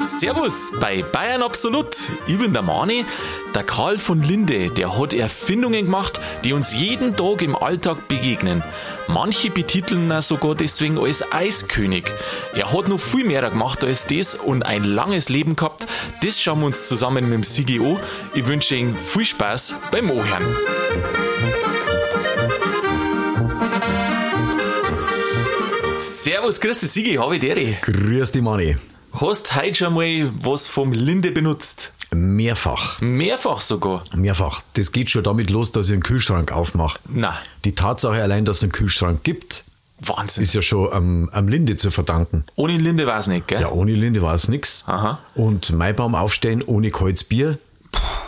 Servus 0.00 0.72
bei 0.80 1.02
Bayern 1.02 1.42
Absolut. 1.42 1.94
Ich 2.26 2.38
bin 2.38 2.54
der 2.54 2.62
Mani. 2.62 3.04
Der 3.54 3.64
Karl 3.64 3.98
von 3.98 4.22
Linde, 4.22 4.70
der 4.70 4.98
hat 4.98 5.12
Erfindungen 5.12 5.84
gemacht, 5.84 6.18
die 6.42 6.54
uns 6.54 6.72
jeden 6.72 7.16
Tag 7.16 7.42
im 7.42 7.54
Alltag 7.54 8.08
begegnen. 8.08 8.64
Manche 9.08 9.50
betiteln 9.50 10.10
ihn 10.10 10.22
sogar 10.22 10.54
deswegen 10.54 10.98
als 10.98 11.22
Eiskönig. 11.32 12.10
Er 12.54 12.72
hat 12.72 12.88
noch 12.88 13.00
viel 13.00 13.26
mehr 13.26 13.50
gemacht 13.50 13.84
als 13.84 14.06
das 14.06 14.36
und 14.36 14.62
ein 14.64 14.84
langes 14.84 15.28
Leben 15.28 15.54
gehabt. 15.54 15.86
Das 16.22 16.40
schauen 16.40 16.60
wir 16.60 16.66
uns 16.66 16.88
zusammen 16.88 17.24
mit 17.24 17.34
dem 17.34 17.42
Sigi 17.42 17.78
an. 17.78 18.00
Ich 18.32 18.46
wünsche 18.46 18.74
Ihnen 18.74 18.96
viel 18.96 19.26
Spaß 19.26 19.74
beim 19.90 20.10
Ohren. 20.10 20.56
Servus, 26.22 26.60
grüß 26.60 26.80
dich, 26.80 26.90
Sigi, 26.90 27.14
habe 27.14 27.36
ich 27.36 27.40
dir. 27.40 27.54
Grüß 27.80 28.32
dich, 28.32 28.42
Mani. 28.42 28.76
Hast 29.12 29.56
heute 29.56 29.74
schon 29.74 29.94
mal 29.94 30.30
was 30.42 30.68
vom 30.68 30.92
Linde 30.92 31.32
benutzt? 31.32 31.92
Mehrfach. 32.12 33.00
Mehrfach 33.00 33.60
sogar. 33.62 34.04
Mehrfach. 34.14 34.60
Das 34.74 34.92
geht 34.92 35.08
schon 35.08 35.24
damit 35.24 35.48
los, 35.48 35.72
dass 35.72 35.86
ich 35.88 35.94
einen 35.94 36.02
Kühlschrank 36.02 36.52
aufmache. 36.52 36.98
Na, 37.08 37.38
Die 37.64 37.74
Tatsache 37.74 38.22
allein, 38.22 38.44
dass 38.44 38.58
es 38.58 38.64
einen 38.64 38.72
Kühlschrank 38.72 39.22
gibt, 39.24 39.64
Wahnsinn. 40.00 40.42
ist 40.44 40.52
ja 40.52 40.60
schon 40.60 40.92
am, 40.92 41.28
am 41.30 41.48
Linde 41.48 41.76
zu 41.78 41.90
verdanken. 41.90 42.44
Ohne 42.54 42.76
Linde 42.76 43.06
war 43.06 43.18
es 43.18 43.26
nicht, 43.26 43.48
gell? 43.48 43.62
Ja, 43.62 43.70
ohne 43.70 43.92
Linde 43.94 44.20
war 44.20 44.34
es 44.34 44.46
nix. 44.48 44.84
Aha. 44.86 45.20
Und 45.34 45.72
Maibaum 45.72 46.14
aufstellen 46.14 46.62
ohne 46.66 46.90
kaltes 46.90 47.24
Bier, 47.24 47.58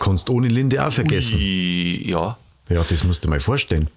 kannst 0.00 0.30
ohne 0.30 0.48
Linde 0.48 0.82
auch 0.86 0.92
vergessen. 0.92 1.36
Ui, 1.38 2.08
Ja. 2.08 2.38
Ja, 2.70 2.84
das 2.88 3.04
musst 3.04 3.24
du 3.24 3.28
mal 3.28 3.40
vorstellen. 3.40 3.90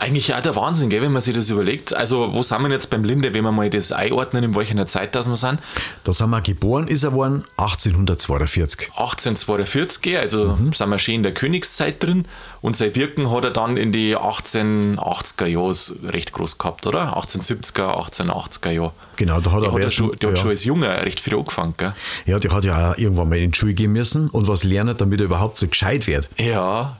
Eigentlich 0.00 0.34
auch 0.34 0.40
der 0.40 0.56
Wahnsinn, 0.56 0.88
gell, 0.88 1.02
wenn 1.02 1.12
man 1.12 1.20
sich 1.20 1.34
das 1.34 1.50
überlegt. 1.50 1.94
Also, 1.94 2.32
wo 2.32 2.42
sind 2.42 2.62
wir 2.62 2.70
jetzt 2.70 2.88
beim 2.88 3.04
Linde, 3.04 3.34
wenn 3.34 3.44
wir 3.44 3.52
mal 3.52 3.68
das 3.68 3.92
einordnen, 3.92 4.42
in 4.44 4.54
welcher 4.54 4.86
Zeit 4.86 5.14
das 5.14 5.28
wir 5.28 5.36
sind? 5.36 5.58
Da 6.04 6.14
sind 6.14 6.30
wir 6.30 6.40
geboren, 6.40 6.88
ist 6.88 7.04
er 7.04 7.12
worden 7.12 7.44
1842. 7.58 8.92
1842, 8.92 10.16
also 10.16 10.56
sind 10.56 10.88
wir 10.88 10.98
schon 10.98 11.14
in 11.16 11.22
der 11.22 11.34
Königszeit 11.34 12.02
drin 12.02 12.24
und 12.62 12.78
sein 12.78 12.96
Wirken 12.96 13.30
hat 13.30 13.44
er 13.44 13.50
dann 13.50 13.76
in 13.76 13.92
die 13.92 14.16
1880er 14.16 15.44
Jahre 15.44 16.10
recht 16.10 16.32
groß 16.32 16.56
gehabt, 16.56 16.86
oder? 16.86 17.18
1870er, 17.18 18.10
1880er 18.10 18.70
Jahre. 18.70 18.92
Genau, 19.16 19.42
da 19.42 19.52
hat 19.52 19.64
er 19.64 19.72
hat, 19.74 19.82
er 19.82 19.90
schon, 19.90 20.18
der 20.18 20.30
hat 20.30 20.36
ja. 20.38 20.42
schon 20.42 20.50
als 20.50 20.64
Junger 20.64 21.02
recht 21.04 21.20
früh 21.20 21.36
angefangen, 21.36 21.74
gell? 21.76 21.92
Ja, 22.24 22.38
der 22.38 22.50
hat 22.52 22.64
ja 22.64 22.92
auch 22.92 22.96
irgendwann 22.96 23.28
mal 23.28 23.38
in 23.38 23.50
die 23.50 23.58
Schule 23.58 23.74
gehen 23.74 23.92
müssen 23.92 24.30
und 24.30 24.48
was 24.48 24.64
lernen, 24.64 24.96
damit 24.96 25.20
er 25.20 25.26
überhaupt 25.26 25.58
so 25.58 25.68
gescheit 25.68 26.06
wird. 26.06 26.30
Ja, 26.38 26.96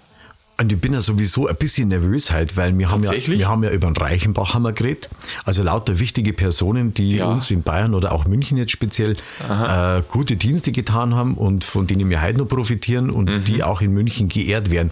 Und 0.61 0.71
ich 0.71 0.79
bin 0.81 0.93
ja 0.93 1.01
sowieso 1.01 1.47
ein 1.49 1.57
bisschen 1.57 1.89
nervös 1.89 2.31
halt, 2.31 2.57
weil 2.57 2.77
wir 2.77 2.91
haben, 2.91 3.03
ja, 3.03 3.13
wir 3.13 3.49
haben 3.49 3.65
ja 3.65 3.71
über 3.71 3.87
den 3.89 3.97
Reichenbach 3.97 4.53
haben 4.53 4.63
wir 4.63 4.73
geredet. 4.73 5.09
Also 5.45 5.63
lauter 5.63 5.99
wichtige 5.99 6.33
Personen, 6.35 6.93
die 6.93 7.17
Ja. 7.17 7.27
uns 7.31 7.51
in 7.51 7.63
Bayern 7.63 7.95
oder 7.95 8.13
auch 8.13 8.27
München 8.27 8.59
jetzt 8.59 8.71
speziell 8.73 9.17
äh, 9.49 10.03
gute 10.09 10.37
Dienste 10.37 10.71
getan 10.71 11.15
haben 11.15 11.35
und 11.35 11.65
von 11.65 11.87
denen 11.87 12.11
wir 12.11 12.21
heute 12.21 12.39
noch 12.39 12.49
profitieren 12.49 13.09
und 13.11 13.25
Mhm. 13.31 13.45
die 13.45 13.63
auch 13.63 13.81
in 13.81 13.93
München 13.93 14.29
geehrt 14.29 14.71
werden. 14.71 14.91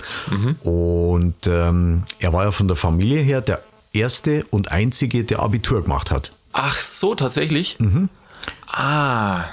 Und 0.64 1.34
ähm, 1.46 2.02
er 2.18 2.32
war 2.32 2.44
ja 2.44 2.50
von 2.52 2.66
der 2.68 2.76
Familie 2.76 3.20
her 3.20 3.40
der 3.42 3.62
erste 3.92 4.44
und 4.50 4.72
einzige, 4.72 5.24
der 5.24 5.40
Abitur 5.40 5.82
gemacht 5.82 6.10
hat. 6.10 6.32
Ach 6.52 6.78
so, 6.80 7.14
tatsächlich? 7.14 7.78
Mhm. 7.78 8.08
Ah. 8.66 9.44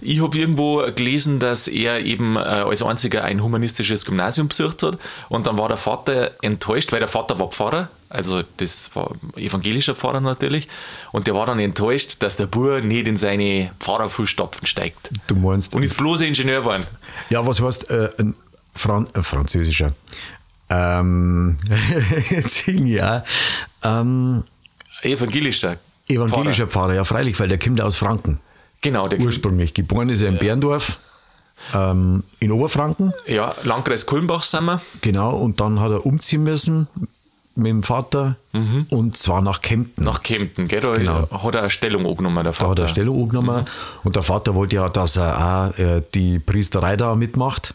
Ich 0.00 0.20
habe 0.20 0.36
irgendwo 0.36 0.78
gelesen, 0.94 1.38
dass 1.38 1.68
er 1.68 2.00
eben 2.00 2.36
äh, 2.36 2.40
als 2.40 2.82
einziger 2.82 3.24
ein 3.24 3.42
humanistisches 3.42 4.04
Gymnasium 4.04 4.48
besucht 4.48 4.82
hat 4.82 4.98
und 5.28 5.46
dann 5.46 5.56
war 5.58 5.68
der 5.68 5.76
Vater 5.76 6.32
enttäuscht, 6.42 6.92
weil 6.92 7.00
der 7.00 7.08
Vater 7.08 7.38
war 7.38 7.48
Pfarrer, 7.48 7.88
also 8.08 8.42
das 8.56 8.90
war 8.94 9.12
evangelischer 9.36 9.94
Pfarrer 9.94 10.20
natürlich 10.20 10.68
und 11.12 11.26
der 11.26 11.34
war 11.34 11.46
dann 11.46 11.60
enttäuscht, 11.60 12.16
dass 12.22 12.36
der 12.36 12.46
Bub 12.46 12.82
nicht 12.82 13.06
in 13.06 13.16
seine 13.16 13.70
Pfarrerfußstapfen 13.78 14.66
steigt 14.66 15.10
Du 15.26 15.36
meinst, 15.36 15.74
und 15.74 15.82
ist 15.82 15.96
bloß 15.96 16.22
Ingenieur 16.22 16.60
geworden. 16.60 16.86
ja, 17.30 17.46
was 17.46 17.60
heißt 17.62 17.90
äh, 17.90 18.10
ein 18.18 18.34
Fran 18.74 19.08
äh, 19.14 19.22
französischer? 19.22 19.94
Ähm, 20.70 21.56
ja. 22.66 23.24
Ähm, 23.82 24.44
Evangelischer. 25.02 25.78
Evangelischer 26.08 26.66
Pfarrer. 26.66 26.94
ja 26.94 27.04
freilich, 27.04 27.38
weil 27.40 27.48
der 27.48 27.58
kommt 27.58 27.80
aus 27.80 27.96
Franken. 27.96 28.40
Genau, 28.80 29.06
der 29.08 29.20
Ursprünglich. 29.20 29.74
Geboren 29.74 30.08
ist 30.08 30.20
er 30.22 30.28
in 30.28 30.38
Berndorf, 30.38 30.98
ähm, 31.74 32.22
in 32.38 32.52
Oberfranken, 32.52 33.12
ja, 33.26 33.54
Landkreis 33.64 34.06
Kulmbach 34.06 34.42
sind 34.44 34.66
wir. 34.66 34.80
genau, 35.00 35.36
und 35.36 35.60
dann 35.60 35.80
hat 35.80 35.90
er 35.90 36.06
umziehen 36.06 36.44
müssen 36.44 36.86
mit 37.56 37.66
dem 37.70 37.82
Vater 37.82 38.36
und 38.90 39.16
zwar 39.16 39.42
nach 39.42 39.62
Kempten. 39.62 40.04
Nach 40.04 40.22
Kempten, 40.22 40.68
gell? 40.68 40.80
Da 40.80 40.92
Genau. 40.96 41.28
hat 41.42 41.54
er 41.56 41.62
eine 41.62 41.70
Stellung 41.70 42.06
angenommen, 42.06 42.36
der 42.36 42.44
da 42.44 42.52
Vater. 42.52 42.70
hat 42.70 42.78
er 42.78 42.82
eine 42.84 42.88
Stellung 42.88 43.22
angenommen 43.22 43.64
und 44.04 44.14
der 44.14 44.22
Vater 44.22 44.54
wollte 44.54 44.76
ja, 44.76 44.88
dass 44.88 45.16
er 45.16 45.72
auch 45.74 45.78
äh, 45.78 46.02
die 46.14 46.38
Priesterei 46.38 46.96
da 46.96 47.14
mitmacht. 47.16 47.74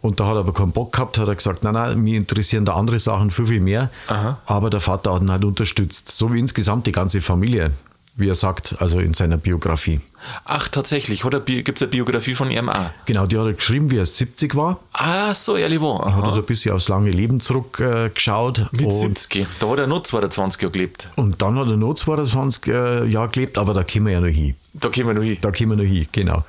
Und 0.00 0.20
da 0.20 0.26
hat 0.26 0.34
er 0.34 0.40
aber 0.40 0.52
keinen 0.52 0.72
Bock 0.72 0.92
gehabt, 0.92 1.16
hat 1.16 1.28
er 1.28 1.34
gesagt, 1.34 1.64
nein, 1.64 1.72
nein, 1.74 1.98
mir 1.98 2.16
interessieren 2.18 2.66
da 2.66 2.74
andere 2.74 2.98
Sachen 2.98 3.30
viel, 3.30 3.46
viel 3.46 3.60
mehr. 3.60 3.90
Aha. 4.08 4.38
Aber 4.44 4.68
der 4.68 4.80
Vater 4.80 5.14
hat 5.14 5.22
ihn 5.22 5.30
halt 5.30 5.46
unterstützt. 5.46 6.10
So 6.10 6.30
wie 6.34 6.38
insgesamt 6.38 6.86
die 6.86 6.92
ganze 6.92 7.22
Familie, 7.22 7.72
wie 8.16 8.28
er 8.28 8.34
sagt, 8.34 8.76
also 8.80 9.00
in 9.00 9.12
seiner 9.12 9.36
Biografie. 9.36 10.00
Ach, 10.44 10.68
tatsächlich, 10.68 11.22
gibt 11.22 11.76
es 11.76 11.82
eine 11.82 11.90
Biografie 11.90 12.34
von 12.34 12.50
ihm 12.50 12.68
auch? 12.68 12.90
Genau, 13.06 13.26
die 13.26 13.36
hat 13.36 13.46
er 13.46 13.52
geschrieben, 13.54 13.90
wie 13.90 13.98
er 13.98 14.06
70 14.06 14.54
war. 14.54 14.78
Ah, 14.92 15.34
so, 15.34 15.56
ehrlich 15.56 15.80
war. 15.80 16.04
Hat 16.04 16.22
Aha. 16.22 16.22
also 16.28 16.40
ein 16.40 16.46
bisschen 16.46 16.74
aufs 16.74 16.88
lange 16.88 17.10
Leben 17.10 17.40
zurückgeschaut. 17.40 18.58
Äh. 18.58 18.66
Mit 18.70 18.86
und, 18.86 18.92
70. 18.92 19.46
Da 19.58 19.68
hat 19.68 19.78
er 19.80 19.86
noch 19.86 20.02
22 20.04 20.62
Jahre 20.62 20.72
gelebt. 20.72 21.10
und 21.16 21.42
dann 21.42 21.58
hat 21.58 21.68
er 21.68 21.76
noch 21.76 21.94
22 21.94 22.66
äh, 22.66 23.04
Jahre 23.06 23.28
gelebt, 23.30 23.58
aber 23.58 23.74
da 23.74 23.82
kommen 23.82 24.06
wir 24.06 24.12
ja 24.12 24.20
noch 24.20 24.28
hin. 24.28 24.54
Da 24.74 24.88
kommen 24.90 25.08
wir 25.08 25.14
noch 25.14 25.22
hin. 25.22 25.38
Da 25.40 25.50
kommen 25.50 25.70
wir 25.70 25.76
noch 25.76 25.90
hin, 25.90 26.06
genau. 26.12 26.44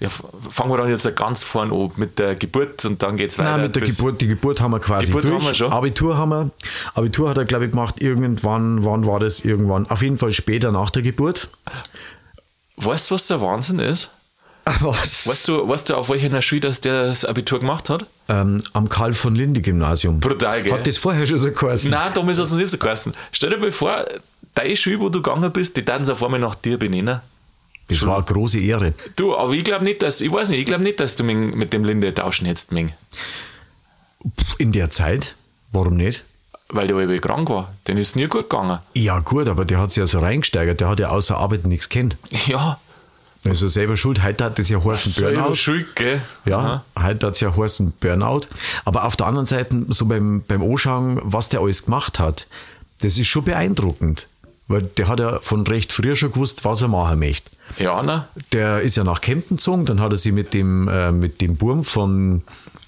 Ja, 0.00 0.08
fangen 0.08 0.70
wir 0.70 0.76
dann 0.76 0.88
jetzt 0.88 1.16
ganz 1.16 1.44
vorne 1.44 1.72
an 1.72 1.92
mit 1.96 2.18
der 2.18 2.34
Geburt 2.34 2.84
und 2.84 3.02
dann 3.02 3.16
geht 3.16 3.30
es 3.30 3.38
weiter. 3.38 3.52
Nein, 3.52 3.62
mit 3.62 3.76
der 3.76 3.82
Geburt, 3.82 4.20
die 4.20 4.26
Geburt 4.26 4.60
haben 4.60 4.72
wir 4.72 4.80
quasi 4.80 5.06
Geburt 5.06 5.24
durch. 5.24 5.34
haben 5.34 5.44
wir 5.44 5.54
schon. 5.54 5.72
Abitur 5.72 6.16
haben 6.16 6.30
wir. 6.30 6.50
Abitur 6.94 7.30
hat 7.30 7.38
er, 7.38 7.44
glaube 7.44 7.66
ich, 7.66 7.70
gemacht, 7.70 8.00
irgendwann, 8.00 8.84
wann 8.84 9.06
war 9.06 9.20
das 9.20 9.40
irgendwann? 9.44 9.86
Auf 9.88 10.02
jeden 10.02 10.18
Fall 10.18 10.32
später 10.32 10.72
nach 10.72 10.90
der 10.90 11.02
Geburt. 11.02 11.48
Weißt 12.76 13.10
du, 13.10 13.14
was 13.14 13.26
der 13.28 13.40
Wahnsinn 13.40 13.78
ist? 13.78 14.10
Was? 14.80 15.28
Weißt 15.28 15.48
du, 15.48 15.68
weißt 15.68 15.90
du 15.90 15.94
auf 15.94 16.08
welcher 16.08 16.40
Schule 16.40 16.62
dass 16.62 16.80
der 16.80 17.08
das 17.08 17.26
Abitur 17.26 17.60
gemacht 17.60 17.90
hat? 17.90 18.06
Ähm, 18.30 18.62
am 18.72 18.88
Karl 18.88 19.12
von 19.12 19.34
Linde 19.34 19.60
Gymnasium. 19.60 20.20
Brutal, 20.20 20.62
gell? 20.62 20.72
Hat 20.72 20.86
das 20.86 20.96
vorher 20.96 21.26
schon 21.26 21.36
so 21.36 21.52
geheißen? 21.52 21.90
Nein, 21.90 22.12
damals 22.14 22.38
hat 22.38 22.46
es 22.46 22.52
noch 22.52 22.58
nicht 22.58 22.70
so 22.70 22.78
geheißen. 22.78 23.12
Stell 23.32 23.50
dir 23.50 23.58
mal 23.58 23.70
vor, 23.72 24.06
deine 24.54 24.74
Schule, 24.74 25.00
wo 25.00 25.10
du 25.10 25.20
gegangen 25.20 25.52
bist, 25.52 25.76
die 25.76 25.86
werden 25.86 26.06
sie 26.06 26.12
auf 26.12 26.22
einmal 26.22 26.40
nach 26.40 26.54
dir 26.54 26.78
benennen. 26.78 27.20
Das 27.88 28.04
war 28.06 28.16
eine 28.16 28.24
große 28.24 28.58
Ehre. 28.60 28.94
Du, 29.16 29.36
aber 29.36 29.52
ich 29.52 29.64
glaube 29.64 29.84
nicht, 29.84 30.00
dass, 30.02 30.20
ich 30.20 30.32
weiß 30.32 30.50
nicht, 30.50 30.60
ich 30.60 30.66
glaube 30.66 30.82
nicht, 30.84 31.00
dass 31.00 31.16
du 31.16 31.24
mit, 31.24 31.54
mit 31.54 31.72
dem 31.72 31.84
Linde 31.84 32.12
tauschen 32.14 32.46
hättest, 32.46 32.72
Ming. 32.72 32.92
In 34.58 34.72
der 34.72 34.90
Zeit? 34.90 35.34
Warum 35.72 35.96
nicht? 35.96 36.24
Weil 36.68 36.86
der 36.86 36.96
halbe 36.96 37.18
krank 37.18 37.50
war. 37.50 37.74
Den 37.86 37.98
ist 37.98 38.16
nie 38.16 38.26
gut 38.26 38.48
gegangen. 38.48 38.78
Ja, 38.94 39.18
gut, 39.20 39.48
aber 39.48 39.64
der 39.64 39.78
hat 39.78 39.92
sich 39.92 39.98
ja 40.00 40.06
so 40.06 40.20
reingesteigert. 40.20 40.80
Der 40.80 40.88
hat 40.88 40.98
ja 40.98 41.08
außer 41.10 41.36
Arbeit 41.36 41.66
nichts 41.66 41.88
kennt. 41.88 42.16
Ja, 42.46 42.78
Also 43.44 43.68
selber 43.68 43.98
schuld. 43.98 44.22
Heute 44.22 44.44
hat 44.44 44.58
das 44.58 44.70
ja 44.70 44.82
heißen 44.82 45.12
selber 45.12 45.42
Burnout. 45.42 45.54
schuld, 45.56 45.94
gell? 45.94 46.22
Ja, 46.46 46.84
heute 46.98 47.26
hat 47.26 47.34
es 47.34 47.40
ja 47.40 47.54
heißen 47.54 47.92
Burnout. 48.00 48.46
Aber 48.86 49.04
auf 49.04 49.16
der 49.16 49.26
anderen 49.26 49.44
Seite, 49.46 49.84
so 49.88 50.06
beim, 50.06 50.42
beim 50.48 50.62
Anschauen, 50.62 51.20
was 51.22 51.50
der 51.50 51.60
alles 51.60 51.84
gemacht 51.84 52.18
hat, 52.18 52.46
das 53.00 53.18
ist 53.18 53.26
schon 53.26 53.44
beeindruckend. 53.44 54.26
Weil 54.66 54.82
der 54.82 55.08
hat 55.08 55.20
ja 55.20 55.40
von 55.42 55.66
recht 55.66 55.92
früh 55.92 56.16
schon 56.16 56.32
gewusst, 56.32 56.64
was 56.64 56.80
er 56.80 56.88
machen 56.88 57.18
möchte. 57.18 57.50
Ja, 57.78 58.02
ne? 58.02 58.26
Der 58.52 58.80
ist 58.80 58.96
ja 58.96 59.04
nach 59.04 59.20
Kempten 59.20 59.56
gezogen, 59.56 59.84
dann 59.84 60.00
hat 60.00 60.12
er 60.12 60.18
sich 60.18 60.32
mit 60.32 60.54
dem, 60.54 60.88
äh, 60.88 61.12
mit 61.12 61.40
dem 61.40 61.56
Burm 61.56 61.84
von, 61.84 62.42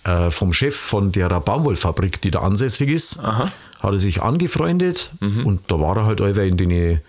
äh, 0.04 0.30
vom 0.30 0.52
Chef 0.52 0.74
von 0.74 1.12
der 1.12 1.28
Baumwollfabrik, 1.40 2.20
die 2.22 2.30
da 2.30 2.40
ansässig 2.40 2.88
ist, 2.88 3.18
hat 3.80 3.92
er 3.92 3.98
sich 3.98 4.22
angefreundet 4.22 5.10
und 5.44 5.70
da 5.70 5.78
war 5.78 5.96
er 5.98 6.06
halt 6.06 6.20
allweil 6.20 6.48
in 6.48 6.56
den, 6.56 7.00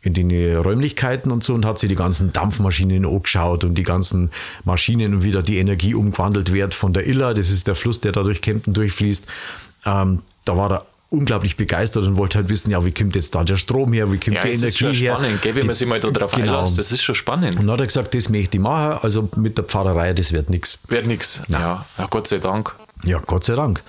in 0.00 0.14
den 0.14 0.56
Räumlichkeiten 0.56 1.30
und 1.30 1.42
so 1.42 1.54
und 1.54 1.66
hat 1.66 1.78
sich 1.78 1.88
die 1.88 1.94
ganzen 1.94 2.32
Dampfmaschinen 2.32 3.04
angeschaut 3.04 3.64
und 3.64 3.74
die 3.74 3.82
ganzen 3.82 4.30
Maschinen 4.64 5.14
und 5.14 5.22
wie 5.22 5.32
da 5.32 5.42
die 5.42 5.58
Energie 5.58 5.94
umgewandelt 5.94 6.52
wird 6.52 6.74
von 6.74 6.92
der 6.92 7.06
Iller, 7.06 7.34
das 7.34 7.50
ist 7.50 7.66
der 7.66 7.74
Fluss, 7.74 8.00
der 8.00 8.12
da 8.12 8.22
durch 8.22 8.40
Kempten 8.40 8.72
durchfließt. 8.72 9.26
Ähm, 9.86 10.22
da 10.44 10.56
war 10.56 10.70
er 10.72 10.86
unglaublich 11.14 11.56
begeistert 11.56 12.04
und 12.04 12.16
wollte 12.16 12.38
halt 12.38 12.48
wissen, 12.48 12.70
ja, 12.70 12.84
wie 12.84 12.92
kommt 12.92 13.14
jetzt 13.16 13.34
da 13.34 13.42
der 13.44 13.56
Strom 13.56 13.92
her, 13.92 14.10
wie 14.12 14.18
kommt 14.18 14.36
Ja, 14.36 14.42
die 14.42 14.48
Energie 14.50 14.66
ist 14.66 14.78
schon 14.78 14.92
her. 14.92 15.14
spannend, 15.14 15.40
gell, 15.42 15.54
wenn 15.54 15.66
man 15.66 15.74
sich 15.74 15.88
mal 15.88 16.00
da 16.00 16.10
drauf 16.10 16.32
Genau. 16.32 16.56
einlässt. 16.58 16.78
Das 16.78 16.92
ist 16.92 17.02
schon 17.02 17.14
spannend. 17.14 17.54
Und 17.56 17.62
dann 17.62 17.70
hat 17.72 17.80
er 17.80 17.86
gesagt, 17.86 18.14
das 18.14 18.28
möchte 18.28 18.56
ich 18.56 18.62
machen, 18.62 18.98
also 19.02 19.28
mit 19.36 19.56
der 19.56 19.64
Pfarrerei, 19.64 20.12
das 20.12 20.32
wird 20.32 20.50
nichts. 20.50 20.78
Wird 20.88 21.06
nix. 21.06 21.40
Ja, 21.48 21.86
ja, 21.98 22.06
Gott 22.10 22.26
sei 22.28 22.38
Dank. 22.38 22.74
Ja, 23.04 23.20
Gott 23.26 23.44
sei 23.44 23.54
Dank. 23.54 23.82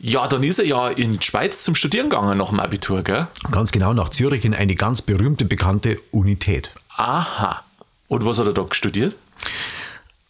Ja, 0.00 0.26
dann 0.28 0.42
ist 0.42 0.58
er 0.58 0.66
ja 0.66 0.88
in 0.88 1.18
die 1.18 1.24
Schweiz 1.24 1.64
zum 1.64 1.74
Studieren 1.74 2.10
gegangen 2.10 2.36
nach 2.36 2.50
dem 2.50 2.60
Abitur, 2.60 3.02
gell? 3.02 3.26
Ganz 3.50 3.72
genau 3.72 3.94
nach 3.94 4.10
Zürich 4.10 4.44
in 4.44 4.52
eine 4.54 4.74
ganz 4.74 5.00
berühmte, 5.00 5.46
bekannte 5.46 5.98
Unität. 6.10 6.72
Aha. 6.96 7.62
Und 8.08 8.26
was 8.26 8.38
hat 8.38 8.46
er 8.46 8.52
da 8.52 8.66
studiert? 8.72 9.14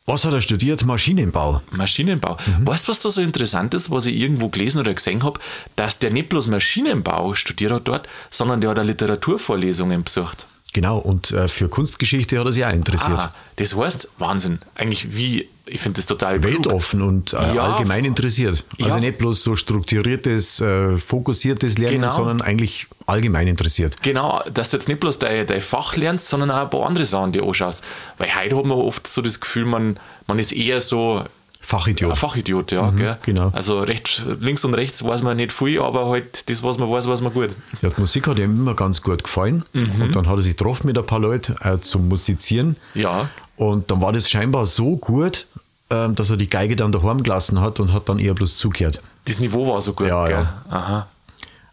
Was 0.06 0.26
hat 0.26 0.34
er 0.34 0.42
studiert? 0.42 0.84
Maschinenbau. 0.84 1.62
Maschinenbau. 1.70 2.36
Mhm. 2.36 2.66
Weißt 2.66 2.86
du, 2.86 2.90
was 2.90 2.98
da 2.98 3.08
so 3.08 3.22
interessant 3.22 3.72
ist, 3.72 3.90
was 3.90 4.04
ich 4.04 4.16
irgendwo 4.16 4.50
gelesen 4.50 4.80
oder 4.80 4.92
gesehen 4.92 5.22
habe? 5.22 5.40
Dass 5.76 5.98
der 5.98 6.10
nicht 6.10 6.28
bloß 6.28 6.48
Maschinenbau 6.48 7.32
studiert 7.32 7.72
hat 7.72 7.88
dort, 7.88 8.08
sondern 8.30 8.60
der 8.60 8.70
hat 8.70 8.78
auch 8.78 8.84
Literaturvorlesungen 8.84 10.04
besucht. 10.04 10.46
Genau, 10.74 10.98
und 10.98 11.30
äh, 11.30 11.46
für 11.46 11.68
Kunstgeschichte 11.68 12.38
hat 12.38 12.46
er 12.46 12.52
sich 12.52 12.64
auch 12.64 12.72
interessiert. 12.72 13.18
Ah, 13.18 13.34
das 13.56 13.76
heißt, 13.76 14.14
Wahnsinn. 14.18 14.58
Eigentlich 14.74 15.16
wie, 15.16 15.48
ich 15.66 15.80
finde 15.80 15.96
das 15.98 16.06
total 16.06 16.42
Weltoffen 16.42 16.98
klug. 16.98 17.08
und 17.08 17.32
äh, 17.32 17.54
ja, 17.54 17.62
allgemein 17.62 18.04
interessiert. 18.04 18.64
Also 18.80 18.96
ja. 18.96 19.00
nicht 19.00 19.18
bloß 19.18 19.40
so 19.40 19.54
strukturiertes, 19.54 20.60
äh, 20.60 20.98
fokussiertes 20.98 21.78
Lernen, 21.78 22.00
genau. 22.00 22.12
sondern 22.12 22.42
eigentlich 22.42 22.88
allgemein 23.06 23.46
interessiert. 23.46 24.02
Genau, 24.02 24.42
dass 24.52 24.72
du 24.72 24.76
jetzt 24.76 24.88
nicht 24.88 24.98
bloß 24.98 25.20
dein, 25.20 25.46
dein 25.46 25.60
Fach 25.60 25.94
lernst, 25.94 26.28
sondern 26.28 26.50
auch 26.50 26.62
ein 26.62 26.70
paar 26.70 26.86
andere 26.86 27.06
Sachen 27.06 27.30
dir 27.30 27.44
anschaust. 27.44 27.84
Weil 28.18 28.34
heute 28.34 28.56
hat 28.56 28.64
man 28.64 28.76
oft 28.76 29.06
so 29.06 29.22
das 29.22 29.40
Gefühl, 29.40 29.66
man, 29.66 30.00
man 30.26 30.40
ist 30.40 30.50
eher 30.50 30.80
so 30.80 31.24
Fachidiot. 31.64 32.10
Ein 32.10 32.16
Fachidiot, 32.16 32.72
ja. 32.72 32.90
Mhm, 32.90 32.96
gell? 32.96 33.18
Genau. 33.22 33.50
Also 33.52 33.80
recht, 33.80 34.24
links 34.40 34.64
und 34.64 34.74
rechts 34.74 35.04
weiß 35.04 35.22
man 35.22 35.36
nicht 35.36 35.52
viel, 35.52 35.80
aber 35.80 36.08
halt 36.08 36.48
das, 36.50 36.62
was 36.62 36.78
man 36.78 36.90
weiß, 36.90 37.08
weiß 37.08 37.22
man 37.22 37.32
gut. 37.32 37.50
Ja, 37.80 37.88
die 37.88 38.00
Musik 38.00 38.26
hat 38.26 38.38
ihm 38.38 38.58
immer 38.58 38.74
ganz 38.74 39.00
gut 39.02 39.24
gefallen. 39.24 39.64
Mhm. 39.72 40.02
Und 40.02 40.16
dann 40.16 40.28
hat 40.28 40.36
er 40.36 40.42
sich 40.42 40.56
getroffen 40.56 40.86
mit 40.86 40.98
ein 40.98 41.06
paar 41.06 41.20
Leuten 41.20 41.56
äh, 41.62 41.80
zum 41.80 42.08
Musizieren. 42.08 42.76
Ja. 42.94 43.30
Und 43.56 43.90
dann 43.90 44.00
war 44.00 44.12
das 44.12 44.30
scheinbar 44.30 44.66
so 44.66 44.96
gut, 44.96 45.46
äh, 45.88 46.08
dass 46.10 46.30
er 46.30 46.36
die 46.36 46.48
Geige 46.48 46.76
dann 46.76 46.92
daheim 46.92 47.22
gelassen 47.22 47.60
hat 47.60 47.80
und 47.80 47.92
hat 47.92 48.08
dann 48.08 48.18
eher 48.18 48.34
bloß 48.34 48.56
zugehört. 48.56 49.00
Das 49.24 49.40
Niveau 49.40 49.66
war 49.66 49.80
so 49.80 49.94
gut, 49.94 50.08
ja, 50.08 50.24
gell? 50.26 50.34
Ja. 50.34 50.64
Aha. 50.68 51.08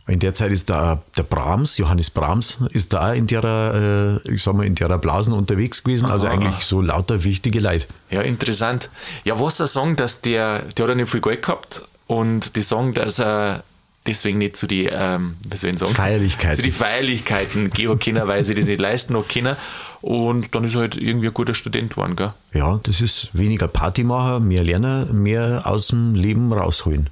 In 0.08 0.20
der 0.20 0.34
Zeit 0.34 0.52
ist 0.52 0.70
da 0.70 1.02
der 1.16 1.24
Brahms, 1.24 1.78
Johannes 1.78 2.10
Brahms, 2.10 2.60
ist 2.72 2.92
da 2.94 3.14
in 3.14 3.28
der, 3.28 4.20
äh, 4.26 4.32
ich 4.32 4.44
sag 4.44 4.56
mal, 4.56 4.66
in 4.66 4.76
der 4.76 4.98
Blasen 4.98 5.34
unterwegs 5.34 5.84
gewesen. 5.84 6.10
Also 6.10 6.28
Aha. 6.28 6.34
Eigentlich 6.34 6.66
so 6.66 6.82
lauter 6.82 7.24
wichtige 7.24 7.60
Leute. 7.60 7.86
Ja, 8.10 8.22
interessant. 8.22 8.90
Ja, 9.24 9.40
was 9.40 9.60
er 9.60 9.68
sagen, 9.68 9.96
dass 9.96 10.22
der, 10.22 10.64
der 10.64 10.84
hat 10.84 10.90
ja 10.90 10.96
nicht 10.96 11.10
viel 11.10 11.22
Geld 11.22 11.44
gehabt 11.44 11.88
und 12.08 12.56
die 12.56 12.62
sagen, 12.62 12.94
dass 12.94 13.20
er 13.20 13.64
deswegen 14.06 14.40
nicht 14.40 14.58
zu 14.58 14.68
die, 14.68 14.86
ähm, 14.86 15.36
was 15.48 15.62
soll 15.62 15.72
ich 15.72 15.80
sagen? 15.80 15.94
Feierlichkeiten. 15.94 16.56
Zu 16.56 16.62
die 16.64 16.72
Feierlichkeiten 16.72 17.70
gehen 17.70 18.00
können, 18.00 18.28
weil 18.28 18.44
sie 18.44 18.56
das 18.56 18.66
nicht 18.66 18.82
leisten 18.82 19.14
noch 19.14 19.28
können. 19.28 19.56
Und 20.02 20.56
dann 20.56 20.64
ist 20.64 20.74
er 20.74 20.82
halt 20.82 20.98
irgendwie 20.98 21.28
ein 21.28 21.34
guter 21.34 21.54
Student 21.54 21.92
geworden, 21.92 22.16
gell? 22.16 22.34
Ja, 22.54 22.80
das 22.84 23.02
ist 23.02 23.30
weniger 23.34 23.68
Partymacher, 23.68 24.40
mehr 24.40 24.64
Lernen, 24.64 25.22
mehr 25.22 25.62
aus 25.66 25.88
dem 25.88 26.16
Leben 26.16 26.52
rausholen. 26.52 27.10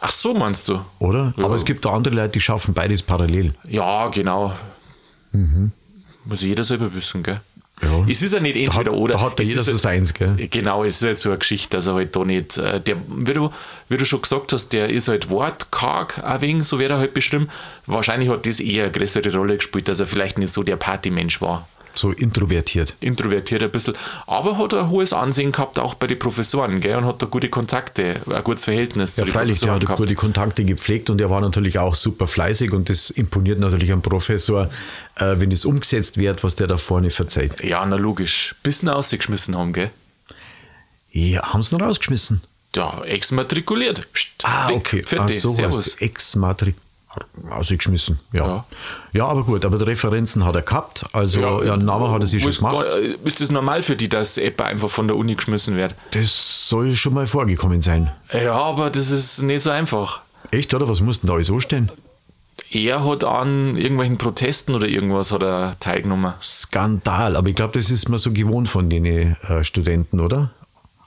Ach 0.00 0.10
so, 0.12 0.34
meinst 0.34 0.68
du? 0.68 0.80
Oder? 0.98 1.34
Ja. 1.36 1.44
Aber 1.44 1.54
es 1.54 1.64
gibt 1.64 1.84
da 1.84 1.90
andere 1.90 2.14
Leute, 2.14 2.30
die 2.30 2.40
schaffen 2.40 2.74
beides 2.74 3.02
parallel. 3.02 3.54
Ja, 3.68 4.08
genau. 4.08 4.52
Mhm. 5.32 5.72
Muss 6.24 6.42
jeder 6.42 6.64
selber 6.64 6.94
wissen, 6.94 7.22
gell? 7.22 7.40
Ja. 7.82 8.04
Es 8.06 8.20
ist 8.20 8.34
ja 8.34 8.40
nicht 8.40 8.56
entweder 8.56 8.84
da 8.84 8.90
oder. 8.90 9.14
Da 9.14 9.20
hat 9.22 9.38
da 9.38 9.42
jeder 9.42 9.62
so 9.62 9.76
seins, 9.76 10.12
gell? 10.12 10.36
Genau, 10.50 10.84
es 10.84 10.96
ist 10.96 11.06
halt 11.06 11.18
so 11.18 11.30
eine 11.30 11.38
Geschichte, 11.38 11.78
also 11.78 11.94
halt 11.94 12.14
da 12.14 12.24
nicht. 12.24 12.58
Äh, 12.58 12.80
der, 12.80 12.96
wie, 13.08 13.32
du, 13.32 13.50
wie 13.88 13.96
du 13.96 14.04
schon 14.04 14.20
gesagt 14.20 14.52
hast, 14.52 14.72
der 14.74 14.90
ist 14.90 15.08
halt 15.08 15.30
wortkarg 15.30 16.22
ein 16.22 16.40
wenig, 16.42 16.64
so 16.64 16.78
wäre 16.78 16.94
er 16.94 16.98
halt 16.98 17.14
bestimmt. 17.14 17.50
Wahrscheinlich 17.86 18.28
hat 18.28 18.44
das 18.46 18.60
eher 18.60 18.84
eine 18.84 18.92
größere 18.92 19.32
Rolle 19.32 19.56
gespielt, 19.56 19.88
dass 19.88 19.98
er 20.00 20.06
vielleicht 20.06 20.36
nicht 20.38 20.52
so 20.52 20.62
der 20.62 20.76
Partymensch 20.76 21.40
war. 21.40 21.68
So 21.94 22.12
introvertiert. 22.12 22.94
Introvertiert 23.00 23.62
ein 23.62 23.70
bisschen. 23.70 23.94
Aber 24.26 24.58
hat 24.58 24.74
ein 24.74 24.90
hohes 24.90 25.12
Ansehen 25.12 25.52
gehabt, 25.52 25.78
auch 25.78 25.94
bei 25.94 26.06
den 26.06 26.18
Professoren, 26.18 26.80
gell? 26.80 26.96
Und 26.96 27.04
hat 27.04 27.20
da 27.22 27.26
gute 27.26 27.48
Kontakte, 27.48 28.20
ein 28.28 28.44
gutes 28.44 28.64
Verhältnis 28.64 29.16
ja, 29.16 29.24
zu 29.24 29.24
den 29.24 29.32
freilich, 29.32 29.58
Professoren. 29.58 29.80
Der 29.80 29.88
hat 29.88 29.96
gute 29.96 30.14
Kontakte 30.14 30.64
gepflegt 30.64 31.10
und 31.10 31.20
er 31.20 31.30
war 31.30 31.40
natürlich 31.40 31.78
auch 31.78 31.94
super 31.94 32.26
fleißig 32.26 32.72
und 32.72 32.88
das 32.88 33.10
imponiert 33.10 33.58
natürlich 33.58 33.92
einem 33.92 34.02
Professor, 34.02 34.70
äh, 35.16 35.34
wenn 35.38 35.50
es 35.52 35.64
umgesetzt 35.64 36.16
wird, 36.16 36.44
was 36.44 36.56
der 36.56 36.66
da 36.66 36.78
vorne 36.78 37.10
verzeiht. 37.10 37.62
Ja, 37.62 37.84
na 37.84 37.96
logisch. 37.96 38.54
Bisschen 38.62 38.88
ausgeschmissen 38.88 39.56
haben, 39.56 39.72
gell? 39.72 39.90
Ja, 41.12 41.52
haben 41.52 41.62
sie 41.62 41.76
noch 41.76 41.86
rausgeschmissen? 41.86 42.42
Ja, 42.76 43.02
exmatrikuliert. 43.02 44.12
Psst, 44.12 44.30
ah, 44.44 44.68
weg, 44.68 44.76
okay. 44.76 45.04
Ach, 45.18 45.28
so 45.28 45.50
Servus. 45.50 45.94
Exmatrikuliert 45.96 46.89
ausgeschmissen, 47.50 48.20
ja. 48.32 48.46
ja. 48.46 48.64
ja. 49.12 49.26
aber 49.26 49.44
gut, 49.44 49.64
aber 49.64 49.78
die 49.78 49.84
Referenzen 49.84 50.44
hat 50.44 50.54
er 50.54 50.62
gehabt, 50.62 51.04
also 51.12 51.40
ja, 51.40 51.64
ja 51.64 51.76
Name 51.76 52.10
hat 52.10 52.20
er 52.20 52.28
sich 52.28 52.42
schon 52.42 52.52
gemacht. 52.52 52.86
Äh, 52.96 53.16
ist 53.24 53.40
das 53.40 53.50
normal 53.50 53.82
für 53.82 53.96
die, 53.96 54.08
dass 54.08 54.36
etwa 54.36 54.64
einfach 54.64 54.90
von 54.90 55.08
der 55.08 55.16
Uni 55.16 55.34
geschmissen 55.34 55.76
wird? 55.76 55.94
Das 56.12 56.68
soll 56.68 56.94
schon 56.94 57.14
mal 57.14 57.26
vorgekommen 57.26 57.80
sein. 57.80 58.12
Ja, 58.32 58.54
aber 58.54 58.90
das 58.90 59.10
ist 59.10 59.42
nicht 59.42 59.62
so 59.62 59.70
einfach. 59.70 60.22
Echt, 60.50 60.72
oder? 60.74 60.88
Was 60.88 61.00
muss 61.00 61.20
denn 61.20 61.28
da 61.28 61.34
alles 61.34 61.46
so 61.46 61.60
stehen? 61.60 61.90
Er 62.70 63.04
hat 63.04 63.24
an 63.24 63.76
irgendwelchen 63.76 64.18
Protesten 64.18 64.74
oder 64.74 64.86
irgendwas 64.86 65.32
hat 65.32 65.42
er 65.42 65.78
teilgenommen. 65.80 66.34
Skandal, 66.40 67.36
aber 67.36 67.48
ich 67.48 67.56
glaube, 67.56 67.78
das 67.78 67.90
ist 67.90 68.08
man 68.08 68.18
so 68.18 68.32
gewohnt 68.32 68.68
von 68.68 68.88
den 68.90 69.04
äh, 69.04 69.64
Studenten, 69.64 70.20
oder? 70.20 70.50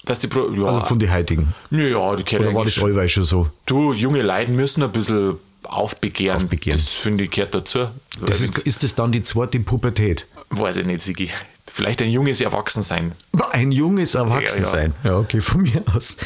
Dass 0.05 0.19
die 0.19 0.27
Pro 0.27 0.49
ja. 0.51 0.65
Also 0.65 0.85
von 0.85 0.99
den 0.99 1.13
heutigen. 1.13 1.53
Ja, 1.71 2.15
die 2.15 2.23
kennen 2.23 2.47
Oder 2.47 2.55
war 2.55 2.65
das 2.65 2.81
allweil 2.81 3.07
schon 3.07 3.23
so? 3.23 3.47
Du, 3.65 3.93
junge 3.93 4.21
Leute 4.21 4.51
müssen 4.51 4.83
ein 4.83 4.91
bisschen 4.91 5.37
aufbegehren. 5.65 6.37
aufbegehren. 6.37 6.77
Das 6.77 6.89
finde 6.89 7.25
ich 7.25 7.31
gehört 7.31 7.55
dazu. 7.55 7.87
Das 8.21 8.41
ist, 8.41 8.59
ist 8.59 8.83
das 8.83 8.95
dann 8.95 9.11
die 9.11 9.23
zweite 9.23 9.59
Pubertät? 9.59 10.27
Weiß 10.49 10.77
ich 10.77 10.85
nicht, 10.85 11.01
Sigi. 11.01 11.29
Vielleicht 11.67 12.01
ein 12.01 12.09
junges 12.09 12.41
Erwachsensein. 12.41 13.13
Ein 13.51 13.71
junges 13.71 14.15
Erwachsensein. 14.15 14.93
Ja, 15.03 15.09
ja. 15.09 15.15
ja 15.15 15.21
okay, 15.21 15.41
von 15.41 15.61
mir 15.61 15.83
aus. 15.95 16.17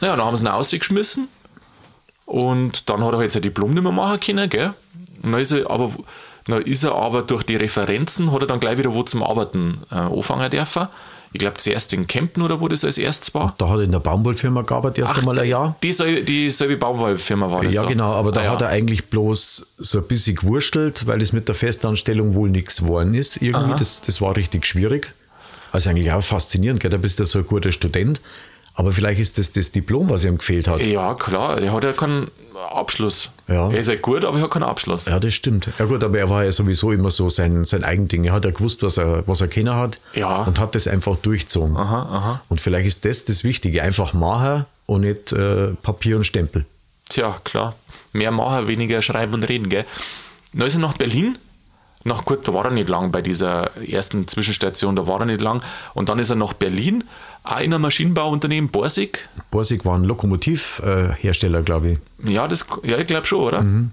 Ja, 0.00 0.16
dann 0.16 0.24
haben 0.24 0.36
sie 0.36 0.44
ihn 0.44 0.48
ausgeschmissen 0.48 1.28
und 2.26 2.88
dann 2.88 3.04
hat 3.04 3.12
er 3.12 3.18
halt 3.18 3.32
sein 3.32 3.42
Diplom 3.42 3.74
nicht 3.74 3.82
mehr 3.82 3.92
machen 3.92 4.20
können, 4.20 4.48
gell? 4.48 4.72
Und 5.22 5.32
dann 5.32 5.40
ist 5.40 5.50
er 5.50 5.68
aber, 5.68 5.92
dann 6.46 6.62
ist 6.62 6.84
er 6.84 6.94
aber 6.94 7.22
durch 7.22 7.42
die 7.42 7.56
Referenzen, 7.56 8.32
hat 8.32 8.42
er 8.42 8.46
dann 8.46 8.60
gleich 8.60 8.78
wieder 8.78 8.94
wo 8.94 9.02
zum 9.02 9.22
Arbeiten 9.22 9.82
äh, 9.90 9.96
anfangen 9.96 10.50
dürfen 10.50 10.88
ich 11.32 11.38
glaube 11.38 11.58
zuerst 11.58 11.92
in 11.92 12.06
Kempten 12.06 12.42
oder 12.42 12.60
wo 12.60 12.66
das 12.66 12.84
als 12.84 12.98
erstes 12.98 13.34
war. 13.34 13.54
Da 13.58 13.68
hat 13.68 13.78
er 13.78 13.84
in 13.84 13.92
der 13.92 14.00
Baumwollfirma 14.00 14.62
gearbeitet, 14.62 14.98
erst 14.98 15.12
Ach, 15.12 15.18
einmal 15.18 15.38
ein 15.38 15.48
Jahr. 15.48 15.76
Die, 15.82 16.24
dieselbe 16.24 16.76
Baumwollfirma 16.76 17.50
war 17.50 17.62
das. 17.62 17.74
Ja, 17.74 17.82
da. 17.82 17.88
genau, 17.88 18.12
aber 18.12 18.32
da 18.32 18.40
ah, 18.42 18.50
hat 18.50 18.60
ja. 18.62 18.66
er 18.66 18.72
eigentlich 18.72 19.06
bloß 19.06 19.74
so 19.78 19.98
ein 19.98 20.08
bisschen 20.08 20.36
gewurstelt, 20.36 21.06
weil 21.06 21.22
es 21.22 21.32
mit 21.32 21.46
der 21.46 21.54
Festanstellung 21.54 22.34
wohl 22.34 22.50
nichts 22.50 22.78
geworden 22.78 23.14
ist. 23.14 23.40
Irgendwie, 23.40 23.78
das, 23.78 24.00
das 24.00 24.20
war 24.20 24.36
richtig 24.36 24.66
schwierig. 24.66 25.12
Also 25.72 25.90
eigentlich 25.90 26.10
auch 26.10 26.22
faszinierend, 26.22 26.80
gell? 26.80 26.90
da 26.90 26.96
bist 26.96 27.20
du 27.20 27.24
so 27.24 27.38
ein 27.38 27.46
guter 27.46 27.70
Student. 27.70 28.20
Aber 28.74 28.92
vielleicht 28.92 29.20
ist 29.20 29.36
das 29.36 29.52
das 29.52 29.72
Diplom, 29.72 30.08
was 30.10 30.24
ihm 30.24 30.38
gefehlt 30.38 30.68
hat. 30.68 30.84
Ja, 30.84 31.14
klar. 31.14 31.60
Er 31.60 31.72
hat 31.72 31.84
ja 31.84 31.92
keinen 31.92 32.30
Abschluss. 32.72 33.30
Ja. 33.48 33.70
Er 33.70 33.78
ist 33.78 33.88
ja 33.88 33.96
gut, 33.96 34.24
aber 34.24 34.38
er 34.38 34.44
hat 34.44 34.52
keinen 34.52 34.62
Abschluss. 34.62 35.06
Ja, 35.06 35.18
das 35.18 35.34
stimmt. 35.34 35.68
Ja 35.78 35.84
gut, 35.84 36.04
aber 36.04 36.18
er 36.18 36.30
war 36.30 36.44
ja 36.44 36.52
sowieso 36.52 36.92
immer 36.92 37.10
so 37.10 37.30
sein, 37.30 37.64
sein 37.64 37.84
Eigending. 37.84 38.24
Er 38.24 38.32
hat 38.32 38.44
ja 38.44 38.52
gewusst, 38.52 38.82
was 38.82 38.96
er, 38.96 39.26
was 39.26 39.40
er 39.40 39.48
kennen 39.48 39.74
hat 39.74 40.00
ja. 40.14 40.44
und 40.44 40.58
hat 40.58 40.74
das 40.74 40.86
einfach 40.86 41.16
durchzogen. 41.16 41.76
Aha, 41.76 42.02
aha. 42.02 42.42
Und 42.48 42.60
vielleicht 42.60 42.86
ist 42.86 43.04
das 43.04 43.24
das 43.24 43.44
Wichtige. 43.44 43.82
Einfach 43.82 44.12
machen 44.12 44.66
und 44.86 45.02
nicht 45.02 45.32
äh, 45.32 45.68
Papier 45.82 46.16
und 46.16 46.24
Stempel. 46.24 46.64
Tja, 47.08 47.36
klar. 47.44 47.74
Mehr 48.12 48.30
machen, 48.30 48.68
weniger 48.68 49.02
schreiben 49.02 49.34
und 49.34 49.44
reden, 49.44 49.68
gell? 49.68 49.84
Dann 50.52 50.66
ist 50.66 50.74
er 50.74 50.80
nach 50.80 50.96
Berlin 50.96 51.36
nach 52.02 52.24
gut, 52.24 52.48
da 52.48 52.54
war 52.54 52.64
er 52.64 52.70
nicht 52.70 52.88
lang 52.88 53.12
bei 53.12 53.20
dieser 53.20 53.76
ersten 53.76 54.26
Zwischenstation, 54.26 54.96
da 54.96 55.06
war 55.06 55.20
er 55.20 55.26
nicht 55.26 55.40
lang. 55.40 55.62
Und 55.92 56.08
dann 56.08 56.18
ist 56.18 56.30
er 56.30 56.36
nach 56.36 56.54
Berlin, 56.54 57.04
auch 57.42 57.58
in 57.58 57.72
einem 57.72 57.82
Maschinenbauunternehmen, 57.82 58.70
Borsig. 58.70 59.28
Borsig 59.50 59.84
war 59.84 59.96
ein 59.96 60.04
Lokomotivhersteller, 60.04 61.62
glaube 61.62 61.92
ich. 61.92 61.98
Ja, 62.28 62.46
das, 62.48 62.66
ja 62.82 62.98
ich 62.98 63.06
glaube 63.06 63.26
schon, 63.26 63.40
oder? 63.40 63.62
Mhm. 63.62 63.92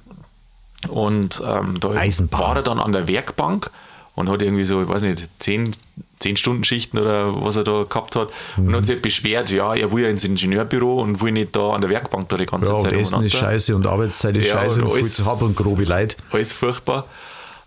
Und 0.90 1.42
ähm, 1.46 1.80
da 1.80 1.90
Eisenbahn. 1.92 2.42
war 2.42 2.56
er 2.58 2.64
dann 2.64 2.80
an 2.80 2.92
der 2.92 3.08
Werkbank 3.08 3.72
und 4.16 4.30
hat 4.30 4.42
irgendwie 4.42 4.66
so, 4.66 4.82
ich 4.82 4.88
weiß 4.88 5.02
nicht, 5.04 5.28
zehn, 5.40 5.76
zehn 6.20 6.38
Stunden 6.38 6.64
Schichten 6.64 6.98
oder 6.98 7.44
was 7.44 7.56
er 7.56 7.64
da 7.64 7.84
gehabt 7.84 8.16
hat. 8.16 8.30
Mhm. 8.58 8.68
Und 8.68 8.76
hat 8.76 8.86
sich 8.86 9.02
beschwert, 9.02 9.52
ja, 9.52 9.74
er 9.74 9.92
will 9.92 10.04
ja 10.04 10.10
ins 10.10 10.24
Ingenieurbüro 10.24 11.02
und 11.02 11.22
will 11.22 11.32
nicht 11.32 11.56
da 11.56 11.72
an 11.72 11.82
der 11.82 11.90
Werkbank 11.90 12.30
da 12.30 12.38
die 12.38 12.46
ganze 12.46 12.72
ja, 12.72 12.78
Zeit. 12.80 12.94
Und 12.94 13.00
Essen 13.00 13.24
ist 13.24 13.36
scheiße 13.36 13.76
und 13.76 13.88
Arbeitszeit 13.88 14.36
ist 14.36 14.48
ja, 14.48 14.56
scheiße 14.56 14.82
und, 14.82 14.88
und 14.88 14.94
alles, 14.94 15.16
viel 15.16 15.26
zu 15.26 15.46
und 15.46 15.56
grobe 15.56 15.84
Leid. 15.84 16.18
Alles 16.32 16.52
furchtbar. 16.52 17.06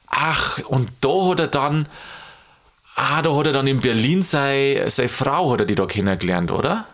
Ach, 0.09 0.59
und 0.67 0.91
da 1.01 1.31
hat 1.31 1.41
er 1.41 1.47
dann, 1.47 1.87
ah, 2.97 3.23
da 3.23 3.35
hat 3.35 3.47
er 3.47 3.53
dann 3.53 3.67
in 3.67 3.81
Berlin 3.81 4.23
seine, 4.23 4.91
seine 4.91 5.09
Frau, 5.09 5.53
hat 5.53 5.61
er 5.61 5.67
die 5.67 5.75
da 5.75 5.87
kennengelernt, 5.87 6.51
oder? 6.51 6.87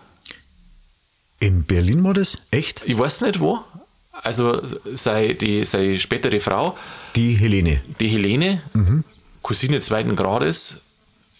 In 1.39 1.65
Berlin 1.65 2.03
war 2.05 2.15
das? 2.15 2.39
Echt? 2.51 2.83
Ich 2.87 2.99
weiß 2.99 3.21
nicht 3.23 3.41
wo. 3.41 3.65
Also 4.13 4.63
sei, 4.95 5.35
die, 5.35 5.65
seine 5.67 5.99
spätere 5.99 6.41
Frau. 6.41 6.77
Die 7.15 7.35
Helene. 7.35 7.83
Die 8.01 8.09
Helene, 8.09 8.63
mhm. 8.73 9.05
Cousine 9.43 9.81
zweiten 9.81 10.17
Grades, 10.17 10.83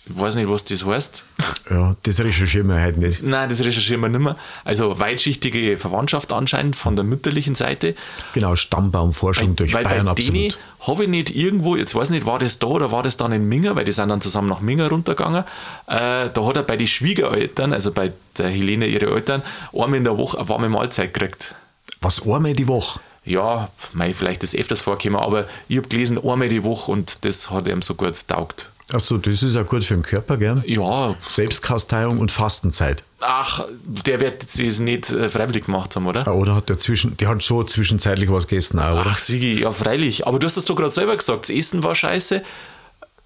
ich 0.09 0.21
weiß 0.21 0.37
nicht, 0.37 0.49
was 0.49 0.65
das 0.65 0.87
heißt. 0.87 1.25
Ja, 1.69 1.97
das 2.05 2.21
recherchieren 2.21 2.69
wir 2.69 2.81
heute 2.81 3.01
nicht. 3.01 3.25
Nein, 3.25 3.49
das 3.49 3.65
recherchieren 3.65 4.01
wir 4.01 4.09
nicht 4.09 4.21
mehr. 4.21 4.37
Also 4.65 5.01
weitschichtige 5.01 5.79
Verwandtschaft 5.79 6.33
anscheinend 6.33 6.77
von 6.77 6.95
der 6.95 7.05
mütterlichen 7.05 7.57
Seite. 7.57 7.97
Genau, 8.33 8.55
Stammbaumforschung 8.55 9.49
weil, 9.49 9.55
durch 9.55 9.75
weil 9.75 9.83
Bayern 9.83 10.07
bei 10.07 10.13
absolut. 10.13 10.59
habe 10.81 11.05
ich 11.05 11.11
nicht 11.11 11.35
irgendwo, 11.35 11.75
jetzt 11.75 11.97
weiß 11.97 12.11
ich 12.11 12.15
nicht, 12.15 12.27
war 12.27 12.39
das 12.39 12.61
da 12.61 12.69
oder 12.69 12.93
war 12.93 13.03
das 13.03 13.17
dann 13.17 13.33
in 13.33 13.49
Minger, 13.49 13.75
weil 13.75 13.85
die 13.85 13.91
sind 13.91 14.09
dann 14.09 14.21
zusammen 14.21 14.49
nach 14.49 14.61
Minger 14.61 14.89
runtergegangen. 14.89 15.43
Äh, 15.89 16.31
da 16.33 16.47
hat 16.47 16.57
er 16.57 16.63
bei 16.63 16.77
den 16.77 16.87
Schwiegereltern, 16.87 17.73
also 17.73 17.91
bei 17.91 18.13
der 18.39 18.49
Helene, 18.49 18.87
ihre 18.87 19.07
Eltern, 19.07 19.43
einmal 19.73 19.95
in 19.95 20.05
der 20.05 20.19
Woche 20.19 20.39
eine 20.39 20.49
warme 20.49 20.69
Mahlzeit 20.69 21.13
gekriegt. 21.15 21.57
Was, 22.01 22.23
einmal 22.23 22.55
die 22.55 22.69
Woche? 22.69 23.01
Ja, 23.27 23.71
mei, 23.93 24.15
vielleicht 24.15 24.43
ist 24.45 24.55
öfters 24.55 24.81
vorgekommen, 24.83 25.21
aber 25.21 25.47
ich 25.69 25.77
habe 25.77 25.89
gelesen, 25.89 26.19
einmal 26.19 26.49
die 26.49 26.63
Woche 26.65 26.91
und 26.93 27.25
das 27.25 27.51
hat 27.51 27.67
ihm 27.67 27.83
so 27.83 27.95
gut 27.95 28.27
taugt. 28.29 28.71
Achso, 28.93 29.19
das 29.19 29.43
ist 29.43 29.55
ja 29.57 29.65
gut 29.65 29.83
für 29.85 29.95
den 29.95 30.05
Körper, 30.05 30.37
gell? 30.37 30.63
Ja, 30.65 31.17
Selbstkasteiung 31.27 32.21
und 32.21 32.31
Fastenzeit. 32.31 33.03
ach, 33.21 33.67
der 33.83 34.21
wird 34.21 34.45
das 34.45 34.79
nicht 34.79 35.11
äh, 35.11 35.29
freiwillig 35.29 35.65
gemacht 35.65 35.97
haben, 35.97 36.07
oder? 36.07 36.23
Ja, 36.25 36.33
Oder 36.33 36.55
hat 36.55 36.69
der 36.69 36.79
zwischen, 36.79 37.17
die 37.17 37.27
hat 37.27 37.43
schon 37.43 37.67
zwischenzeitlich 37.67 38.31
was 38.31 38.47
gegessen, 38.47 38.79
auch, 38.79 38.93
oder? 39.01 39.07
Ach, 39.09 39.19
Sigi, 39.19 39.61
ja, 39.61 39.73
freilich. 39.73 40.25
Aber 40.29 40.39
du 40.39 40.47
hast 40.47 40.57
es 40.57 40.65
doch 40.67 40.77
gerade 40.77 40.93
selber 40.93 41.17
gesagt, 41.17 41.43
das 41.43 41.51
Essen 41.51 41.83
war 41.83 41.97
scheiße, 41.97 42.45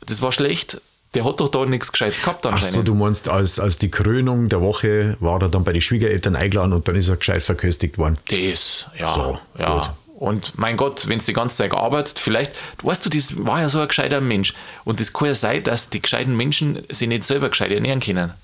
das 0.06 0.22
war 0.22 0.32
schlecht. 0.32 0.80
Der 1.14 1.24
hat 1.24 1.40
doch 1.40 1.48
da 1.48 1.66
nichts 1.66 1.90
Gescheites 1.90 2.20
gehabt 2.20 2.46
anscheinend. 2.46 2.86
du 2.86 2.94
meinst, 2.94 3.28
als, 3.28 3.58
als 3.58 3.78
die 3.78 3.90
Krönung 3.90 4.48
der 4.48 4.60
Woche 4.60 5.16
war 5.18 5.42
er 5.42 5.48
dann 5.48 5.64
bei 5.64 5.72
den 5.72 5.82
Schwiegereltern 5.82 6.36
eingeladen 6.36 6.72
und 6.72 6.86
dann 6.86 6.94
ist 6.94 7.08
er 7.08 7.16
gescheit 7.16 7.42
verköstigt 7.42 7.98
worden. 7.98 8.18
Das, 8.28 8.86
ja. 8.96 9.12
So, 9.12 9.38
ja. 9.58 9.74
gut. 9.74 9.90
Und 10.20 10.58
mein 10.58 10.76
Gott, 10.76 11.08
wenn 11.08 11.18
du 11.18 11.24
die 11.24 11.32
ganze 11.32 11.56
Zeit 11.56 11.72
arbeitet, 11.72 12.18
vielleicht, 12.18 12.52
weißt 12.82 13.06
du, 13.06 13.10
das 13.10 13.44
war 13.44 13.62
ja 13.62 13.70
so 13.70 13.80
ein 13.80 13.88
gescheiter 13.88 14.20
Mensch. 14.20 14.54
Und 14.84 15.00
das 15.00 15.14
kann 15.14 15.28
ja 15.28 15.34
sein, 15.34 15.64
dass 15.64 15.88
die 15.88 16.02
gescheiten 16.02 16.36
Menschen 16.36 16.82
sich 16.90 17.08
nicht 17.08 17.24
selber 17.24 17.48
gescheit 17.48 17.72
ernähren 17.72 18.00
können. 18.00 18.34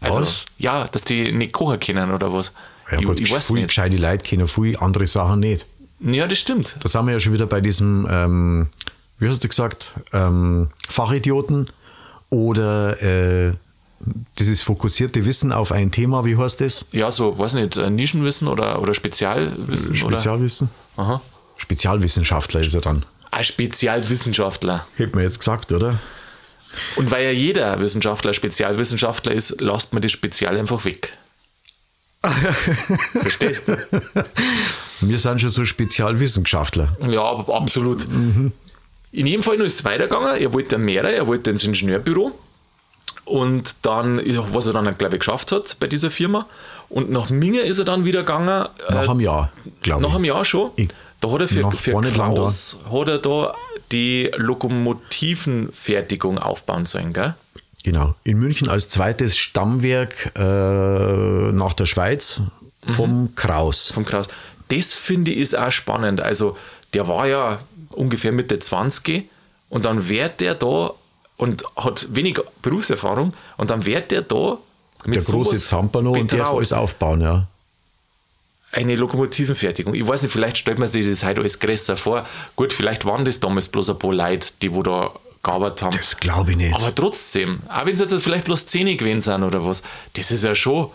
Also, 0.00 0.20
Was? 0.20 0.44
ja, 0.58 0.86
dass 0.86 1.02
die 1.04 1.32
nicht 1.32 1.52
kochen 1.52 1.80
können 1.80 2.12
oder 2.12 2.32
was. 2.32 2.52
Ja, 2.90 2.98
ich, 2.98 3.06
gut, 3.06 3.18
ich 3.18 3.32
weiß 3.32 3.46
viele 3.46 3.60
nicht. 3.60 3.68
gescheite 3.68 3.96
Leute 3.96 4.24
kennen 4.24 4.46
viele 4.46 4.80
andere 4.80 5.06
Sachen 5.06 5.40
nicht. 5.40 5.66
Ja, 6.00 6.26
das 6.26 6.38
stimmt. 6.38 6.76
Da 6.82 6.88
sind 6.88 7.06
wir 7.06 7.12
ja 7.12 7.20
schon 7.20 7.32
wieder 7.32 7.46
bei 7.46 7.62
diesem, 7.62 8.06
ähm, 8.10 8.66
wie 9.18 9.28
hast 9.28 9.42
du 9.44 9.48
gesagt, 9.48 9.94
ähm, 10.12 10.68
Fachidioten 10.88 11.70
oder 12.30 13.00
äh, 13.02 13.54
dieses 14.38 14.60
fokussierte 14.62 15.24
Wissen 15.24 15.52
auf 15.52 15.72
ein 15.72 15.90
Thema, 15.92 16.24
wie 16.24 16.36
heißt 16.36 16.60
das? 16.60 16.86
Ja, 16.92 17.10
so, 17.10 17.38
weiß 17.38 17.54
nicht, 17.54 17.76
äh, 17.76 17.90
Nischenwissen 17.90 18.48
oder, 18.48 18.82
oder 18.82 18.94
Spezialwissen. 18.94 20.02
oder? 20.02 20.18
Spezialwissen? 20.18 20.68
Aha. 20.96 21.20
Spezialwissenschaftler 21.56 22.60
ist 22.60 22.74
er 22.74 22.80
dann. 22.80 23.04
Ein 23.30 23.44
Spezialwissenschaftler. 23.44 24.86
Hätte 24.96 25.14
man 25.14 25.24
jetzt 25.24 25.38
gesagt, 25.38 25.72
oder? 25.72 26.00
Und 26.96 27.10
weil 27.10 27.24
ja 27.24 27.30
jeder 27.30 27.80
Wissenschaftler 27.80 28.34
Spezialwissenschaftler 28.34 29.32
ist, 29.32 29.60
lasst 29.60 29.92
man 29.92 30.02
das 30.02 30.12
Spezial 30.12 30.56
einfach 30.56 30.84
weg. 30.84 31.12
Verstehst 33.20 33.68
du? 33.68 33.76
Wir 35.00 35.18
sind 35.18 35.40
schon 35.40 35.50
so 35.50 35.64
Spezialwissenschaftler. 35.64 36.96
Ja, 37.08 37.22
absolut. 37.22 38.06
In 39.14 39.26
jedem 39.26 39.42
Fall 39.42 39.60
ist 39.62 39.74
es 39.74 39.84
weitergegangen. 39.84 40.36
Er 40.36 40.52
wollte 40.52 40.76
mehr, 40.78 41.04
er 41.04 41.26
wollte 41.26 41.50
ins 41.50 41.64
Ingenieurbüro. 41.64 42.32
Und 43.24 43.76
dann, 43.86 44.20
was 44.52 44.66
er 44.66 44.74
dann, 44.74 44.98
glaube 44.98 45.14
ich, 45.14 45.20
geschafft 45.20 45.50
hat 45.52 45.76
bei 45.80 45.86
dieser 45.86 46.10
Firma. 46.10 46.46
Und 46.90 47.10
nach 47.10 47.30
Minge 47.30 47.60
ist 47.60 47.78
er 47.78 47.86
dann 47.86 48.04
wieder 48.04 48.20
gegangen. 48.20 48.46
Nach 48.46 48.68
äh, 48.90 48.94
einem 49.08 49.20
Jahr, 49.20 49.50
glaube 49.82 50.02
ich. 50.02 50.08
nach 50.08 50.14
einem 50.16 50.24
Jahr 50.24 50.44
schon. 50.44 50.70
Ich- 50.76 50.88
Da 51.20 51.30
hat 51.30 51.40
er 51.40 51.48
für, 51.48 51.70
für 51.70 52.00
Kraus 52.02 52.78
hat 52.92 53.08
er 53.08 53.18
da 53.18 53.54
die 53.92 54.30
Lokomotivenfertigung 54.36 56.38
aufbauen 56.38 56.86
sollen, 56.86 57.12
gell? 57.12 57.34
Genau. 57.82 58.14
In 58.24 58.38
München 58.38 58.68
als 58.68 58.88
zweites 58.88 59.36
Stammwerk 59.36 60.32
äh, 60.36 61.52
nach 61.52 61.74
der 61.74 61.86
Schweiz 61.86 62.40
vom 62.88 63.34
Kraus. 63.34 63.90
vom 63.92 64.04
Kraus. 64.04 64.26
Das 64.68 64.94
finde 64.94 65.30
ich 65.32 65.38
ist 65.38 65.56
auch 65.56 65.70
spannend. 65.70 66.20
Also, 66.20 66.56
der 66.94 67.08
war 67.08 67.26
ja 67.26 67.58
ungefähr 67.96 68.32
Mitte 68.32 68.58
20 68.58 69.28
und 69.68 69.84
dann 69.84 70.08
wird 70.08 70.40
der 70.40 70.54
da 70.54 70.92
und 71.36 71.64
hat 71.76 72.06
wenig 72.10 72.38
Berufserfahrung 72.62 73.34
und 73.56 73.70
dann 73.70 73.84
wird 73.84 74.10
der 74.10 74.22
da 74.22 74.58
mit 75.04 75.16
Der 75.16 75.22
große 75.24 75.58
Zampano 75.58 76.12
und 76.12 76.32
der 76.32 76.38
betraut. 76.38 76.56
alles 76.56 76.72
aufbauen, 76.72 77.20
ja. 77.20 77.46
eine 78.72 78.94
Lokomotivenfertigung. 78.94 79.94
Ich 79.94 80.06
weiß 80.06 80.22
nicht, 80.22 80.32
vielleicht 80.32 80.58
stellt 80.58 80.78
man 80.78 80.88
sich 80.88 81.06
das 81.06 81.24
heute 81.24 81.40
alles 81.40 81.58
größer 81.58 81.96
vor. 81.96 82.26
Gut, 82.56 82.72
vielleicht 82.72 83.04
waren 83.04 83.24
das 83.24 83.40
damals 83.40 83.68
bloß 83.68 83.90
ein 83.90 83.98
paar 83.98 84.14
Leute, 84.14 84.48
die 84.62 84.72
wo 84.72 84.82
da 84.82 85.10
gearbeitet 85.42 85.82
haben. 85.82 85.96
Das 85.96 86.16
glaube 86.16 86.52
ich 86.52 86.56
nicht. 86.56 86.74
Aber 86.74 86.94
trotzdem, 86.94 87.60
auch 87.68 87.86
wenn 87.86 87.94
es 87.94 88.00
jetzt 88.00 88.14
vielleicht 88.22 88.46
bloß 88.46 88.66
10 88.66 88.96
gewesen 88.96 89.20
sind 89.20 89.42
oder 89.44 89.64
was, 89.64 89.82
das 90.14 90.30
ist 90.30 90.42
ja 90.42 90.54
schon, 90.54 90.88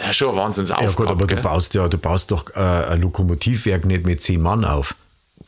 ja, 0.00 0.12
schon 0.12 0.28
eine 0.28 0.36
ja 0.36 0.42
Wahnsinnsaufgabe. 0.42 0.94
gut, 0.94 1.06
aber 1.08 1.26
du 1.26 1.34
gell? 1.34 1.42
baust 1.42 1.74
ja, 1.74 1.86
du 1.86 1.98
baust 1.98 2.30
doch 2.30 2.46
äh, 2.54 2.58
ein 2.58 3.02
Lokomotivwerk 3.02 3.84
nicht 3.84 4.04
mit 4.04 4.22
zehn 4.22 4.40
Mann 4.40 4.64
auf. 4.64 4.94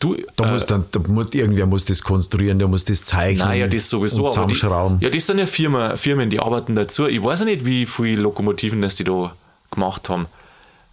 Du, 0.02 0.16
Da 0.36 0.48
äh, 0.48 0.52
muss 0.52 0.66
dann, 0.66 0.84
da 0.90 1.00
muss, 1.06 1.32
irgendwer 1.32 1.66
muss 1.66 1.84
das 1.84 2.02
konstruieren, 2.02 2.58
der 2.58 2.68
muss 2.68 2.84
das 2.84 3.04
zeichnen. 3.04 3.46
Naja, 3.46 3.68
das 3.68 3.88
sowieso. 3.88 4.26
und 4.26 4.36
aber 4.36 4.46
die, 4.46 4.54
zusammenschrauben. 4.54 4.98
ja, 5.00 5.10
das 5.10 5.26
sind 5.26 5.38
ja 5.38 5.46
Firmen, 5.46 5.96
Firmen, 5.96 6.30
die 6.30 6.40
arbeiten 6.40 6.74
dazu. 6.74 7.06
Ich 7.06 7.22
weiß 7.22 7.40
ja 7.40 7.46
nicht, 7.46 7.64
wie 7.64 7.86
viele 7.86 8.22
Lokomotiven 8.22 8.82
das 8.82 8.96
die 8.96 9.04
da 9.04 9.32
gemacht 9.70 10.08
haben. 10.08 10.26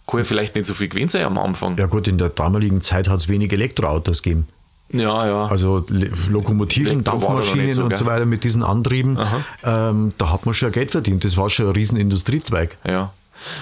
Kann 0.06 0.18
ja 0.18 0.24
vielleicht 0.24 0.54
nicht 0.54 0.66
so 0.66 0.74
viel 0.74 0.88
gewesen 0.88 1.08
sein 1.08 1.24
am 1.24 1.38
Anfang. 1.38 1.76
Ja 1.76 1.86
gut, 1.86 2.08
in 2.08 2.18
der 2.18 2.30
damaligen 2.30 2.80
Zeit 2.80 3.08
hat 3.08 3.18
es 3.18 3.28
wenig 3.28 3.52
Elektroautos 3.52 4.22
gegeben. 4.22 4.48
Ja, 4.92 5.26
ja. 5.26 5.46
Also 5.46 5.84
Lokomotiven, 6.28 7.04
Dampfmaschinen 7.04 7.70
so, 7.70 7.84
und 7.84 7.96
so 7.96 8.06
weiter 8.06 8.26
mit 8.26 8.42
diesen 8.42 8.64
Antrieben, 8.64 9.18
ähm, 9.64 10.12
da 10.18 10.30
hat 10.30 10.46
man 10.46 10.54
schon 10.54 10.72
Geld 10.72 10.90
verdient. 10.90 11.22
Das 11.22 11.36
war 11.36 11.48
schon 11.48 11.66
ein 11.66 11.72
riesen 11.72 11.96
Industriezweig. 11.96 12.76
Ja. 12.84 13.12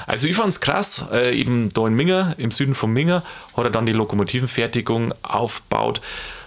Also 0.07 0.27
ich 0.27 0.37
fand 0.37 0.49
es 0.49 0.61
krass, 0.61 1.05
äh, 1.13 1.39
eben 1.39 1.69
da 1.71 1.87
in 1.87 1.95
Minger, 1.95 2.35
im 2.39 2.51
Süden 2.51 2.75
von 2.75 2.93
Minger, 2.93 3.23
hat 3.57 3.65
er 3.65 3.71
dann 3.71 3.87
die 3.87 3.93
Lokomotivenfertigung 3.93 5.15
aufgebaut. 5.23 6.01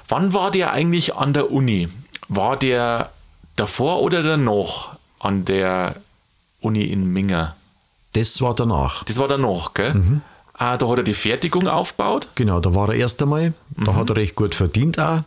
Wann 0.07 0.33
war 0.33 0.51
der 0.51 0.71
eigentlich 0.73 1.15
an 1.15 1.33
der 1.33 1.51
Uni? 1.51 1.89
War 2.27 2.57
der 2.57 3.11
davor 3.55 4.01
oder 4.01 4.23
danach 4.23 4.97
an 5.19 5.45
der 5.45 5.95
Uni 6.59 6.83
in 6.83 7.11
Minger? 7.11 7.55
Das 8.13 8.41
war 8.41 8.53
danach. 8.55 9.03
Das 9.05 9.17
war 9.17 9.27
danach, 9.27 9.73
gell? 9.73 9.93
Ah, 10.63 10.77
da 10.77 10.87
hat 10.87 10.99
er 10.99 11.03
die 11.03 11.15
Fertigung 11.15 11.67
aufgebaut. 11.67 12.27
Genau, 12.35 12.59
da 12.59 12.75
war 12.75 12.89
er 12.89 12.95
erst 12.95 13.19
einmal. 13.19 13.53
Mhm. 13.75 13.85
Da 13.85 13.95
hat 13.95 14.11
er 14.11 14.15
recht 14.15 14.35
gut 14.35 14.53
verdient 14.53 14.99
auch. 14.99 15.23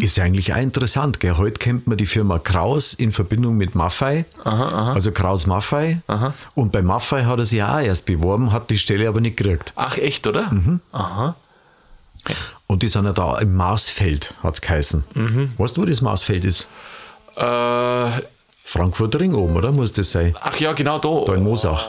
Ist 0.00 0.16
ja 0.16 0.24
eigentlich 0.24 0.54
auch 0.54 0.58
interessant. 0.58 1.20
Gell? 1.20 1.36
Heute 1.36 1.58
kennt 1.58 1.86
man 1.86 1.98
die 1.98 2.06
Firma 2.06 2.38
Kraus 2.38 2.94
in 2.94 3.12
Verbindung 3.12 3.58
mit 3.58 3.74
Maffei. 3.74 4.24
Also 4.42 5.12
Kraus 5.12 5.46
Maffei. 5.46 6.00
Und 6.54 6.72
bei 6.72 6.80
Maffei 6.80 7.24
hat 7.24 7.38
er 7.38 7.44
sich 7.44 7.62
auch 7.62 7.80
erst 7.80 8.06
beworben, 8.06 8.52
hat 8.52 8.70
die 8.70 8.78
Stelle 8.78 9.06
aber 9.06 9.20
nicht 9.20 9.36
gekriegt. 9.36 9.74
Ach, 9.76 9.98
echt, 9.98 10.26
oder? 10.26 10.50
Mhm. 10.50 10.80
Aha. 10.92 11.34
Und 12.66 12.82
die 12.82 12.88
sind 12.88 13.04
ja 13.04 13.12
da 13.12 13.38
im 13.38 13.54
Maßfeld, 13.56 14.32
hat 14.42 14.54
es 14.54 14.60
geheißen. 14.62 15.04
Mhm. 15.12 15.52
Weißt 15.58 15.76
du, 15.76 15.82
wo 15.82 15.84
das 15.84 16.00
Maßfeld 16.00 16.46
ist? 16.46 16.68
Äh, 17.36 18.06
Frankfurter 18.64 19.20
Ring 19.20 19.34
oben, 19.34 19.56
oder? 19.56 19.72
Muss 19.72 19.92
das 19.92 20.10
sein? 20.10 20.34
ach 20.40 20.56
ja, 20.56 20.72
genau 20.72 20.98
da. 20.98 21.24
Da 21.26 21.34
in 21.34 21.44
Mosach. 21.44 21.86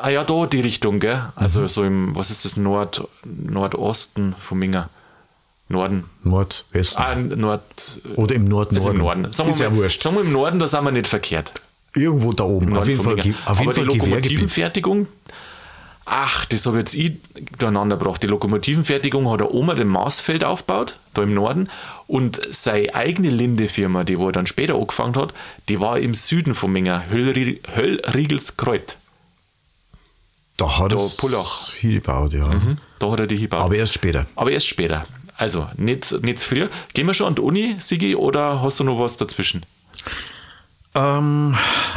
Ah 0.00 0.08
ja, 0.10 0.24
da 0.24 0.46
die 0.46 0.60
Richtung, 0.60 0.98
gell? 1.00 1.22
Also 1.34 1.66
so 1.66 1.82
im, 1.84 2.14
was 2.14 2.30
ist 2.30 2.44
das, 2.44 2.56
Nord, 2.56 3.06
Nordosten 3.24 4.34
von 4.38 4.58
Minger. 4.58 4.88
Norden. 5.68 6.04
Nord, 6.22 6.64
Westen. 6.72 7.00
Ah, 7.00 7.14
Nord. 7.14 8.00
Oder 8.16 8.34
im 8.34 8.44
Nord 8.46 8.72
Also 8.74 8.92
Norden. 8.92 8.96
im 8.98 9.02
Norden. 9.22 9.32
Sagen 9.32 9.50
ist 9.50 9.58
wir, 9.58 9.66
ja 9.68 9.74
wurscht. 9.74 10.00
sagen 10.00 10.16
wir 10.16 10.22
im 10.22 10.32
Norden, 10.32 10.58
da 10.58 10.66
sind 10.66 10.84
wir 10.84 10.92
nicht 10.92 11.06
verkehrt. 11.06 11.52
Irgendwo 11.94 12.32
da 12.32 12.44
oben. 12.44 12.68
Auf 12.68 12.86
Norden 12.86 12.90
jeden 12.90 13.02
Fall, 13.02 13.18
auf 13.18 13.24
jeden 13.24 13.36
Aber 13.44 13.56
die 13.56 13.64
Fall 13.64 13.74
Gewerbegebiet. 13.74 14.00
Lokomotivenfertigung, 14.02 15.06
ach, 16.04 16.44
das 16.46 16.66
habe 16.66 16.78
jetzt 16.78 16.94
ich 16.94 17.12
durcheinander 17.58 17.96
gebracht. 17.96 18.22
Die 18.22 18.26
Lokomotivenfertigung 18.26 19.30
hat 19.30 19.40
der 19.40 19.52
Oma 19.54 19.74
den 19.74 19.88
Maßfeld 19.88 20.44
aufgebaut, 20.44 20.98
da 21.14 21.22
im 21.22 21.32
Norden. 21.34 21.68
Und 22.06 22.40
seine 22.50 22.94
eigene 22.94 23.30
Lindefirma, 23.30 24.04
die 24.04 24.18
wo 24.18 24.26
er 24.26 24.32
dann 24.32 24.46
später 24.46 24.74
angefangen 24.74 25.16
hat, 25.16 25.32
die 25.68 25.80
war 25.80 25.98
im 25.98 26.12
Süden 26.14 26.54
von 26.54 26.70
Minger, 26.72 27.04
Höllri 27.10 27.60
Höllriegelskreuz. 27.74 28.96
Da 30.56 30.78
hat 30.78 30.92
Da 30.92 30.98
es 30.98 31.16
Pullach. 31.16 31.72
hingebaut, 31.72 32.32
ja. 32.34 32.50
Da 32.98 33.10
hat 33.10 33.20
er 33.20 33.26
die 33.26 33.38
gebaut. 33.38 33.60
Aber 33.62 33.74
erst 33.74 33.94
später. 33.94 34.26
Aber 34.36 34.50
erst 34.50 34.66
später. 34.66 35.06
Also 35.36 35.66
nicht, 35.76 36.12
nicht 36.22 36.38
zu 36.38 36.48
früh. 36.48 36.68
Gehen 36.94 37.06
wir 37.06 37.14
schon 37.14 37.26
an 37.28 37.34
die 37.34 37.42
Uni, 37.42 37.76
Sigi, 37.78 38.14
oder 38.14 38.62
hast 38.62 38.78
du 38.80 38.84
noch 38.84 39.00
was 39.00 39.16
dazwischen? 39.16 39.64
Ähm, 40.94 41.56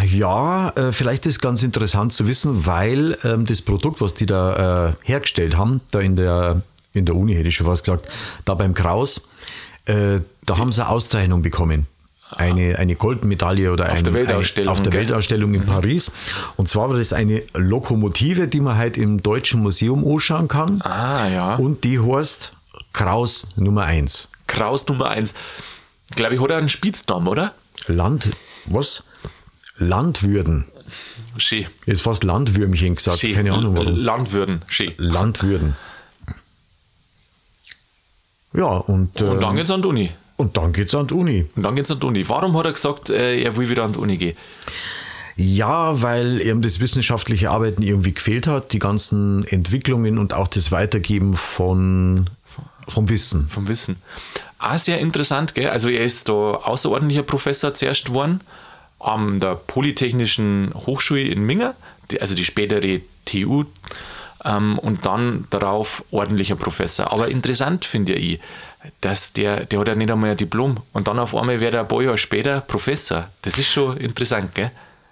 ja, 0.10 0.70
äh, 0.70 0.92
vielleicht 0.94 1.26
ist 1.26 1.42
ganz 1.42 1.64
interessant 1.64 2.14
zu 2.14 2.28
wissen, 2.28 2.66
weil 2.66 3.18
ähm, 3.26 3.46
das 3.46 3.62
Produkt, 3.62 4.00
was 4.00 4.14
die 4.14 4.26
da 4.26 4.90
äh, 4.90 4.94
hergestellt 5.04 5.58
haben, 5.58 5.82
da 5.92 6.00
in 6.00 6.16
der, 6.16 6.62
in 6.94 7.06
der 7.06 7.16
Uni 7.16 7.36
hätte 7.36 7.50
ich 7.50 7.56
schon 7.58 7.68
was 7.68 7.84
gesagt, 7.84 8.08
da 8.46 8.54
beim 8.54 8.74
Kraus, 8.74 9.22
äh, 9.86 10.22
da 10.46 10.58
haben 10.58 10.72
sie 10.72 10.82
eine 10.82 10.92
Auszeichnung 10.92 11.42
bekommen. 11.42 11.88
Eine, 12.38 12.78
eine 12.78 12.96
Goldmedaille 12.96 13.72
oder 13.72 13.86
Auf 13.92 14.00
ein, 14.00 14.04
der 14.04 14.14
Weltausstellung, 14.14 14.70
Ein, 14.70 14.72
auf 14.72 14.82
der 14.82 14.92
gell? 14.92 15.02
Mhm. 15.02 15.08
Weltausstellung 15.08 15.54
in 15.54 15.66
Paris. 15.66 16.12
Und 16.58 16.68
zwar 16.68 16.90
war 16.90 16.98
das 16.98 17.14
eine 17.14 17.44
Lokomotive, 17.54 18.48
die 18.48 18.60
man 18.60 18.78
halt 18.78 18.98
im 18.98 19.24
Deutschen 19.24 19.62
Museum 19.62 20.06
anschauen 20.06 20.48
kann. 20.48 20.82
Ah, 20.82 21.28
ja. 21.28 21.56
Und 21.56 21.84
die 21.84 22.00
heißt 22.00 22.54
Kraus 22.94 23.48
Nummer 23.56 23.84
1. 23.84 24.30
Kraus 24.48 24.88
Nummer 24.88 25.10
1. 25.10 25.34
Glaube 26.16 26.36
ich, 26.36 26.42
hat 26.42 26.52
er 26.52 26.58
einen 26.58 26.70
Spitznamen, 26.70 27.28
oder? 27.28 27.54
Land, 27.88 28.30
was? 28.66 29.04
Landwürden. 29.78 30.66
Schön. 31.38 31.66
Ist 31.86 32.02
fast 32.02 32.24
Landwürmchen 32.24 32.96
gesagt. 32.96 33.20
Schön. 33.20 33.34
Keine 33.34 33.54
Ahnung 33.54 33.76
warum. 33.76 33.96
Landwürden. 33.96 34.62
Schön. 34.68 34.94
Landwürden. 34.98 35.76
Ja, 38.54 38.66
und, 38.66 39.22
Und 39.22 39.42
dann 39.42 39.54
äh, 39.54 39.58
geht's 39.58 39.72
an 39.72 39.82
die 39.82 39.88
Uni. 39.88 40.12
Und 40.38 40.58
dann 40.58 40.74
geht's 40.74 40.94
an 40.96 41.08
die 41.08 41.14
Uni. 41.14 41.46
Und 41.56 41.64
dann 41.64 41.76
geht's 41.76 41.92
an 41.92 42.00
die 42.00 42.06
Uni. 42.06 42.28
Warum 42.28 42.58
hat 42.58 42.66
er 42.66 42.74
gesagt, 42.74 43.10
äh, 43.10 43.42
er 43.42 43.56
will 43.58 43.70
wieder 43.70 43.84
an 43.84 43.94
die 43.94 44.00
Uni 44.00 44.18
gehen? 44.18 44.38
Ja, 45.38 46.02
weil 46.02 46.42
ihm 46.42 46.62
das 46.62 46.80
wissenschaftliche 46.80 47.52
Arbeiten 47.52 47.82
irgendwie 47.82 48.14
gefehlt 48.14 48.48
hat, 48.48 48.72
die 48.72 48.80
ganzen 48.80 49.46
Entwicklungen 49.48 50.18
und 50.18 50.34
auch 50.34 50.48
das 50.48 50.72
Weitergeben 50.72 51.34
von 51.34 52.30
vom 52.88 53.10
Wissen. 53.10 53.48
Vom 53.50 53.68
Wissen. 53.68 53.98
Auch 54.60 54.78
sehr 54.78 55.00
interessant, 55.00 55.56
gell? 55.56 55.70
Also 55.70 55.90
er 55.90 56.06
ist 56.06 56.30
da 56.30 56.34
außerordentlicher 56.34 57.24
Professor 57.24 57.74
zuerst 57.74 58.06
geworden 58.06 58.42
an 59.00 59.40
der 59.40 59.56
Polytechnischen 59.56 60.72
Hochschule 60.74 61.22
in 61.22 61.44
Minga, 61.44 61.76
die, 62.12 62.22
also 62.22 62.36
die 62.36 62.46
spätere 62.46 63.02
TU, 63.26 63.66
ähm, 64.44 64.80
und 64.80 65.06
dann 65.06 65.48
darauf 65.50 66.04
ordentlicher 66.12 66.56
Professor. 66.56 67.12
Aber 67.12 67.30
interessant 67.30 67.86
finde 67.86 68.14
ich, 68.14 68.40
dass 69.02 69.34
der, 69.34 69.66
der 69.66 69.80
hat 69.80 69.88
ja 69.88 69.96
nicht 69.96 70.12
einmal 70.12 70.32
ein 70.32 70.38
Diplom 70.38 70.78
und 70.94 71.08
dann 71.08 71.20
auf 71.20 71.36
einmal 71.36 71.60
wird 71.60 71.74
er 71.74 71.82
ein 71.82 71.88
paar 71.88 72.02
Jahre 72.02 72.18
später 72.18 72.62
Professor. 72.62 73.30
Das 73.42 73.58
ist 73.58 73.68
schon 73.68 73.98
interessant, 73.98 74.54
gell? 74.56 74.72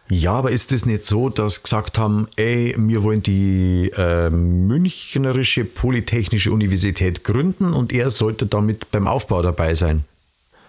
Ja, 0.10 0.34
aber 0.34 0.52
ist 0.52 0.72
es 0.72 0.86
nicht 0.86 1.06
so, 1.06 1.30
dass 1.30 1.64
gesagt 1.64 1.98
haben, 1.98 2.28
ey, 2.36 2.76
wir 2.78 3.04
wollen 3.04 3.24
die 3.24 3.92
äh, 3.96 4.30
Münchnerische 4.30 5.66
Polytechnische 5.66 6.52
Universität 6.52 7.24
gründen 7.24 7.74
und 7.74 7.94
er 7.94 8.12
sollte 8.12 8.46
damit 8.46 8.92
beim 8.92 9.08
Aufbau 9.08 9.42
dabei 9.42 9.74
sein? 9.74 10.04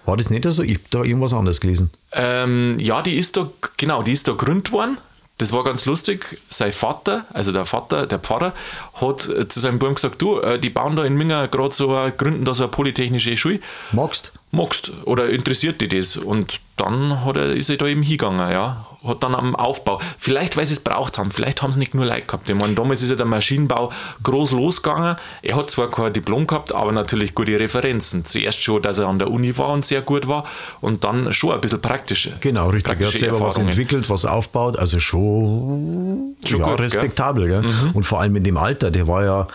War 0.06 0.16
das 0.16 0.30
nicht 0.30 0.44
so? 0.50 0.62
Ich 0.62 0.74
habe 0.74 0.84
da 0.90 1.02
irgendwas 1.02 1.32
anderes 1.32 1.60
gelesen. 1.60 1.90
Ähm, 2.12 2.76
ja, 2.78 3.02
die 3.02 3.16
ist 3.16 3.36
da, 3.36 3.50
genau, 3.76 4.02
die 4.02 4.12
ist 4.12 4.28
da 4.28 4.32
gegründet 4.32 4.70
worden. 4.70 4.98
Das 5.38 5.52
war 5.52 5.64
ganz 5.64 5.84
lustig. 5.84 6.40
Sein 6.48 6.72
Vater, 6.72 7.26
also 7.32 7.50
der 7.50 7.66
Vater, 7.66 8.06
der 8.06 8.20
Pfarrer, 8.20 8.54
hat 8.94 9.20
zu 9.20 9.60
seinem 9.60 9.78
Buben 9.80 9.94
gesagt: 9.94 10.22
Du, 10.22 10.38
äh, 10.38 10.60
die 10.60 10.70
bauen 10.70 10.94
da 10.94 11.04
in 11.04 11.16
Minger 11.16 11.48
gerade 11.48 11.74
so, 11.74 11.94
eine, 11.94 12.12
gründen 12.12 12.44
da 12.44 12.54
so 12.54 12.64
eine 12.64 12.70
polytechnische 12.70 13.36
Schule. 13.36 13.60
Magst? 13.92 14.32
Magst. 14.52 14.92
Oder 15.04 15.30
interessiert 15.30 15.80
dich 15.80 15.88
das? 15.88 16.16
Und 16.16 16.60
dann 16.76 17.24
hat 17.24 17.36
er, 17.36 17.52
ist 17.52 17.68
er 17.68 17.76
da 17.76 17.86
eben 17.86 18.02
hingegangen, 18.02 18.50
ja 18.50 18.86
dann 19.20 19.34
am 19.34 19.54
Aufbau, 19.54 20.00
vielleicht 20.18 20.56
weil 20.56 20.66
sie 20.66 20.74
es 20.74 20.80
braucht 20.80 21.18
haben, 21.18 21.30
vielleicht 21.30 21.62
haben 21.62 21.72
sie 21.72 21.78
nicht 21.78 21.94
nur 21.94 22.06
Leute 22.06 22.22
gehabt. 22.22 22.48
Ich 22.48 22.56
meine, 22.56 22.74
damals 22.74 23.02
ist 23.02 23.10
ja 23.10 23.16
der 23.16 23.26
Maschinenbau 23.26 23.92
groß 24.22 24.52
losgegangen. 24.52 25.16
Er 25.42 25.56
hat 25.56 25.70
zwar 25.70 25.90
kein 25.90 26.12
Diplom 26.12 26.46
gehabt, 26.46 26.74
aber 26.74 26.92
natürlich 26.92 27.34
gute 27.34 27.58
Referenzen. 27.58 28.24
Zuerst 28.24 28.62
schon, 28.62 28.80
dass 28.80 28.98
er 28.98 29.08
an 29.08 29.18
der 29.18 29.30
Uni 29.30 29.56
war 29.58 29.70
und 29.70 29.84
sehr 29.84 30.00
gut 30.00 30.26
war 30.26 30.44
und 30.80 31.04
dann 31.04 31.32
schon 31.34 31.52
ein 31.52 31.60
bisschen 31.60 31.80
praktische. 31.80 32.36
Genau, 32.40 32.70
richtig. 32.70 33.00
Er 33.00 33.06
hat 33.08 33.18
selber 33.18 33.40
was 33.40 33.58
entwickelt, 33.58 34.08
was 34.08 34.24
aufbaut, 34.24 34.78
also 34.78 34.98
schon, 34.98 36.36
schon 36.46 36.60
ja, 36.60 36.70
gut, 36.70 36.80
respektabel. 36.80 37.48
Gell? 37.48 37.62
Mhm. 37.62 37.90
Und 37.92 38.04
vor 38.04 38.20
allem 38.20 38.34
in 38.36 38.44
dem 38.44 38.56
Alter, 38.56 38.90
der 38.90 39.06
war 39.06 39.24
ja, 39.24 39.48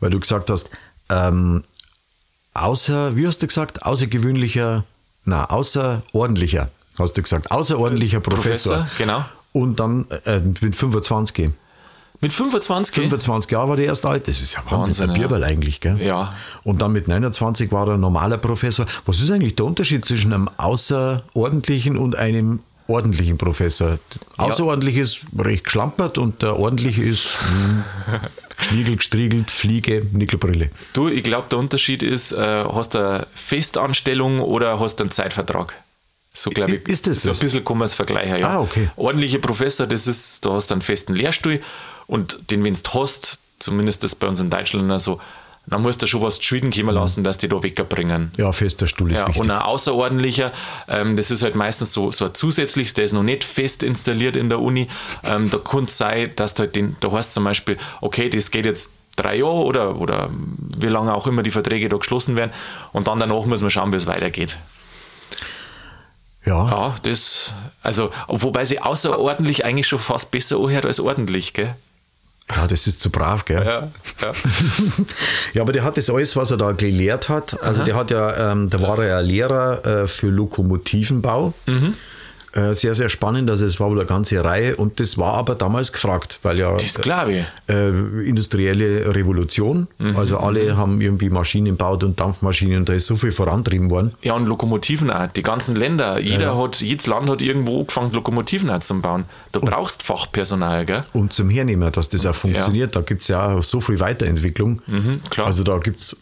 weil 0.00 0.10
du 0.10 0.20
gesagt 0.20 0.50
hast, 0.50 0.70
ähm, 1.08 1.64
außer, 2.54 3.16
wie 3.16 3.26
hast 3.26 3.42
du 3.42 3.46
gesagt, 3.46 3.82
außergewöhnlicher, 3.82 4.84
na, 5.24 5.44
außerordentlicher 5.46 6.68
hast 7.00 7.16
du 7.16 7.22
gesagt, 7.22 7.50
außerordentlicher 7.50 8.20
Professor. 8.20 8.78
Professor 8.78 8.98
genau. 8.98 9.24
Und 9.52 9.80
dann 9.80 10.06
äh, 10.24 10.40
mit 10.60 10.76
25. 10.76 11.50
Mit 12.22 12.32
25? 12.34 12.94
25 12.94 13.50
Jahre 13.50 13.70
war 13.70 13.76
der 13.76 13.86
erst 13.86 14.04
alt. 14.04 14.28
Das 14.28 14.42
ist 14.42 14.52
ja 14.52 14.60
Wahnsinn, 14.60 14.78
Wahnsinn 14.78 15.10
ein 15.10 15.18
Bierball 15.18 15.40
ja. 15.40 15.46
eigentlich, 15.46 15.80
gell? 15.80 16.00
Ja. 16.00 16.34
Und 16.64 16.82
dann 16.82 16.92
mit 16.92 17.08
29 17.08 17.72
war 17.72 17.88
er 17.88 17.94
ein 17.94 18.00
normaler 18.00 18.36
Professor. 18.36 18.84
Was 19.06 19.22
ist 19.22 19.30
eigentlich 19.30 19.56
der 19.56 19.64
Unterschied 19.64 20.04
zwischen 20.04 20.32
einem 20.34 20.50
außerordentlichen 20.58 21.96
und 21.96 22.16
einem 22.16 22.60
ordentlichen 22.88 23.38
Professor? 23.38 23.98
Außerordentlich 24.36 24.96
ja. 24.96 25.02
ist 25.02 25.26
recht 25.38 25.64
geschlampert 25.64 26.18
und 26.18 26.42
der 26.42 26.58
ordentliche 26.58 27.00
ist 27.00 27.38
hm, 27.40 27.84
Schniegel, 28.58 28.96
gestriegelt, 28.96 29.50
Fliege, 29.50 30.06
Nickelbrille. 30.12 30.70
Du, 30.92 31.08
ich 31.08 31.22
glaube, 31.22 31.48
der 31.50 31.58
Unterschied 31.58 32.02
ist, 32.02 32.32
äh, 32.32 32.64
hast 32.70 32.94
du 32.94 32.98
eine 32.98 33.26
Festanstellung 33.34 34.40
oder 34.40 34.78
hast 34.78 34.96
du 34.96 35.04
einen 35.04 35.10
Zeitvertrag? 35.10 35.74
So 36.32 36.50
glaube 36.50 36.76
ich, 36.76 36.88
ist 36.88 37.06
das 37.06 37.22
so 37.22 37.30
ein 37.30 37.38
bisschen 37.38 37.64
kann 37.64 37.78
man 37.78 37.86
es 37.86 37.94
vergleichen. 37.94 38.38
Ja. 38.38 38.56
Ah, 38.56 38.60
okay. 38.60 38.90
Ordentlicher 38.96 39.38
Professor, 39.38 39.86
das 39.86 40.06
ist, 40.06 40.44
du 40.44 40.52
hast 40.52 40.70
einen 40.70 40.82
festen 40.82 41.14
Lehrstuhl 41.14 41.60
und 42.06 42.50
den, 42.50 42.64
wenn 42.64 42.74
du 42.74 42.80
hast, 42.94 43.40
zumindest 43.58 44.04
das 44.04 44.14
bei 44.14 44.28
uns 44.28 44.40
in 44.40 44.48
Deutschland 44.48 45.00
so, 45.00 45.20
dann 45.66 45.82
musst 45.82 46.02
du 46.02 46.06
schon 46.06 46.22
was 46.22 46.36
zu 46.36 46.42
Schulden 46.42 46.72
kommen 46.72 46.94
lassen, 46.94 47.22
dass 47.22 47.38
die 47.38 47.48
da 47.48 47.62
wegbringen. 47.62 48.32
Ja, 48.36 48.50
fester 48.50 48.88
Stuhl 48.88 49.12
ist 49.12 49.18
ja, 49.18 49.28
wichtig. 49.28 49.40
Und 49.40 49.50
ein 49.50 49.58
außerordentlicher, 49.58 50.52
ähm, 50.88 51.16
das 51.16 51.30
ist 51.30 51.42
halt 51.42 51.54
meistens 51.54 51.92
so, 51.92 52.10
so 52.12 52.24
ein 52.26 52.34
zusätzliches, 52.34 52.94
der 52.94 53.04
ist 53.04 53.12
noch 53.12 53.22
nicht 53.22 53.44
fest 53.44 53.82
installiert 53.82 54.36
in 54.36 54.48
der 54.48 54.60
Uni. 54.60 54.88
Ähm, 55.22 55.50
da 55.50 55.58
kann 55.58 55.84
es 55.84 55.98
sein, 55.98 56.32
dass 56.36 56.54
du 56.54 56.62
halt 56.62 56.76
den, 56.76 56.96
da 57.00 57.12
heißt 57.12 57.34
zum 57.34 57.44
Beispiel, 57.44 57.76
okay, 58.00 58.28
das 58.30 58.50
geht 58.50 58.64
jetzt 58.64 58.92
drei 59.16 59.36
Jahre 59.36 59.64
oder, 59.64 60.00
oder 60.00 60.30
wie 60.58 60.86
lange 60.86 61.14
auch 61.14 61.26
immer 61.26 61.42
die 61.42 61.50
Verträge 61.50 61.88
da 61.88 61.98
geschlossen 61.98 62.36
werden 62.36 62.52
und 62.92 63.06
dann 63.06 63.20
danach 63.20 63.44
muss 63.44 63.60
man 63.60 63.70
schauen, 63.70 63.92
wie 63.92 63.96
es 63.96 64.06
weitergeht. 64.06 64.58
Ja. 66.50 66.68
Ja, 66.68 66.94
das, 67.04 67.54
also, 67.80 68.10
wobei 68.26 68.64
sie 68.64 68.80
außerordentlich 68.80 69.64
eigentlich 69.64 69.86
schon 69.86 70.00
fast 70.00 70.32
besser 70.32 70.58
anhört 70.58 70.84
als 70.84 70.98
ordentlich, 70.98 71.54
gell? 71.54 71.76
Ja, 72.50 72.66
das 72.66 72.88
ist 72.88 72.98
zu 72.98 73.10
brav, 73.10 73.44
gell? 73.44 73.64
Ja, 73.64 73.88
ja. 74.20 74.32
ja 75.52 75.62
aber 75.62 75.72
der 75.72 75.84
hat 75.84 75.96
das 75.96 76.10
alles, 76.10 76.34
was 76.34 76.50
er 76.50 76.56
da 76.56 76.72
gelehrt 76.72 77.28
hat. 77.28 77.62
Also, 77.62 77.82
Aha. 77.82 77.84
der 77.84 77.94
hat 77.94 78.10
ja, 78.10 78.52
ähm, 78.52 78.68
da 78.68 78.82
war 78.82 78.98
er 78.98 79.06
ja 79.06 79.20
Lehrer 79.20 79.84
äh, 79.84 80.08
für 80.08 80.26
Lokomotivenbau. 80.26 81.54
Mhm. 81.66 81.94
Äh, 82.52 82.74
sehr, 82.74 82.96
sehr 82.96 83.08
spannend. 83.08 83.48
Also 83.48 83.64
es 83.64 83.78
war 83.78 83.90
wohl 83.90 83.98
eine 84.00 84.08
ganze 84.08 84.42
Reihe 84.42 84.74
und 84.74 84.98
das 84.98 85.16
war 85.18 85.34
aber 85.34 85.54
damals 85.54 85.92
gefragt, 85.92 86.40
weil 86.42 86.58
ja 86.58 86.76
das 86.76 87.00
glaube 87.00 87.46
äh, 87.68 87.88
industrielle 88.26 89.14
Revolution. 89.14 89.86
Mhm. 89.98 90.16
Also 90.16 90.38
alle 90.38 90.72
mhm. 90.72 90.76
haben 90.76 91.00
irgendwie 91.00 91.28
Maschinen 91.28 91.66
gebaut 91.66 92.02
und 92.02 92.18
Dampfmaschinen 92.18 92.78
und 92.78 92.88
da 92.88 92.92
ist 92.94 93.06
so 93.06 93.16
viel 93.16 93.30
vorantrieben 93.30 93.88
worden. 93.88 94.14
Ja, 94.22 94.34
und 94.34 94.46
Lokomotiven 94.46 95.12
auch. 95.12 95.28
Die 95.28 95.42
ganzen 95.42 95.76
Länder, 95.76 96.18
jeder 96.18 96.46
ja. 96.46 96.58
hat, 96.58 96.80
jedes 96.80 97.06
Land 97.06 97.30
hat 97.30 97.40
irgendwo 97.40 97.80
angefangen, 97.80 98.10
Lokomotiven 98.10 98.68
auch 98.70 98.80
zu 98.80 99.00
bauen. 99.00 99.26
Da 99.52 99.60
und, 99.60 99.70
brauchst 99.70 100.02
Fachpersonal, 100.02 100.84
gell? 100.84 101.04
Und 101.12 101.32
zum 101.32 101.50
Hernehmen, 101.50 101.92
dass 101.92 102.08
das 102.08 102.26
auch 102.26 102.34
funktioniert. 102.34 102.96
Ja. 102.96 103.00
Da 103.00 103.06
gibt 103.06 103.22
es 103.22 103.28
ja 103.28 103.54
auch 103.54 103.62
so 103.62 103.80
viel 103.80 104.00
Weiterentwicklung. 104.00 104.82
Mhm. 104.88 105.20
Also 105.36 105.62
da 105.62 105.78
gibt 105.78 106.00
es 106.00 106.16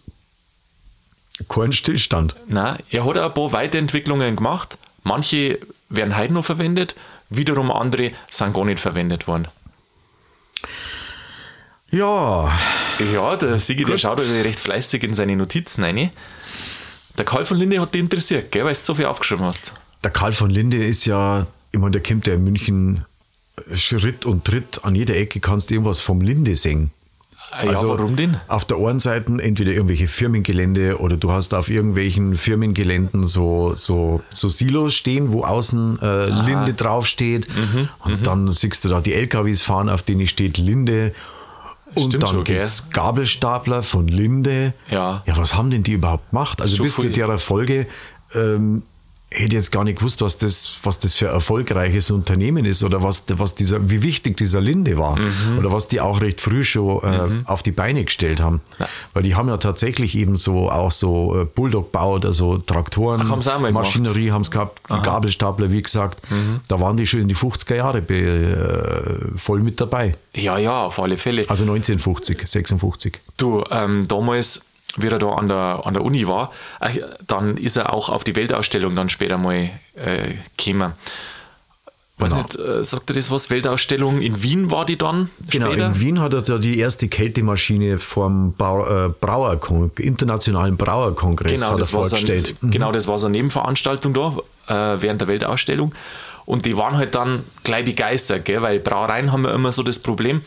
keinen 1.49 1.73
Stillstand. 1.73 2.37
Nein, 2.49 2.77
er 2.91 3.07
hat 3.07 3.17
auch 3.17 3.29
ein 3.29 3.35
paar 3.35 3.53
Weiterentwicklungen 3.53 4.37
gemacht. 4.37 4.77
Manche 5.05 5.59
werden 5.88 6.16
heute 6.16 6.33
noch 6.33 6.44
verwendet, 6.44 6.94
wiederum 7.31 7.70
andere 7.70 8.12
sind 8.31 8.55
gar 8.55 8.64
nicht 8.64 8.81
verwendet 8.81 9.27
worden. 9.27 9.48
Ja. 11.90 12.53
Ja, 12.98 13.37
der 13.37 13.61
Sigi, 13.61 13.85
der 13.85 13.96
schaut 13.96 14.18
also 14.18 14.42
recht 14.42 14.61
fleißig 14.61 15.03
in 15.03 15.14
seine 15.14 15.37
Notizen 15.37 15.85
rein. 15.85 16.11
Der 17.16 17.24
Karl 17.24 17.44
von 17.44 17.57
Linde 17.57 17.81
hat 17.81 17.94
dich 17.94 18.01
interessiert, 18.01 18.53
gell, 18.53 18.64
weil 18.64 18.74
du 18.74 18.79
so 18.79 18.94
viel 18.94 19.07
aufgeschrieben 19.07 19.44
hast. 19.44 19.74
Der 20.05 20.11
Karl 20.11 20.33
von 20.33 20.51
Linde 20.51 20.85
ist 20.85 21.07
ja, 21.07 21.46
ich 21.72 21.79
meine, 21.79 21.92
der 21.92 22.03
kommt 22.03 22.27
ja 22.27 22.35
in 22.35 22.44
München 22.44 23.05
Schritt 23.72 24.24
und 24.24 24.44
Tritt, 24.44 24.85
an 24.85 24.94
jeder 24.94 25.16
Ecke 25.16 25.40
kannst 25.40 25.70
du 25.70 25.74
irgendwas 25.74 26.01
vom 26.01 26.20
Linde 26.20 26.55
singen. 26.55 26.92
Ah 27.51 27.65
ja, 27.65 27.71
also 27.71 27.89
warum 27.89 28.17
denn? 28.17 28.37
Auf 28.47 28.65
der 28.65 28.77
einen 28.77 29.01
Seite 29.01 29.33
entweder 29.41 29.73
irgendwelche 29.73 30.07
Firmengelände 30.07 30.99
oder 30.99 31.17
du 31.17 31.33
hast 31.33 31.55
auf 31.55 31.71
irgendwelchen 31.71 32.37
Firmengeländen 32.37 33.25
so, 33.25 33.73
so, 33.75 34.23
so 34.29 34.49
Silos 34.49 34.95
stehen, 34.95 35.33
wo 35.33 35.45
außen 35.45 35.99
äh, 36.01 36.27
Linde 36.27 36.75
draufsteht. 36.75 37.49
Mhm, 37.49 37.89
und 38.05 38.21
mhm. 38.21 38.23
dann 38.23 38.51
siehst 38.51 38.85
du 38.85 38.91
da 38.91 39.01
die 39.01 39.15
LKWs 39.15 39.63
fahren, 39.63 39.89
auf 39.89 40.03
denen 40.03 40.27
steht 40.27 40.59
Linde. 40.59 41.15
Und 41.95 42.11
Stimmt 42.13 42.25
dann 42.25 42.45
gibt 42.45 42.61
es 42.61 42.91
Gabelstapler 42.91 43.83
von 43.83 44.09
Linde. 44.09 44.75
Ja. 44.91 45.23
Ja, 45.27 45.37
was 45.39 45.55
haben 45.55 45.71
denn 45.71 45.83
die 45.83 45.93
überhaupt 45.93 46.31
gemacht? 46.31 46.61
Also 46.61 46.83
bis 46.83 46.97
zu 46.97 47.09
der 47.09 47.39
Folge 47.39 47.87
ähm, 48.35 48.83
hätte 49.31 49.57
jetzt 49.57 49.73
gar 49.73 49.85
nicht 49.85 49.99
gewusst, 49.99 50.23
was 50.23 50.38
das, 50.38 50.79
was 50.83 50.99
das 50.99 51.14
für 51.14 51.29
ein 51.29 51.35
erfolgreiches 51.35 52.11
Unternehmen 52.11 52.64
ist 52.64 52.83
oder 52.83 53.03
was, 53.03 53.25
was 53.29 53.55
dieser, 53.55 53.91
wie 53.91 54.03
wichtig 54.03 54.38
dieser 54.38 54.61
Linde 54.61 54.97
war 54.97 55.17
mhm. 55.17 55.59
oder 55.59 55.71
was 55.71 55.87
die 55.88 56.01
auch 56.01 56.21
recht 56.23 56.41
früh 56.41 56.64
schon 56.64 57.03
äh, 57.03 57.27
mhm. 57.27 57.43
auf 57.47 57.62
die 57.62 57.73
Beine 57.73 58.05
gestellt 58.05 58.41
haben. 58.41 58.62
Ja. 58.79 58.88
Weil 59.12 59.25
die 59.25 59.35
haben 59.35 59.49
ja 59.49 59.59
tatsächlich 59.59 60.14
eben 60.14 60.35
so 60.35 60.71
auch 60.71 60.91
so 60.91 61.43
äh, 61.43 61.45
Bulldog-Bau, 61.45 62.17
also 62.17 62.59
Traktoren, 62.59 63.21
Ach, 63.23 63.47
haben 63.47 63.73
Maschinerie 63.73 64.31
haben 64.31 64.43
es 64.43 64.51
gehabt, 64.51 64.81
Aha. 64.88 65.01
Gabelstapler, 65.03 65.71
wie 65.71 65.83
gesagt. 65.83 66.31
Mhm. 66.31 66.61
Da 66.69 66.81
waren 66.81 66.97
die 66.97 67.07
schon 67.07 67.21
in 67.21 67.29
die 67.29 67.37
50er 67.37 67.75
Jahre 67.75 68.01
be, 68.01 68.14
äh, 68.14 69.38
voll 69.38 69.61
mit 69.61 69.79
dabei. 69.79 70.17
Ja, 70.35 70.57
ja, 70.57 70.85
auf 70.85 70.99
alle 70.99 71.19
Fälle. 71.19 71.45
Also 71.49 71.64
1950, 71.64 72.49
56. 72.49 73.21
Du, 73.37 73.62
ähm, 73.71 74.09
damals 74.09 74.62
wie 74.96 75.09
er 75.09 75.18
da 75.18 75.31
an 75.33 75.48
der, 75.48 75.83
an 75.85 75.94
der 75.94 76.03
Uni 76.03 76.27
war, 76.27 76.53
äh, 76.81 77.01
dann 77.27 77.57
ist 77.57 77.77
er 77.77 77.92
auch 77.92 78.09
auf 78.09 78.24
die 78.24 78.35
Weltausstellung 78.37 78.96
dann 78.96 79.09
später 79.09 79.38
mal 79.38 79.70
äh, 79.94 80.35
gekommen. 80.57 80.94
Weiß 82.18 82.31
genau. 82.31 82.42
nicht, 82.42 82.59
äh, 82.59 82.83
sagt 82.83 83.11
er 83.11 83.14
das 83.14 83.31
was? 83.31 83.48
Weltausstellung 83.48 84.20
in 84.20 84.42
Wien 84.42 84.72
war 84.72 84.85
die 84.85 84.98
dann? 84.98 85.31
Genau, 85.51 85.66
später? 85.66 85.87
in 85.87 86.01
Wien 86.01 86.20
hat 86.20 86.35
er 86.35 86.42
da 86.42 86.59
die 86.59 86.79
erste 86.79 87.07
Kältemaschine 87.07 88.01
vom 88.01 88.55
Bau, 88.55 89.07
äh, 89.07 89.09
Brauer, 89.09 89.61
internationalen 89.98 90.77
Brauerkongress 90.77 91.61
genau, 91.61 91.77
das 91.77 91.90
vorgestellt. 91.90 92.46
So 92.48 92.53
ein, 92.55 92.57
mhm. 92.61 92.70
Genau, 92.72 92.90
das 92.90 93.07
war 93.07 93.18
so 93.18 93.29
eine 93.29 93.37
Nebenveranstaltung 93.37 94.14
da 94.14 94.37
äh, 94.66 95.01
während 95.01 95.20
der 95.20 95.29
Weltausstellung. 95.29 95.94
Und 96.44 96.66
die 96.66 96.77
waren 96.77 96.96
halt 96.96 97.14
dann 97.14 97.44
gleich 97.62 97.85
begeistert, 97.85 98.46
gell? 98.46 98.62
weil 98.62 98.81
Brauereien 98.81 99.31
haben 99.31 99.44
ja 99.44 99.53
immer 99.53 99.70
so 99.70 99.83
das 99.83 99.98
Problem, 99.98 100.42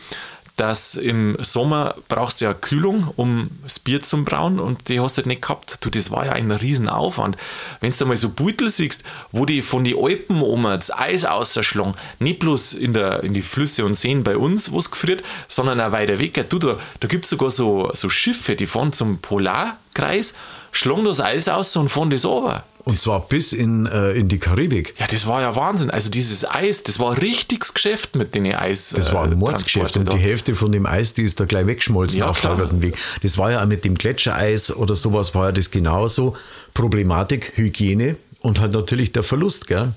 dass 0.56 0.96
im 0.96 1.36
Sommer 1.40 1.94
brauchst 2.08 2.40
du 2.40 2.44
ja 2.44 2.54
Kühlung, 2.54 3.12
um 3.16 3.50
das 3.62 3.78
Bier 3.78 4.02
zu 4.02 4.22
brauen 4.24 4.60
und 4.60 4.88
die 4.88 5.00
hast 5.00 5.16
du 5.16 5.20
halt 5.20 5.26
nicht 5.26 5.42
gehabt. 5.42 5.84
Du, 5.84 5.88
das 5.88 6.10
war 6.10 6.26
ja 6.26 6.32
ein 6.32 6.50
Riesenaufwand. 6.50 7.36
Wenn 7.80 7.92
du 7.92 8.06
mal 8.06 8.16
so 8.16 8.28
Beutel 8.28 8.68
siehst, 8.68 9.02
wo 9.30 9.46
die 9.46 9.62
von 9.62 9.84
den 9.84 9.96
Alpen 9.98 10.42
um 10.42 10.64
das 10.64 10.92
Eis 10.92 11.24
ausschlagen, 11.24 11.92
nicht 12.18 12.40
bloß 12.40 12.74
in, 12.74 12.92
der, 12.92 13.22
in 13.24 13.32
die 13.32 13.42
Flüsse 13.42 13.84
und 13.84 13.94
Seen 13.94 14.24
bei 14.24 14.36
uns, 14.36 14.70
wo 14.72 14.78
es 14.78 14.90
gefriert, 14.90 15.22
sondern 15.48 15.80
auch 15.80 15.92
weiter 15.92 16.18
weg. 16.18 16.44
Du, 16.50 16.58
da, 16.58 16.78
da 17.00 17.08
gibt 17.08 17.24
es 17.24 17.30
sogar 17.30 17.50
so, 17.50 17.90
so 17.94 18.10
Schiffe, 18.10 18.54
die 18.54 18.66
fahren 18.66 18.92
zum 18.92 19.18
Polarkreis, 19.18 20.34
schlagen 20.70 21.04
das 21.04 21.20
Eis 21.20 21.48
aus 21.48 21.74
und 21.76 21.88
fahren 21.88 22.10
das 22.10 22.26
runter. 22.26 22.64
Und 22.84 22.98
zwar 22.98 23.20
bis 23.20 23.52
in, 23.52 23.86
äh, 23.86 24.12
in 24.12 24.28
die 24.28 24.38
Karibik. 24.38 24.94
Ja, 24.98 25.06
das 25.06 25.26
war 25.26 25.40
ja 25.40 25.54
Wahnsinn. 25.54 25.90
Also 25.90 26.10
dieses 26.10 26.48
Eis, 26.48 26.82
das 26.82 26.98
war 26.98 27.12
ein 27.12 27.18
richtiges 27.18 27.74
Geschäft 27.74 28.16
mit 28.16 28.34
den 28.34 28.52
Eis. 28.52 28.92
Das 28.96 29.12
war 29.12 29.24
ein 29.24 29.38
Mordsgeschäft 29.38 29.96
und 29.96 30.12
die 30.12 30.18
Hälfte 30.18 30.54
von 30.54 30.72
dem 30.72 30.86
Eis, 30.86 31.14
die 31.14 31.22
ist 31.22 31.38
da 31.38 31.44
gleich 31.44 31.66
weggeschmolzen 31.66 32.18
Ja, 32.18 32.28
auf 32.28 32.42
lagerten 32.42 32.82
Weg. 32.82 32.96
Das 33.22 33.38
war 33.38 33.52
ja 33.52 33.62
auch 33.62 33.66
mit 33.66 33.84
dem 33.84 33.94
Gletschereis 33.94 34.74
oder 34.74 34.94
sowas 34.94 35.34
war 35.34 35.46
ja 35.46 35.52
das 35.52 35.70
genauso. 35.70 36.36
Problematik, 36.74 37.52
Hygiene 37.54 38.16
und 38.40 38.58
halt 38.58 38.72
natürlich 38.72 39.12
der 39.12 39.22
Verlust, 39.22 39.68
gell? 39.68 39.92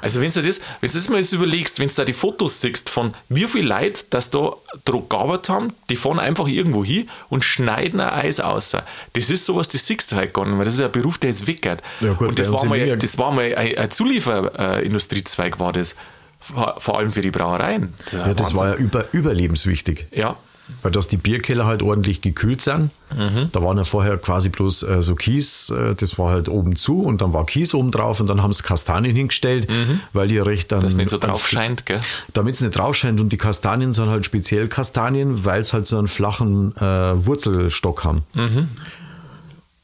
Also 0.00 0.20
wenn 0.20 0.30
du 0.30 0.42
das, 0.42 0.60
wenn 0.80 0.90
du 0.90 0.94
das 0.96 1.08
mal 1.08 1.20
überlegst, 1.20 1.78
wenn 1.78 1.88
du 1.88 1.94
da 1.94 2.04
die 2.04 2.12
Fotos 2.12 2.60
siehst 2.60 2.90
von 2.90 3.14
wie 3.28 3.46
viel 3.46 3.66
Leute, 3.66 4.04
das 4.10 4.30
da 4.30 4.52
Druck 4.84 5.10
gearbeitet 5.10 5.48
haben, 5.48 5.72
die 5.90 5.96
fahren 5.96 6.18
einfach 6.18 6.46
irgendwo 6.46 6.84
hin 6.84 7.08
und 7.28 7.44
schneiden 7.44 8.00
ein 8.00 8.10
Eis 8.10 8.40
aus. 8.40 8.76
Das 9.14 9.30
ist 9.30 9.44
sowas, 9.44 9.68
das 9.68 9.86
siehst 9.86 10.12
du 10.12 10.16
halt 10.16 10.34
gar 10.34 10.44
nicht, 10.44 10.56
weil 10.58 10.64
das 10.64 10.74
ist 10.74 10.80
ein 10.80 10.92
Beruf, 10.92 11.18
der 11.18 11.30
jetzt 11.30 11.46
weggeht. 11.46 11.78
Ja 12.00 12.12
gut, 12.12 12.28
und 12.28 12.38
das 12.38 12.52
war, 12.52 12.64
mal, 12.66 12.96
das 12.96 13.18
war 13.18 13.32
mal 13.32 13.54
ein, 13.54 13.76
ein 13.78 13.90
Zulieferindustriezweig, 13.90 15.58
war 15.58 15.72
das. 15.72 15.96
Vor 16.38 16.98
allem 16.98 17.10
für 17.10 17.22
die 17.22 17.30
Brauereien. 17.30 17.94
Ja, 18.12 18.32
das 18.34 18.54
war 18.54 18.68
ja 18.68 18.74
über, 18.76 19.06
überlebenswichtig. 19.12 20.06
Ja, 20.12 20.36
Weil 20.82 20.90
dass 20.90 21.08
die 21.08 21.16
Bierkeller 21.16 21.66
halt 21.66 21.82
ordentlich 21.82 22.20
gekühlt 22.20 22.60
sind. 22.60 22.90
Mhm. 23.16 23.50
Da 23.52 23.62
waren 23.62 23.76
ja 23.76 23.84
vorher 23.84 24.18
quasi 24.18 24.48
bloß 24.48 24.82
äh, 24.82 25.02
so 25.02 25.14
Kies, 25.14 25.70
äh, 25.70 25.94
das 25.94 26.18
war 26.18 26.30
halt 26.30 26.48
oben 26.48 26.74
zu 26.74 27.02
und 27.02 27.20
dann 27.20 27.32
war 27.32 27.46
Kies 27.46 27.72
oben 27.72 27.92
drauf 27.92 28.18
und 28.20 28.26
dann 28.26 28.42
haben 28.42 28.52
sie 28.52 28.62
Kastanien 28.62 29.14
hingestellt, 29.14 29.68
weil 30.12 30.26
die 30.28 30.38
recht 30.38 30.72
dann. 30.72 30.80
Mhm. 30.80 30.84
das 30.84 30.96
nicht 30.96 31.10
so 31.10 31.18
drauf 31.18 31.46
scheint, 31.46 31.86
gell? 31.86 32.00
Damit 32.32 32.56
es 32.56 32.60
nicht 32.60 32.76
drauf 32.76 32.96
scheint 32.96 33.20
und 33.20 33.30
die 33.30 33.38
Kastanien 33.38 33.92
sind 33.92 34.10
halt 34.10 34.24
speziell 34.24 34.68
Kastanien, 34.68 35.44
weil 35.44 35.60
es 35.60 35.72
halt 35.72 35.86
so 35.86 35.98
einen 35.98 36.08
flachen 36.08 36.76
äh, 36.76 36.80
Wurzelstock 37.26 38.04
haben. 38.04 38.22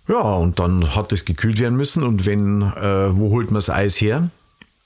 Ja, 0.09 0.35
und 0.35 0.59
dann 0.59 0.95
hat 0.95 1.13
es 1.13 1.25
gekühlt 1.25 1.61
werden 1.61 1.77
müssen 1.77 2.03
und 2.03 2.27
wenn, 2.27 2.63
äh, 2.63 3.17
wo 3.17 3.31
holt 3.31 3.47
man 3.47 3.55
das 3.55 3.71
Eis 3.71 4.01
her? 4.01 4.31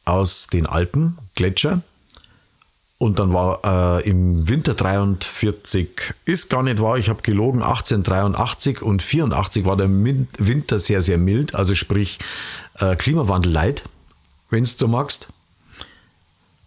Aus 0.05 0.47
den 0.47 0.67
Alpen, 0.67 1.19
Gletscher. 1.35 1.83
Und 2.99 3.19
dann 3.19 3.35
war 3.35 4.01
äh, 4.01 4.09
im 4.09 4.49
Winter 4.49 4.73
43, 4.73 6.15
ist 6.25 6.49
gar 6.49 6.63
nicht 6.63 6.81
wahr, 6.81 6.97
ich 6.97 7.11
habe 7.11 7.21
gelogen, 7.21 7.63
1883 7.63 8.81
und 8.81 9.03
84 9.03 9.67
war 9.67 9.77
der 9.77 9.89
Min 9.89 10.29
Winter 10.39 10.79
sehr, 10.79 11.03
sehr 11.03 11.19
mild, 11.19 11.55
also 11.55 11.75
sprich 11.75 12.19
äh, 12.79 12.97
Klimawandel 12.97 13.53
light, 13.53 13.85
wenn 14.49 14.65
du 14.65 14.71
so 14.71 14.89
magst. 14.89 15.29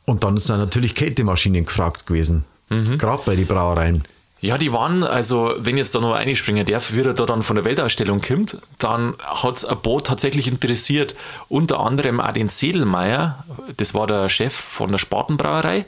Und 0.06 0.24
dann 0.24 0.38
sind 0.38 0.60
natürlich 0.60 0.94
Kältemaschinen 0.94 1.66
gefragt 1.66 2.06
gewesen, 2.08 2.46
gerade 2.70 3.24
bei 3.26 3.36
den 3.36 3.46
Brauereien. 3.46 4.04
Ja, 4.42 4.58
die 4.58 4.72
waren, 4.72 5.04
also 5.04 5.54
wenn 5.58 5.78
jetzt 5.78 5.94
da 5.94 6.00
noch 6.00 6.14
einspringen 6.14 6.66
darf, 6.66 6.94
wie 6.94 7.02
er 7.02 7.14
da 7.14 7.26
dann 7.26 7.44
von 7.44 7.58
der 7.58 7.66
Weltausstellung 7.66 8.22
kommt, 8.22 8.58
dann 8.78 9.16
hat 9.20 9.58
es 9.58 9.66
ein 9.66 9.78
Boot 9.82 10.08
tatsächlich 10.08 10.48
interessiert. 10.48 11.16
Unter 11.50 11.80
anderem 11.82 12.22
auch 12.22 12.32
den 12.32 12.48
Sedelmeier, 12.48 13.44
das 13.78 13.94
war 13.94 14.08
der 14.08 14.30
Chef 14.30 14.54
von 14.54 14.92
der 14.92 14.98
Spatenbrauerei. 14.98 15.86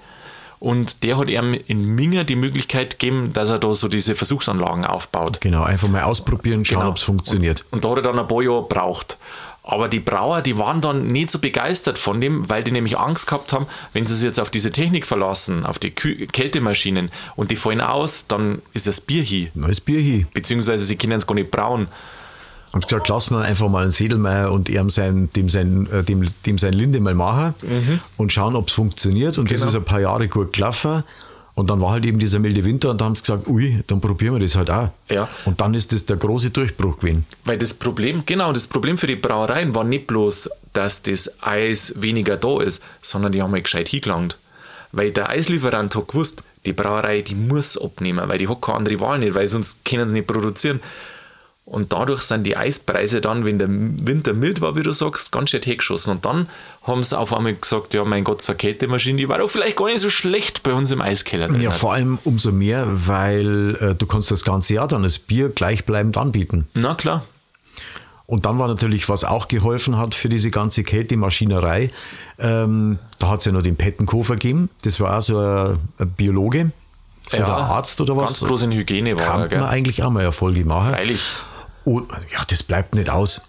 Und 0.61 1.01
der 1.01 1.17
hat 1.17 1.27
ihm 1.27 1.55
in 1.65 1.95
Minger 1.95 2.23
die 2.23 2.35
Möglichkeit 2.35 2.99
gegeben, 2.99 3.33
dass 3.33 3.49
er 3.49 3.57
da 3.57 3.73
so 3.73 3.87
diese 3.87 4.13
Versuchsanlagen 4.13 4.85
aufbaut. 4.85 5.41
Genau, 5.41 5.63
einfach 5.63 5.87
mal 5.87 6.03
ausprobieren, 6.03 6.63
schauen, 6.63 6.77
Genau. 6.81 6.91
ob 6.91 6.97
es 6.97 7.03
funktioniert. 7.03 7.65
Und, 7.71 7.77
und 7.77 7.85
da 7.85 7.89
hat 7.89 7.95
er 7.97 8.01
dann 8.03 8.19
ein 8.19 8.27
paar 8.27 8.43
Jahre 8.43 8.61
braucht. 8.69 9.17
Aber 9.63 9.87
die 9.87 9.99
Brauer, 9.99 10.41
die 10.43 10.59
waren 10.59 10.79
dann 10.79 11.07
nicht 11.07 11.31
so 11.31 11.39
begeistert 11.39 11.97
von 11.97 12.21
dem, 12.21 12.47
weil 12.47 12.63
die 12.63 12.71
nämlich 12.71 12.95
Angst 12.95 13.25
gehabt 13.25 13.53
haben, 13.53 13.65
wenn 13.93 14.05
sie 14.05 14.13
sich 14.13 14.23
jetzt 14.23 14.39
auf 14.39 14.51
diese 14.51 14.71
Technik 14.71 15.07
verlassen, 15.07 15.65
auf 15.65 15.79
die 15.79 15.89
Kü 15.89 16.27
Kältemaschinen 16.27 17.09
und 17.35 17.49
die 17.49 17.55
fallen 17.55 17.81
aus, 17.81 18.27
dann 18.27 18.61
ist 18.73 18.85
das 18.85 19.01
Bier 19.01 19.23
hier. 19.23 19.49
Neues 19.55 19.81
Bier 19.81 19.99
hier. 19.99 20.27
Beziehungsweise 20.31 20.83
sie 20.83 20.95
können 20.95 21.13
es 21.13 21.25
gar 21.25 21.33
nicht 21.33 21.49
brauen. 21.49 21.87
Hab 22.73 22.87
gesagt, 22.87 23.07
lassen 23.09 23.35
wir 23.35 23.41
einfach 23.41 23.67
mal 23.69 23.81
einen 23.83 23.91
Sedelmeier 23.91 24.51
und 24.51 24.69
ihm 24.69 24.89
sein, 24.89 25.29
dem, 25.35 25.49
sein, 25.49 25.87
äh, 25.91 26.03
dem, 26.03 26.27
dem 26.45 26.57
sein 26.57 26.73
Linde 26.73 26.99
mal 27.01 27.13
machen 27.15 27.53
und 28.17 28.31
schauen, 28.31 28.55
ob 28.55 28.69
es 28.69 28.73
funktioniert. 28.73 29.37
Und 29.37 29.51
das 29.51 29.59
Genau. 29.59 29.69
ist 29.69 29.75
ein 29.75 29.83
paar 29.83 29.99
Jahre 29.99 30.27
gut 30.29 30.53
gelaufen. 30.53 31.03
Und 31.53 31.69
dann 31.69 31.81
war 31.81 31.91
halt 31.91 32.05
eben 32.05 32.17
dieser 32.17 32.39
milde 32.39 32.63
Winter 32.63 32.89
und 32.91 33.01
da 33.01 33.05
haben 33.05 33.15
sie 33.15 33.23
gesagt, 33.23 33.45
ui, 33.47 33.83
dann 33.87 33.99
probieren 33.99 34.35
wir 34.35 34.39
das 34.39 34.55
halt 34.55 34.69
auch. 34.71 34.89
Ja. 35.09 35.27
Und 35.43 35.59
dann 35.59 35.73
ist 35.73 35.91
das 35.91 36.05
der 36.05 36.15
große 36.15 36.49
Durchbruch 36.51 36.99
gewesen. 36.99 37.25
Weil 37.43 37.57
das 37.57 37.73
Problem, 37.73 38.23
genau, 38.25 38.53
das 38.53 38.67
Problem 38.67 38.97
für 38.97 39.07
die 39.07 39.17
Brauereien 39.17 39.75
war 39.75 39.83
nicht 39.83 40.07
bloß, 40.07 40.49
dass 40.71 41.03
das 41.03 41.29
Eis 41.43 41.93
weniger 41.97 42.37
da 42.37 42.61
ist, 42.61 42.81
sondern 43.01 43.33
die 43.33 43.41
haben 43.41 43.51
halt 43.51 43.65
gescheit 43.65 43.89
hingelangt. 43.89 44.37
Weil 44.93 45.11
der 45.11 45.29
Eislieferant 45.29 45.93
hat 45.93 46.07
gewusst, 46.07 46.41
die 46.65 46.71
Brauerei, 46.73 47.21
die 47.21 47.35
muss 47.35 47.77
abnehmen, 47.77 48.29
weil 48.29 48.37
die 48.37 48.47
hat 48.47 48.61
keine 48.61 48.77
andere 48.77 48.99
Wahl 49.01 49.19
nicht, 49.19 49.35
weil 49.35 49.47
sonst 49.49 49.83
können 49.83 50.07
sie 50.07 50.13
nicht 50.15 50.27
produzieren. 50.27 50.79
Und 51.63 51.93
dadurch 51.93 52.23
sind 52.23 52.43
die 52.43 52.57
Eispreise 52.57 53.21
dann, 53.21 53.45
wenn 53.45 53.59
der 53.59 53.69
Winter 53.69 54.33
mild 54.33 54.61
war, 54.61 54.75
wie 54.75 54.83
du 54.83 54.91
sagst, 54.93 55.31
ganz 55.31 55.51
schön 55.51 55.61
hergeschossen. 55.61 56.11
Und 56.11 56.25
dann 56.25 56.47
haben 56.83 57.03
sie 57.03 57.17
auf 57.17 57.33
einmal 57.33 57.53
gesagt, 57.53 57.93
ja 57.93 58.03
mein 58.03 58.23
Gott, 58.23 58.41
so 58.41 58.51
eine 58.51 58.57
Kältemaschine, 58.57 59.17
die 59.17 59.29
war 59.29 59.37
doch 59.37 59.49
vielleicht 59.49 59.77
gar 59.77 59.85
nicht 59.85 59.99
so 59.99 60.09
schlecht 60.09 60.63
bei 60.63 60.73
uns 60.73 60.91
im 60.91 61.01
Eiskeller. 61.01 61.47
drin. 61.47 61.61
Ja, 61.61 61.71
vor 61.71 61.93
allem 61.93 62.17
umso 62.23 62.51
mehr, 62.51 62.87
weil 63.07 63.77
äh, 63.79 63.95
du 63.95 64.05
kannst 64.05 64.31
das 64.31 64.43
ganze 64.43 64.73
Jahr 64.73 64.87
dann 64.87 65.03
das 65.03 65.19
Bier 65.19 65.49
gleichbleibend 65.49 66.17
anbieten. 66.17 66.67
Na 66.73 66.95
klar. 66.95 67.23
Und 68.25 68.45
dann 68.45 68.57
war 68.59 68.67
natürlich, 68.67 69.07
was 69.07 69.23
auch 69.23 69.47
geholfen 69.47 69.97
hat 69.97 70.15
für 70.15 70.29
diese 70.29 70.51
ganze 70.51 70.83
Kältemaschinerei, 70.83 71.91
ähm, 72.39 72.97
da 73.19 73.29
hat 73.29 73.39
es 73.39 73.45
ja 73.45 73.51
noch 73.51 73.61
den 73.61 73.75
Pettenkofer 73.75 74.33
gegeben. 74.33 74.69
Das 74.83 74.99
war 74.99 75.17
auch 75.17 75.21
so 75.21 75.37
ein, 75.37 75.79
ein 75.99 76.09
Biologe 76.11 76.71
oder 77.33 77.45
ein 77.45 77.63
Arzt 77.63 78.01
oder 78.01 78.15
was. 78.17 78.39
Ganz 78.39 78.49
groß 78.49 78.61
in 78.63 78.71
Hygiene 78.71 79.15
war 79.15 79.21
er, 79.21 79.27
Kann 79.27 79.39
man 79.39 79.49
gell? 79.49 79.63
eigentlich 79.63 80.03
auch 80.03 80.09
mal 80.09 80.23
Erfolge 80.23 80.65
machen. 80.65 80.89
Freilich. 80.93 81.35
Und, 81.83 82.09
ja, 82.31 82.43
das 82.47 82.63
bleibt 82.63 82.95
nicht 82.95 83.09
aus. 83.09 83.41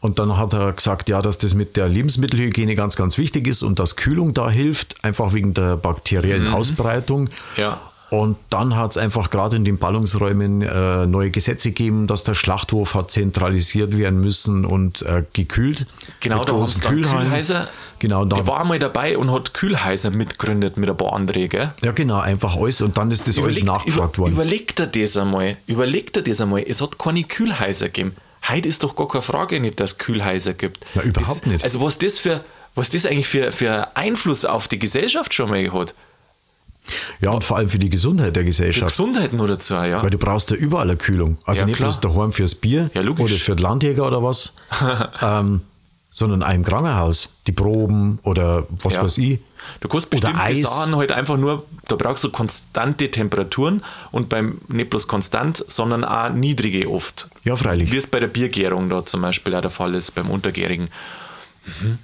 Und 0.00 0.18
dann 0.18 0.36
hat 0.36 0.54
er 0.54 0.72
gesagt, 0.72 1.08
ja, 1.08 1.20
dass 1.22 1.38
das 1.38 1.54
mit 1.54 1.76
der 1.76 1.88
Lebensmittelhygiene 1.88 2.74
ganz, 2.74 2.96
ganz 2.96 3.18
wichtig 3.18 3.46
ist 3.46 3.62
und 3.62 3.78
dass 3.78 3.96
Kühlung 3.96 4.32
da 4.34 4.50
hilft, 4.50 5.04
einfach 5.04 5.32
wegen 5.34 5.54
der 5.54 5.76
bakteriellen 5.76 6.48
Ausbreitung. 6.48 7.24
Mhm. 7.24 7.30
Ja. 7.56 7.80
Und 8.10 8.36
dann 8.48 8.74
hat 8.74 8.92
es 8.92 8.96
einfach 8.96 9.30
gerade 9.30 9.56
in 9.56 9.64
den 9.64 9.78
Ballungsräumen 9.78 10.62
äh, 10.62 11.06
neue 11.06 11.30
Gesetze 11.30 11.70
gegeben, 11.70 12.06
dass 12.06 12.24
der 12.24 12.34
Schlachthof 12.34 12.94
hat 12.94 13.10
zentralisiert 13.10 13.96
werden 13.96 14.20
müssen 14.20 14.64
und 14.64 15.02
äh, 15.02 15.24
gekühlt. 15.32 15.86
Genau, 16.20 16.44
da 16.44 16.54
haben 16.54 16.66
sie 16.66 16.80
dann. 16.80 16.94
Kühlhäuser. 16.94 17.68
Genau, 17.98 18.24
da, 18.24 18.36
Der 18.36 18.46
war 18.46 18.60
einmal 18.60 18.78
dabei 18.78 19.18
und 19.18 19.30
hat 19.30 19.52
Kühlhäuser 19.52 20.10
mitgegründet 20.10 20.76
mit 20.76 20.88
ein 20.88 20.96
paar 20.96 21.20
gell? 21.20 21.72
ja, 21.82 21.92
genau, 21.92 22.20
einfach 22.20 22.56
alles. 22.56 22.80
Und 22.80 22.96
dann 22.96 23.10
ist 23.10 23.28
das 23.28 23.38
alles 23.38 23.62
nachgefragt 23.62 24.16
über, 24.16 24.24
worden. 24.24 24.34
Überlegt 24.34 24.80
er 24.80 24.86
das 24.86 25.16
einmal. 25.16 25.56
Überlegt 25.66 26.16
er 26.16 26.22
das 26.22 26.40
einmal. 26.40 26.62
Es 26.62 26.80
hat 26.80 26.98
keine 26.98 27.24
Kühlhäuser 27.24 27.86
gegeben. 27.86 28.14
Heute 28.48 28.68
ist 28.68 28.84
doch 28.84 28.96
gar 28.96 29.08
keine 29.08 29.22
Frage 29.22 29.60
nicht, 29.60 29.80
dass 29.80 29.92
es 29.92 29.98
Kühlhäuser 29.98 30.54
gibt. 30.54 30.86
Na, 30.94 31.02
überhaupt 31.02 31.42
das, 31.42 31.46
nicht. 31.46 31.64
Also 31.64 31.80
was 31.80 31.98
das 31.98 32.18
für 32.18 32.40
was 32.78 32.90
das 32.90 33.06
eigentlich 33.06 33.26
für, 33.26 33.50
für 33.50 33.96
Einfluss 33.96 34.44
auf 34.44 34.68
die 34.68 34.78
Gesellschaft 34.78 35.34
schon 35.34 35.50
mal 35.50 35.72
hat. 35.72 35.94
Ja, 37.20 37.30
und 37.30 37.44
vor 37.44 37.56
allem 37.58 37.68
für 37.68 37.78
die 37.78 37.90
Gesundheit 37.90 38.34
der 38.36 38.42
Für 38.42 38.46
Gesellschaft. 38.46 38.86
Gesundheit 38.96 39.32
nur 39.32 39.46
dazu, 39.48 39.74
ja. 39.74 40.02
Weil 40.02 40.10
du 40.10 40.18
brauchst 40.18 40.50
ja 40.50 40.56
überall 40.56 40.88
eine 40.88 40.96
Kühlung. 40.96 41.38
Also 41.44 41.60
Ja, 41.60 41.66
nicht 41.66 41.76
klar. 41.76 41.88
bloß 41.88 42.00
daheim 42.00 42.32
fürs 42.32 42.54
Bier 42.54 42.90
Ja, 42.94 43.02
oder 43.02 43.28
für 43.28 43.54
den 43.56 43.58
Landjäger 43.62 44.06
oder 44.06 44.22
was, 44.22 44.52
ähm, 45.22 45.60
sondern 46.10 46.42
auch 46.42 46.52
im 46.52 46.64
Krankenhaus. 46.64 47.28
Die 47.46 47.52
Proben 47.52 48.18
oder 48.22 48.66
was 48.82 48.94
Ja. 48.94 49.02
weiß 49.04 49.18
ich. 49.18 49.40
Du 49.80 49.88
kannst 49.88 50.08
bestimmte 50.08 50.38
Eis. 50.40 50.62
Sachen 50.62 50.96
halt 50.96 51.10
einfach 51.12 51.36
nur, 51.36 51.64
da 51.88 51.96
brauchst 51.96 52.22
du 52.24 52.30
konstante 52.30 53.10
Temperaturen 53.10 53.82
und 54.12 54.28
beim 54.28 54.60
nicht 54.68 54.88
bloß 54.88 55.08
konstant, 55.08 55.64
sondern 55.68 56.04
auch 56.04 56.30
niedrige 56.30 56.88
oft. 56.88 57.28
Ja, 57.44 57.56
freilich. 57.56 57.90
Wie 57.92 57.96
es 57.96 58.06
bei 58.06 58.20
der 58.20 58.28
Biergärung 58.28 58.88
da 58.88 59.04
zum 59.04 59.20
Beispiel 59.22 59.54
auch 59.54 59.60
der 59.60 59.70
Fall 59.70 59.94
ist, 59.94 60.14
beim 60.14 60.30
Untergärigen. 60.30 60.88
Mhm. 61.82 61.98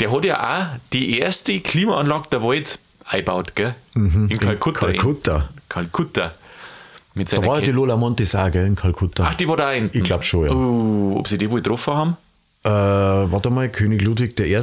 Der 0.00 0.12
hat 0.12 0.24
ja 0.24 0.36
auch 0.60 0.66
die 0.92 1.18
erste 1.18 1.58
Klimaanlage 1.60 2.28
der 2.30 2.42
Welt 2.42 2.78
eingebaut, 3.04 3.54
gell? 3.54 3.74
In 3.94 4.38
Kalkutta. 4.38 4.88
Mhm. 4.88 4.92
Kalkutta. 4.92 5.48
Kalkutta. 5.68 6.32
Mit 7.14 7.32
Da 7.32 7.44
war 7.44 7.58
ja 7.58 7.66
die 7.66 7.72
Lola 7.72 7.96
Montes 7.96 8.34
auch, 8.34 8.50
gell, 8.50 8.66
in 8.66 8.74
Kalkutta. 8.74 9.24
Ach, 9.28 9.34
die 9.34 9.46
war 9.48 9.56
da 9.56 9.70
hinten. 9.70 9.98
Ich 9.98 10.04
glaub 10.04 10.24
schon, 10.24 10.46
ja. 10.46 10.52
Uh, 10.52 11.16
ob 11.18 11.28
sie 11.28 11.36
die 11.36 11.50
wohl 11.50 11.60
getroffen 11.60 11.94
haben? 11.94 12.16
Äh, 12.64 12.70
warte 12.70 13.50
mal, 13.50 13.68
König 13.68 14.02
Ludwig 14.02 14.38
I. 14.40 14.56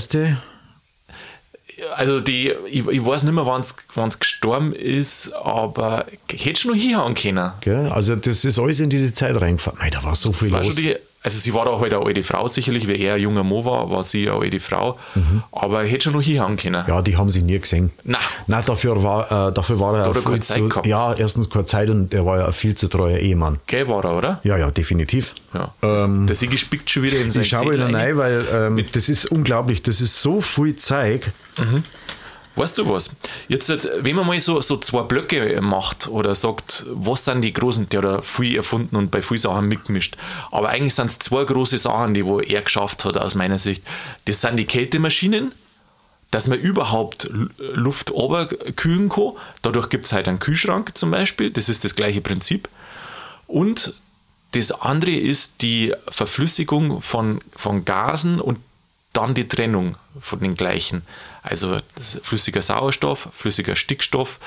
Also 1.95 2.19
die, 2.19 2.51
ich, 2.67 2.85
ich 2.87 3.05
weiß 3.05 3.23
nicht 3.23 3.33
mehr, 3.33 3.45
wann 3.45 3.61
es 3.61 4.19
gestorben 4.19 4.73
ist, 4.73 5.31
aber 5.33 6.05
hättest 6.29 6.65
du 6.65 6.69
noch 6.69 6.75
hinhauen 6.75 7.15
können. 7.15 7.51
Gell? 7.61 7.87
Also 7.87 8.15
das 8.15 8.43
ist 8.43 8.59
alles 8.59 8.79
in 8.79 8.89
diese 8.89 9.13
Zeit 9.13 9.39
reingefahren. 9.39 9.79
Mei, 9.79 9.89
da 9.89 10.03
war 10.03 10.15
so 10.15 10.31
viel 10.33 10.49
Das 10.49 10.51
war 10.51 10.63
los. 10.63 10.75
schon 10.75 10.83
die 10.83 10.95
also 11.21 11.37
sie 11.37 11.53
war 11.53 11.65
da 11.65 11.79
halt 11.79 11.93
eine 11.93 12.05
alte 12.05 12.23
Frau, 12.23 12.47
sicherlich, 12.47 12.87
wie 12.87 12.97
er 12.97 13.15
ein 13.15 13.21
junger 13.21 13.43
Mo 13.43 13.65
war, 13.65 13.91
war 13.91 14.03
sie 14.03 14.29
eine 14.29 14.39
alte 14.39 14.59
Frau. 14.59 14.97
Mhm. 15.15 15.43
Aber 15.51 15.83
hätte 15.83 16.05
schon 16.05 16.13
noch 16.13 16.21
hinhauen 16.21 16.55
können. 16.55 16.83
Ja, 16.87 17.01
die 17.01 17.17
haben 17.17 17.29
sie 17.29 17.41
nie 17.41 17.59
gesehen. 17.59 17.91
Nein. 18.05 18.21
Nein, 18.47 18.63
dafür 18.65 19.03
war, 19.03 19.49
äh, 19.49 19.53
dafür 19.53 19.79
war 19.79 19.97
er 19.97 20.03
Da 20.05 20.13
viel 20.13 20.21
keine 20.23 20.39
Zeit 20.39 20.57
zu, 20.57 20.69
gehabt. 20.69 20.85
Ja, 20.85 21.13
erstens 21.13 21.49
keine 21.49 21.65
Zeit 21.65 21.89
und 21.89 22.13
er 22.13 22.25
war 22.25 22.37
ja 22.37 22.45
ein 22.47 22.53
viel 22.53 22.75
zu 22.75 22.87
treuer 22.87 23.17
Ehemann. 23.17 23.59
Gell 23.67 23.89
war 23.89 24.05
er, 24.05 24.17
oder? 24.17 24.39
Ja, 24.43 24.57
ja, 24.57 24.71
definitiv. 24.71 25.35
Ja. 25.53 25.73
Ähm, 25.81 26.25
der 26.25 26.35
Sigi 26.35 26.57
spickt 26.57 26.89
schon 26.89 27.03
wieder 27.03 27.19
in 27.19 27.31
sein 27.31 27.43
ich 27.43 27.49
schaue 27.49 27.73
wieder 27.73 27.93
rein. 27.93 28.17
weil 28.17 28.45
ähm, 28.53 28.85
das 28.93 29.09
ist 29.09 29.25
unglaublich. 29.25 29.83
Das 29.83 29.99
ist 29.99 30.21
so 30.21 30.39
viel 30.39 30.77
Zeug. 30.77 31.31
Weißt 32.55 32.77
du 32.77 32.89
was? 32.89 33.11
Jetzt, 33.47 33.69
äh, 33.69 34.03
wenn 34.03 34.15
man 34.15 34.27
mal 34.27 34.39
so, 34.39 34.59
so 34.61 34.77
zwei 34.77 35.03
Blöcke 35.03 35.61
macht 35.61 36.07
oder 36.07 36.35
sagt, 36.35 36.85
was 36.89 37.25
sind 37.25 37.41
die 37.41 37.53
großen, 37.53 37.89
der 37.89 38.01
hat 38.01 38.25
viel 38.25 38.55
erfunden 38.57 38.95
und 38.95 39.11
bei 39.11 39.21
vielen 39.21 39.39
Sachen 39.39 39.67
mitgemischt. 39.67 40.17
Aber 40.51 40.69
eigentlich 40.69 40.95
sind 40.95 41.09
es 41.09 41.19
zwei 41.19 41.43
große 41.43 41.77
Sachen, 41.77 42.13
die 42.13 42.25
wo 42.25 42.39
er 42.39 42.61
geschafft 42.61 43.05
hat, 43.05 43.17
aus 43.17 43.35
meiner 43.35 43.59
Sicht. 43.59 43.83
Das 44.25 44.41
sind 44.41 44.57
die 44.57 44.65
Kältemaschinen, 44.65 45.53
dass 46.31 46.47
man 46.47 46.59
überhaupt 46.59 47.29
Luft 47.57 48.11
kühlen 48.75 49.09
kann. 49.09 49.33
Dadurch 49.61 49.89
gibt 49.89 50.05
es 50.05 50.13
halt 50.13 50.27
einen 50.27 50.39
Kühlschrank 50.39 50.97
zum 50.97 51.11
Beispiel. 51.11 51.49
Das 51.49 51.69
ist 51.69 51.85
das 51.85 51.95
gleiche 51.95 52.21
Prinzip. 52.21 52.69
Und 53.47 53.93
das 54.51 54.71
andere 54.71 55.11
ist 55.11 55.61
die 55.61 55.93
Verflüssigung 56.07 57.01
von, 57.01 57.41
von 57.55 57.85
Gasen 57.85 58.39
und 58.41 58.59
dann 59.13 59.33
die 59.33 59.47
Trennung 59.47 59.95
von 60.19 60.39
den 60.39 60.55
gleichen. 60.55 61.03
Also 61.43 61.79
flüssiger 62.21 62.61
Sauerstoff, 62.61 63.29
flüssiger 63.33 63.75
Stickstoff. 63.75 64.39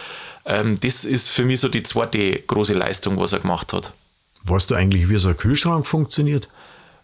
Ähm, 0.44 0.78
das 0.80 1.04
ist 1.04 1.28
für 1.28 1.44
mich 1.44 1.60
so 1.60 1.68
die 1.68 1.82
zweite 1.82 2.40
große 2.40 2.74
Leistung, 2.74 3.18
was 3.18 3.32
er 3.32 3.40
gemacht 3.40 3.72
hat. 3.72 3.92
Weißt 4.44 4.70
du 4.70 4.74
eigentlich, 4.74 5.08
wie 5.08 5.18
so 5.18 5.28
ein 5.30 5.36
Kühlschrank 5.36 5.86
funktioniert? 5.86 6.48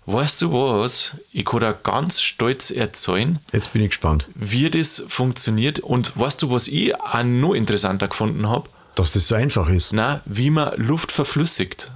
Weißt 0.06 0.40
du 0.42 0.52
was? 0.52 1.16
Ich 1.32 1.44
kann 1.44 1.60
da 1.60 1.72
ganz 1.72 2.20
stolz 2.22 2.70
erzählen, 2.70 3.38
Jetzt 3.52 3.72
bin 3.74 3.82
ich 3.82 3.90
gespannt. 3.90 4.26
wie 4.34 4.70
das 4.70 5.04
funktioniert. 5.08 5.80
Und 5.80 6.18
weißt 6.18 6.42
du, 6.42 6.50
was 6.50 6.66
ich 6.66 6.94
auch 6.98 7.22
noch 7.24 7.52
interessanter 7.54 8.08
gefunden 8.08 8.48
habe? 8.48 8.68
Dass 8.94 9.12
das 9.12 9.28
so 9.28 9.34
einfach 9.34 9.68
ist. 9.68 9.92
Na, 9.92 10.22
wie 10.24 10.50
man 10.50 10.74
Luft 10.76 11.12
verflüssigt. 11.12 11.92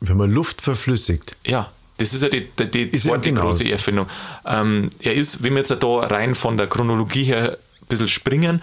Wenn 0.00 0.18
man 0.18 0.30
Luft 0.30 0.60
verflüssigt. 0.62 1.36
Ja, 1.44 1.72
das 1.98 2.12
ist 2.12 2.22
ja 2.22 2.28
die, 2.28 2.48
die, 2.58 2.90
die 2.90 2.98
zweite 2.98 3.30
genau. 3.30 3.42
große 3.42 3.70
Erfindung. 3.70 4.06
Ähm, 4.44 4.90
er 5.00 5.14
ist, 5.14 5.42
wenn 5.42 5.54
wir 5.54 5.58
jetzt 5.58 5.70
da 5.70 5.98
rein 6.00 6.34
von 6.34 6.56
der 6.56 6.66
Chronologie 6.66 7.24
her 7.24 7.58
ein 7.80 7.86
bisschen 7.88 8.08
springen, 8.08 8.62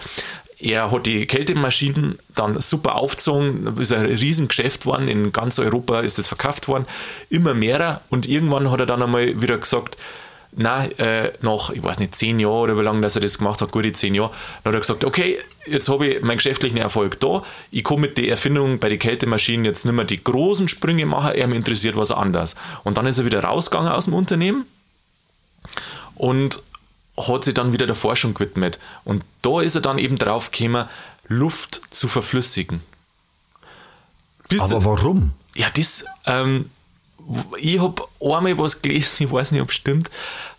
er 0.60 0.90
hat 0.90 1.06
die 1.06 1.26
Kältemaschinen 1.26 2.18
dann 2.34 2.60
super 2.60 2.94
aufgezogen, 2.94 3.76
ist 3.78 3.92
ein 3.92 4.06
Riesengeschäft 4.06 4.82
geworden, 4.82 5.08
in 5.08 5.32
ganz 5.32 5.58
Europa 5.58 6.00
ist 6.00 6.18
es 6.18 6.28
verkauft 6.28 6.68
worden, 6.68 6.86
immer 7.28 7.54
mehrer 7.54 8.00
und 8.08 8.26
irgendwann 8.26 8.70
hat 8.70 8.80
er 8.80 8.86
dann 8.86 9.02
einmal 9.02 9.40
wieder 9.42 9.58
gesagt, 9.58 9.98
na, 10.56 10.86
äh, 10.86 11.32
nach, 11.40 11.70
ich 11.70 11.82
weiß 11.82 11.98
nicht, 11.98 12.14
zehn 12.14 12.38
Jahren 12.38 12.62
oder 12.62 12.78
wie 12.78 12.82
lange 12.82 13.00
dass 13.00 13.16
er 13.16 13.22
das 13.22 13.38
gemacht 13.38 13.60
hat, 13.60 13.72
gute 13.72 13.92
zehn 13.92 14.14
Jahre, 14.14 14.30
dann 14.62 14.72
hat 14.72 14.76
er 14.76 14.80
gesagt, 14.80 15.04
okay, 15.04 15.38
jetzt 15.66 15.88
habe 15.88 16.06
ich 16.06 16.22
meinen 16.22 16.36
geschäftlichen 16.36 16.78
Erfolg 16.78 17.18
da, 17.20 17.42
ich 17.70 17.82
kann 17.82 18.00
mit 18.00 18.16
der 18.18 18.28
Erfindung 18.28 18.78
bei 18.78 18.88
den 18.88 18.98
Kältemaschinen 18.98 19.64
jetzt 19.64 19.84
nicht 19.84 19.94
mehr 19.94 20.04
die 20.04 20.22
großen 20.22 20.68
Sprünge 20.68 21.06
machen, 21.06 21.32
er 21.32 21.46
mich 21.46 21.56
interessiert 21.56 21.96
was 21.96 22.12
anderes. 22.12 22.54
Und 22.84 22.98
dann 22.98 23.06
ist 23.06 23.18
er 23.18 23.24
wieder 23.24 23.42
rausgegangen 23.42 23.90
aus 23.90 24.04
dem 24.04 24.14
Unternehmen 24.14 24.66
und 26.14 26.62
hat 27.16 27.44
sich 27.44 27.54
dann 27.54 27.72
wieder 27.72 27.86
der 27.86 27.96
Forschung 27.96 28.34
gewidmet. 28.34 28.78
Und 29.04 29.24
da 29.42 29.60
ist 29.60 29.74
er 29.74 29.80
dann 29.80 29.98
eben 29.98 30.18
drauf 30.18 30.50
gekommen, 30.50 30.88
Luft 31.26 31.80
zu 31.90 32.06
verflüssigen. 32.06 32.80
Bis 34.48 34.60
Aber 34.60 34.84
warum? 34.84 35.32
ja, 35.54 35.68
das, 35.70 36.04
ähm, 36.26 36.70
ich 37.58 37.80
habe 37.80 38.02
einmal 38.20 38.58
was 38.58 38.82
gelesen, 38.82 39.24
ich 39.24 39.32
weiß 39.32 39.52
nicht, 39.52 39.62
ob 39.62 39.70
es 39.70 39.74
stimmt, 39.76 40.10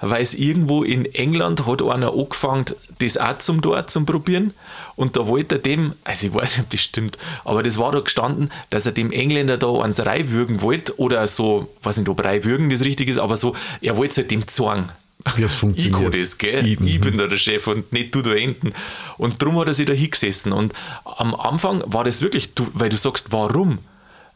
weil 0.01 0.21
es 0.21 0.33
irgendwo 0.33 0.83
in 0.83 1.05
England 1.13 1.65
hat 1.65 1.81
einer 1.81 2.13
angefangen, 2.13 2.65
das 2.99 3.17
auch 3.17 3.37
zum 3.39 3.61
dort 3.61 3.89
zum 3.91 4.05
Probieren. 4.05 4.53
Und 4.95 5.15
da 5.17 5.27
wollte 5.27 5.55
er 5.55 5.59
dem, 5.59 5.93
also 6.03 6.27
ich 6.27 6.33
weiß 6.33 6.57
nicht, 6.57 6.65
ob 6.65 6.69
das 6.71 6.81
stimmt, 6.81 7.17
aber 7.43 7.61
das 7.63 7.77
war 7.77 7.91
da 7.91 7.99
gestanden, 7.99 8.49
dass 8.69 8.85
er 8.85 8.93
dem 8.93 9.11
Engländer 9.11 9.57
da 9.57 9.71
eins 9.81 10.03
reinwürgen 10.03 10.61
wollte 10.61 10.97
oder 10.99 11.27
so, 11.27 11.69
weiß 11.83 11.97
nicht, 11.97 12.09
ob 12.09 12.23
reinwürgen 12.23 12.69
das 12.69 12.81
richtig 12.81 13.09
ist, 13.09 13.17
aber 13.17 13.37
so, 13.37 13.55
er 13.81 13.97
wollte 13.97 14.11
es 14.11 14.17
halt 14.17 14.31
dem 14.31 14.47
zeigen. 14.47 14.89
Wie 15.37 15.43
es 15.43 15.53
funktioniert. 15.55 15.95
Ich 15.97 16.11
kann 16.11 16.19
das, 16.21 16.37
gell? 16.37 16.65
Ich- 16.67 16.79
Ich, 16.81 16.97
mhm. 16.97 17.01
bin 17.01 17.17
da 17.17 17.27
der 17.27 17.37
Chef 17.37 17.65
und 17.67 17.91
nicht 17.91 18.13
du 18.13 18.21
da 18.21 18.31
hinten. 18.31 18.73
Und 19.17 19.41
darum 19.41 19.57
hat 19.59 19.67
er 19.67 19.73
sich 19.73 19.85
da 19.87 19.93
hingesessen. 19.93 20.51
Und 20.51 20.73
am 21.03 21.33
Anfang 21.33 21.81
war 21.87 22.03
das 22.03 22.21
wirklich, 22.21 22.53
du, 22.53 22.67
weil 22.73 22.89
du 22.89 22.97
sagst, 22.97 23.31
warum? 23.31 23.79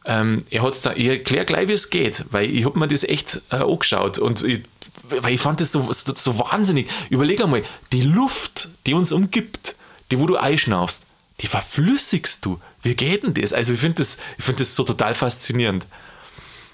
Ähm, 0.04 0.38
er 0.50 0.62
hat's 0.62 0.82
da, 0.82 0.92
ich 0.92 1.06
erkläre 1.06 1.44
gleich, 1.44 1.68
wie 1.68 1.72
es 1.72 1.90
geht, 1.90 2.24
weil 2.30 2.50
ich 2.50 2.64
habe 2.64 2.78
mir 2.78 2.88
das 2.88 3.04
echt 3.04 3.42
äh, 3.50 3.56
angeschaut 3.56 4.18
und 4.18 4.42
ich, 4.42 4.62
weil 5.08 5.34
ich 5.34 5.40
fand 5.40 5.60
das 5.60 5.72
so, 5.72 5.92
so, 5.92 6.14
so 6.14 6.38
wahnsinnig. 6.38 6.88
Überleg 7.10 7.42
einmal, 7.42 7.62
die 7.92 8.02
Luft, 8.02 8.70
die 8.86 8.94
uns 8.94 9.12
umgibt, 9.12 9.74
die 10.10 10.18
wo 10.18 10.26
du 10.26 10.36
einschnaufst, 10.36 11.06
die 11.40 11.46
verflüssigst 11.46 12.44
du. 12.44 12.60
Wie 12.82 12.94
geht 12.94 13.24
denn 13.24 13.34
das? 13.34 13.52
Also 13.52 13.74
ich 13.74 13.80
finde 13.80 13.96
das, 13.96 14.18
ich 14.38 14.44
find 14.44 14.60
das 14.60 14.74
so 14.74 14.84
total 14.84 15.14
faszinierend. 15.14 15.86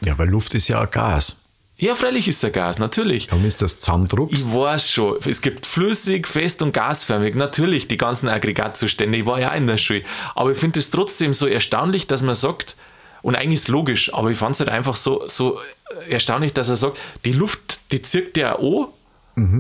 Ja, 0.01 0.17
weil 0.19 0.29
Luft 0.29 0.55
ist 0.55 0.69
ja 0.69 0.81
ein 0.81 0.91
Gas. 0.91 1.37
Ja, 1.79 1.95
freilich 1.95 2.27
ist 2.27 2.43
der 2.43 2.51
Gas, 2.51 2.79
natürlich. 2.79 3.27
Darum 3.27 3.45
ist 3.45 3.61
das 3.61 3.79
Zusammendruckst. 3.79 4.35
Ich 4.35 4.55
weiß 4.55 4.91
schon, 4.91 5.19
es 5.27 5.43
gibt 5.43 5.67
flüssig, 5.67 6.27
fest 6.27 6.63
und 6.63 6.73
gasförmig. 6.73 7.35
Natürlich, 7.35 7.87
die 7.87 7.99
ganzen 7.99 8.31
Aggregatzustände. 8.31 9.19
Ich 9.19 9.27
war 9.27 9.41
ja 9.41 9.51
auch 9.51 9.57
in 9.57 9.67
der 9.67 9.77
Schule. 9.77 10.03
Aber 10.35 10.53
ich 10.53 10.59
finde 10.59 10.81
es 10.81 10.91
trotzdem 10.91 11.35
so 11.35 11.47
erstaunlich, 11.47 12.07
dass 12.07 12.23
man 12.23 12.35
sagt, 12.35 12.77
und 13.27 13.35
eigentlich 13.35 13.55
ist 13.57 13.63
es 13.63 13.69
logisch, 13.69 14.15
aber 14.15 14.31
ich 14.31 14.39
fand 14.39 14.55
es 14.55 14.61
halt 14.61 14.71
einfach 14.71 14.95
so, 14.95 15.25
so 15.27 15.59
erstaunlich, 16.09 16.53
dass 16.53 16.69
er 16.69 16.77
sagt, 16.77 16.97
die 17.25 17.33
Luft, 17.33 17.81
die 17.91 18.01
zirkt 18.01 18.37
der 18.37 18.61
an 18.61 18.87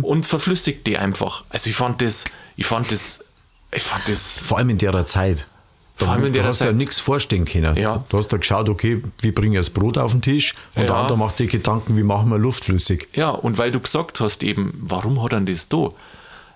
und 0.03 0.25
verflüssigt 0.27 0.87
die 0.87 0.97
einfach. 0.99 1.43
Also 1.49 1.69
ich 1.71 1.75
fand 1.75 2.01
das, 2.01 2.25
ich 2.57 2.65
fand 2.65 2.93
das, 2.93 3.25
ich 3.73 3.83
fand 3.83 4.09
das, 4.09 4.39
Vor 4.39 4.59
allem 4.59 4.71
in 4.71 4.79
der 4.79 5.05
Zeit. 5.05 5.49
Vor 5.97 6.09
allem 6.11 6.27
in 6.27 6.33
du 6.33 6.39
der 6.39 6.45
hast 6.49 6.61
ja 6.61 6.67
Zeit. 6.67 6.77
nichts 6.77 7.01
vorstellen 7.01 7.45
können. 7.45 7.77
Ja. 7.77 8.05
Du 8.09 8.19
hast 8.19 8.29
da 8.29 8.37
geschaut, 8.37 8.69
okay, 8.69 9.03
wie 9.21 9.33
bringe 9.33 9.59
ich 9.59 9.67
das 9.67 9.71
Brot 9.71 9.99
auf 9.99 10.13
den 10.13 10.23
Tisch? 10.23 10.55
Und 10.77 10.83
der 10.83 10.95
Ja. 10.95 11.01
andere 11.03 11.19
macht 11.19 11.37
sich 11.37 11.51
Gedanken, 11.51 11.97
wie 11.97 12.05
machen 12.05 12.29
wir 12.31 12.39
Luft 12.39 12.67
flüssig. 12.67 13.09
ja, 13.15 13.31
und 13.31 13.59
weil 13.59 13.73
du 13.73 13.81
gesagt 13.81 14.21
hast 14.21 14.45
eben, 14.45 14.75
warum 14.81 15.21
hat 15.25 15.33
er 15.33 15.41
das 15.41 15.69
da? 15.69 15.89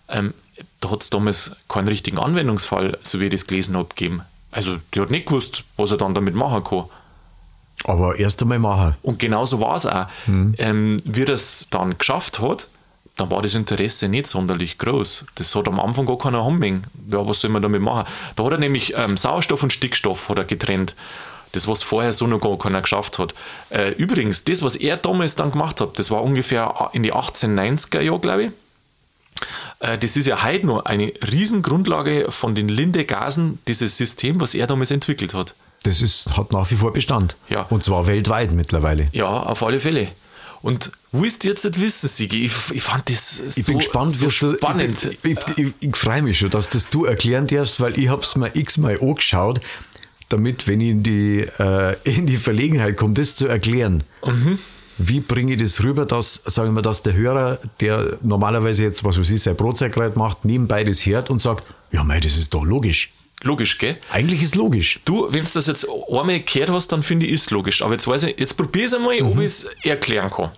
Ähm, 0.08 0.32
da 0.80 0.90
hat 0.92 1.02
es 1.02 1.10
damals 1.10 1.56
keinen 1.68 1.88
richtigen 1.88 2.18
Anwendungsfall, 2.20 2.98
so 3.02 3.18
wie 3.18 3.24
ich 3.24 3.30
das 3.30 3.46
gelesen 3.48 3.76
habe, 3.76 3.88
gegeben. 3.88 4.22
Also, 4.52 4.76
der 4.94 5.02
hat 5.02 5.10
nicht 5.10 5.26
gewusst, 5.26 5.64
was 5.76 5.90
er 5.90 5.96
dann 5.96 6.14
damit 6.14 6.34
machen 6.36 6.62
kann. 6.64 6.84
Aber 7.84 8.18
erst 8.18 8.42
einmal 8.42 8.58
machen. 8.58 8.96
Und 9.02 9.18
genauso 9.18 9.60
war 9.60 9.76
es 9.76 9.86
auch. 9.86 10.06
Ähm, 10.26 10.98
wie 11.04 11.22
er 11.22 11.30
es 11.30 11.66
dann 11.70 11.96
geschafft 11.98 12.40
hat, 12.40 12.68
dann 13.16 13.30
war 13.30 13.42
das 13.42 13.54
Interesse 13.54 14.08
nicht 14.08 14.26
sonderlich 14.26 14.78
groß. 14.78 15.26
Das 15.34 15.54
hat 15.54 15.68
am 15.68 15.78
Anfang 15.80 16.06
gar 16.06 16.18
keiner 16.18 16.44
haben 16.44 16.62
Ja, 17.10 17.26
was 17.26 17.40
soll 17.40 17.50
man 17.50 17.62
damit 17.62 17.82
machen? 17.82 18.06
Da 18.36 18.44
hat 18.44 18.52
er 18.52 18.58
nämlich 18.58 18.94
ähm, 18.96 19.16
Sauerstoff 19.16 19.62
und 19.62 19.72
Stickstoff 19.72 20.28
hat 20.28 20.38
er 20.38 20.44
getrennt. 20.44 20.94
Das, 21.52 21.66
was 21.66 21.82
vorher 21.82 22.12
so 22.12 22.26
noch 22.26 22.40
gar 22.40 22.56
keiner 22.58 22.80
geschafft 22.80 23.18
hat. 23.18 23.34
Äh, 23.70 23.90
übrigens, 23.92 24.44
das, 24.44 24.62
was 24.62 24.76
er 24.76 24.96
damals 24.96 25.34
dann 25.34 25.50
gemacht 25.50 25.80
hat, 25.80 25.98
das 25.98 26.10
war 26.10 26.22
ungefähr 26.22 26.90
in 26.92 27.02
die 27.02 27.12
1890er 27.12 28.00
Jahre, 28.00 28.20
glaube 28.20 28.42
ich. 28.44 28.50
Äh, 29.80 29.98
Das 29.98 30.16
ist 30.16 30.26
ja 30.26 30.44
heute 30.44 30.66
noch 30.66 30.84
eine 30.84 31.12
Riesengrundlage 31.30 32.30
von 32.30 32.54
den 32.54 32.68
Linde-Gasen, 32.68 33.58
dieses 33.66 33.96
System, 33.96 34.40
was 34.40 34.54
er 34.54 34.66
damals 34.66 34.92
entwickelt 34.92 35.34
hat. 35.34 35.54
Das 35.82 36.02
ist, 36.02 36.36
hat 36.36 36.52
nach 36.52 36.70
wie 36.70 36.76
vor 36.76 36.92
Bestand. 36.92 37.36
Ja. 37.48 37.62
Und 37.62 37.82
zwar 37.82 38.06
weltweit 38.06 38.52
mittlerweile. 38.52 39.06
Ja, 39.12 39.28
auf 39.28 39.62
alle 39.62 39.80
Fälle. 39.80 40.08
Und 40.62 40.92
willst 41.12 41.42
du 41.42 41.48
jetzt 41.48 41.64
nicht 41.64 41.80
wissen, 41.80 42.08
Sigi? 42.08 42.44
Ich, 42.44 42.54
ich 42.70 42.82
fand 42.82 43.08
das 43.08 43.40
Ich 43.40 43.64
so, 43.64 43.72
bin 43.72 43.78
gespannt, 43.78 44.12
so 44.12 44.28
spannend. 44.28 45.04
Ich, 45.22 45.30
ich, 45.32 45.38
ich, 45.56 45.58
ich, 45.58 45.72
ich 45.80 45.96
freue 45.96 46.22
mich 46.22 46.38
schon, 46.38 46.50
dass 46.50 46.68
das 46.68 46.90
du 46.90 47.06
erklären 47.06 47.46
darfst, 47.46 47.80
weil 47.80 47.98
ich 47.98 48.08
habe 48.08 48.22
es 48.22 48.36
mir 48.36 48.54
x-mal 48.54 49.00
angeschaut, 49.00 49.60
damit, 50.28 50.66
wenn 50.66 50.80
ich 50.80 50.90
in 50.90 51.02
die, 51.02 51.46
äh, 51.58 51.96
in 52.04 52.26
die 52.26 52.36
Verlegenheit 52.36 52.96
komme, 52.96 53.14
das 53.14 53.34
zu 53.34 53.46
erklären. 53.46 54.04
Mhm. 54.24 54.58
Wie 54.98 55.20
bringe 55.20 55.54
ich 55.54 55.62
das 55.62 55.82
rüber, 55.82 56.04
dass, 56.04 56.42
sagen 56.44 56.74
wir, 56.74 56.82
dass 56.82 57.02
der 57.02 57.14
Hörer, 57.14 57.58
der 57.80 58.18
normalerweise 58.22 58.82
jetzt, 58.82 59.02
was 59.02 59.18
weiß 59.18 59.30
ich, 59.30 59.42
sein 59.42 59.56
Brotzeit 59.56 59.96
macht, 60.16 60.44
nebenbei 60.44 60.84
das 60.84 61.06
hört 61.06 61.30
und 61.30 61.40
sagt, 61.40 61.64
ja, 61.90 62.04
mei, 62.04 62.20
das 62.20 62.36
ist 62.36 62.52
doch 62.52 62.64
logisch. 62.64 63.10
Logisch, 63.42 63.78
gell? 63.78 63.98
Eigentlich 64.10 64.42
ist 64.42 64.54
logisch. 64.54 65.00
Du, 65.04 65.32
wenn 65.32 65.44
du 65.44 65.50
das 65.52 65.66
jetzt 65.66 65.86
einmal 65.88 66.40
gehört 66.40 66.70
hast, 66.70 66.88
dann 66.88 67.02
finde 67.02 67.26
ich, 67.26 67.32
ist 67.32 67.50
logisch. 67.50 67.82
Aber 67.82 67.92
jetzt 67.92 68.06
weiß 68.06 68.24
ich, 68.24 68.38
jetzt 68.38 68.56
probier 68.56 68.86
es 68.86 68.94
einmal, 68.94 69.20
ob 69.22 69.38
ich 69.38 69.44
es 69.46 69.64
erklären 69.82 70.30
kann. 70.30 70.50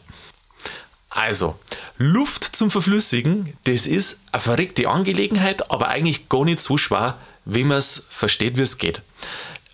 Also, 1.08 1.56
Luft 1.98 2.44
zum 2.44 2.70
Verflüssigen, 2.70 3.56
das 3.64 3.86
ist 3.86 4.18
eine 4.32 4.40
verrückte 4.40 4.88
Angelegenheit, 4.88 5.70
aber 5.70 5.88
eigentlich 5.88 6.28
gar 6.28 6.44
nicht 6.44 6.60
so 6.60 6.78
schwer, 6.78 7.18
wenn 7.44 7.68
man 7.68 7.78
es 7.78 8.04
versteht, 8.08 8.56
wie 8.56 8.62
es 8.62 8.78
geht. 8.78 9.02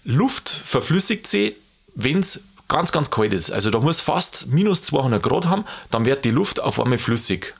Luft 0.04 0.48
verflüssigt 0.48 1.26
sie, 1.26 1.54
wenn 1.94 2.20
es 2.20 2.40
ganz, 2.66 2.92
ganz 2.92 3.10
kalt 3.10 3.32
ist. 3.32 3.50
Also 3.50 3.70
da 3.70 3.80
muss 3.80 4.00
fast 4.00 4.48
minus 4.48 4.82
200 4.82 5.22
Grad 5.22 5.46
haben, 5.46 5.64
dann 5.90 6.04
wird 6.04 6.24
die 6.24 6.30
Luft 6.30 6.60
auf 6.60 6.80
einmal 6.80 6.98
flüssig. 6.98 7.54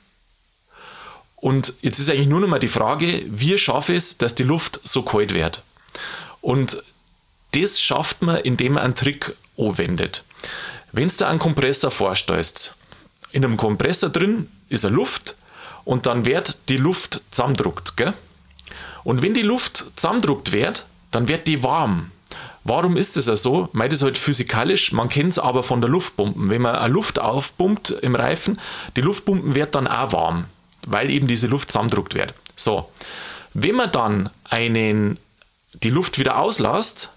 Und 1.41 1.73
jetzt 1.81 1.99
ist 1.99 2.09
eigentlich 2.09 2.27
nur 2.27 2.41
noch 2.41 2.47
mal 2.47 2.59
die 2.59 2.67
Frage, 2.67 3.23
wie 3.27 3.57
schaffe 3.57 3.93
ich 3.93 3.99
es, 3.99 4.17
dass 4.17 4.35
die 4.35 4.43
Luft 4.43 4.81
so 4.83 5.03
kalt 5.03 5.33
wird? 5.33 5.63
Und 6.41 6.83
das 7.51 7.79
schafft 7.79 8.21
man, 8.21 8.37
indem 8.37 8.73
man 8.73 8.83
einen 8.83 8.95
Trick 8.95 9.35
anwendet. 9.57 10.23
wenn 10.91 11.09
du 11.09 11.27
einen 11.27 11.39
Kompressor 11.39 11.91
vorstellst, 11.91 12.73
in 13.31 13.45
einem 13.45 13.57
Kompressor 13.57 14.09
drin 14.09 14.49
ist 14.69 14.85
eine 14.85 14.95
Luft 14.95 15.35
und 15.85 16.05
dann 16.05 16.25
wird 16.25 16.57
die 16.67 16.77
Luft 16.77 17.21
zusammendruckt. 17.31 17.95
Gell? 17.95 18.13
Und 19.03 19.21
wenn 19.21 19.33
die 19.33 19.41
Luft 19.41 19.91
zusammendruckt 19.95 20.51
wird, 20.51 20.85
dann 21.11 21.27
wird 21.27 21.47
die 21.47 21.63
warm. 21.63 22.11
Warum 22.63 22.97
ist 22.97 23.17
das 23.17 23.27
ja 23.27 23.35
so? 23.35 23.69
Meint 23.71 23.93
es 23.93 24.01
halt 24.01 24.17
physikalisch, 24.17 24.91
man 24.91 25.09
kennt 25.09 25.31
es 25.31 25.39
aber 25.39 25.63
von 25.63 25.81
der 25.81 25.89
Luftpumpen. 25.89 26.49
Wenn 26.49 26.61
man 26.61 26.75
eine 26.75 26.93
Luft 26.93 27.19
aufpumpt 27.19 27.91
im 27.91 28.15
Reifen, 28.15 28.59
die 28.95 29.01
Luftpumpen 29.01 29.55
wird 29.55 29.75
dann 29.75 29.87
auch 29.87 30.11
warm, 30.11 30.45
weil 30.89 31.09
eben 31.09 31.27
diese 31.27 31.47
Luft 31.47 31.71
zusammendruckt 31.71 32.15
wird. 32.15 32.33
So, 32.55 32.89
wenn 33.53 33.75
man 33.75 33.91
dann 33.91 34.29
einen, 34.43 35.17
die 35.83 35.89
Luft 35.89 36.19
wieder 36.19 36.39
auslässt, 36.39 37.09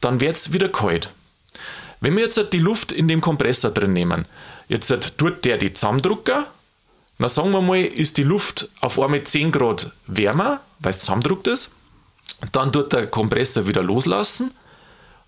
dann 0.00 0.20
wird 0.20 0.36
es 0.36 0.52
wieder 0.52 0.68
kalt. 0.68 1.12
Wenn 2.00 2.16
wir 2.16 2.24
jetzt 2.24 2.40
die 2.52 2.58
Luft 2.58 2.92
in 2.92 3.08
dem 3.08 3.20
Kompressor 3.20 3.70
drin 3.70 3.92
nehmen, 3.92 4.24
jetzt 4.68 5.18
tut 5.18 5.44
der 5.44 5.58
die 5.58 5.74
zusammendrucken, 5.74 6.44
dann 7.18 7.28
sagen 7.28 7.50
wir 7.50 7.60
mal, 7.60 7.84
ist 7.84 8.16
die 8.16 8.22
Luft 8.22 8.70
auf 8.80 8.98
einmal 8.98 9.22
10 9.22 9.52
Grad 9.52 9.90
wärmer, 10.06 10.60
weil 10.78 10.90
es 10.90 11.00
zusammendruckt 11.00 11.46
ist. 11.48 11.70
Dann 12.52 12.72
tut 12.72 12.94
der 12.94 13.06
Kompressor 13.06 13.66
wieder 13.66 13.82
loslassen 13.82 14.52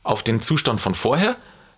auf 0.02 0.22
den 0.22 0.40
Zustand 0.40 0.80
von 0.80 0.94
vorher. 0.94 1.36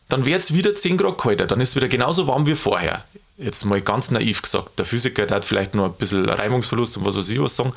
Dann 0.08 0.24
wird 0.24 0.42
es 0.42 0.54
wieder 0.54 0.76
10 0.76 0.98
Grad 0.98 1.18
kälter. 1.18 1.48
Dann 1.48 1.60
ist 1.60 1.70
es 1.70 1.76
wieder 1.76 1.88
genauso 1.88 2.28
warm 2.28 2.46
wie 2.46 2.54
vorher. 2.54 3.04
Jetzt 3.36 3.64
mal 3.64 3.80
ganz 3.80 4.10
naiv 4.10 4.42
gesagt. 4.42 4.78
Der 4.78 4.86
Physiker 4.86 5.26
der 5.26 5.36
hat 5.36 5.44
vielleicht 5.44 5.74
nur 5.74 5.86
ein 5.86 5.94
bisschen 5.94 6.28
Reibungsverlust 6.28 6.96
und 6.96 7.04
was 7.04 7.16
weiß 7.16 7.28
ich 7.28 7.40
was 7.40 7.56
sagen. 7.56 7.72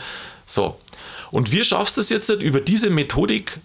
So. 0.46 0.80
Und 1.32 1.52
wie 1.52 1.63
schaffst 1.63 1.98
du 1.98 2.02
es 2.02 2.10
jetzt 2.10 2.30
über 2.30 2.62
diese 2.62 2.89
Methodik, 2.89 3.60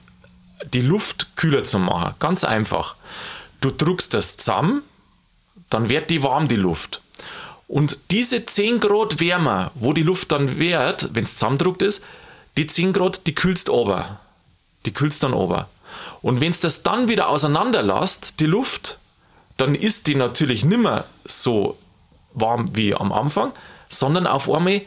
die 0.72 0.80
Luft 0.80 1.36
kühler 1.36 1.64
zu 1.64 1.78
machen? 1.78 2.14
Ganz 2.18 2.44
einfach. 2.44 2.96
Du 3.60 3.70
druckst 3.70 4.14
das 4.14 4.36
zusammen, 4.38 4.82
dann 5.70 5.88
wird 5.88 6.10
die 6.10 6.22
warm, 6.22 6.48
die 6.48 6.56
Luft. 6.56 7.00
Und 7.68 7.98
diese 8.10 8.44
10 8.44 8.80
Grad 8.80 9.20
wärmer, 9.20 9.70
wo 9.74 9.92
die 9.92 10.02
Luft 10.02 10.32
dann 10.32 10.58
wird, 10.58 11.10
wenn 11.14 11.24
es 11.24 11.34
zusammendruckt 11.34 11.82
ist, 11.82 12.04
die 12.56 12.66
10 12.66 12.92
Grad, 12.92 13.26
die 13.26 13.34
kühlst 13.34 13.70
ober. 13.70 14.20
Die 14.84 14.92
kühlst 14.92 15.22
dann 15.22 15.32
ober. 15.32 15.68
Und 16.20 16.40
wenn 16.40 16.52
es 16.52 16.60
das 16.60 16.82
dann 16.82 17.08
wieder 17.08 17.28
auseinanderlasst, 17.28 18.40
die 18.40 18.46
Luft, 18.46 18.98
dann 19.62 19.76
ist 19.76 20.08
die 20.08 20.16
natürlich 20.16 20.64
nimmer 20.64 21.04
so 21.24 21.78
warm 22.32 22.64
wie 22.74 22.96
am 22.96 23.12
Anfang, 23.12 23.52
sondern 23.88 24.26
auf 24.26 24.50
einmal 24.50 24.80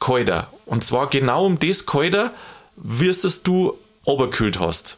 kälter. 0.00 0.48
Und 0.66 0.82
zwar 0.82 1.08
genau 1.08 1.46
um 1.46 1.56
das 1.60 1.86
kälter, 1.86 2.32
wie 2.74 3.06
es 3.06 3.42
du 3.44 3.78
oberkühlt 4.04 4.58
hast. 4.58 4.96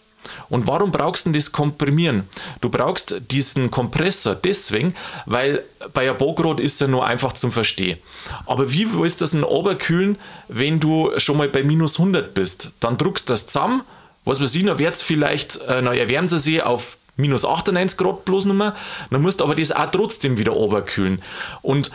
Und 0.48 0.66
warum 0.66 0.90
brauchst 0.90 1.26
du 1.26 1.32
das 1.32 1.52
Komprimieren? 1.52 2.30
Du 2.62 2.70
brauchst 2.70 3.20
diesen 3.30 3.70
Kompressor 3.70 4.34
deswegen, 4.36 4.94
weil 5.26 5.62
bei 5.92 6.08
einem 6.08 6.16
Bogrot 6.16 6.60
ist 6.60 6.80
er 6.80 6.88
nur 6.88 7.04
einfach 7.06 7.34
zum 7.34 7.52
Verstehen. 7.52 7.98
Aber 8.46 8.72
wie 8.72 8.90
willst 8.94 9.20
du 9.20 9.24
das 9.24 9.34
in 9.34 9.44
Oberkühlen, 9.44 10.16
wenn 10.48 10.80
du 10.80 11.12
schon 11.18 11.36
mal 11.36 11.48
bei 11.50 11.62
minus 11.62 11.98
100 11.98 12.32
bist? 12.32 12.72
Dann 12.80 12.96
druckst 12.96 13.28
du 13.28 13.34
das 13.34 13.48
zusammen, 13.48 13.82
was 14.24 14.40
weiß 14.40 14.54
ich, 14.54 14.64
dann 14.64 14.78
wird 14.78 14.94
es 14.94 15.02
vielleicht, 15.02 15.56
äh, 15.62 15.82
na, 15.82 15.94
erwärmen 15.94 16.28
sie 16.28 16.62
auf 16.62 16.96
minus 17.20 17.44
98 17.44 17.98
Grad 17.98 18.24
bloß 18.24 18.46
nochmal, 18.46 18.74
dann 19.10 19.22
musst 19.22 19.40
du 19.40 19.44
aber 19.44 19.54
das 19.54 19.72
auch 19.72 19.90
trotzdem 19.90 20.38
wieder 20.38 20.54
oberkühlen. 20.54 21.22
Und 21.62 21.90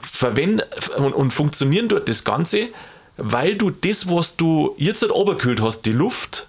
verwenden 0.00 0.62
und, 0.96 1.12
und 1.12 1.30
funktionieren 1.32 1.88
dort 1.88 2.08
das 2.08 2.24
Ganze, 2.24 2.68
weil 3.16 3.56
du 3.56 3.70
das, 3.70 4.08
was 4.08 4.36
du 4.36 4.74
jetzt 4.78 5.02
oberkühlt 5.10 5.60
hast, 5.60 5.82
die 5.82 5.92
Luft, 5.92 6.48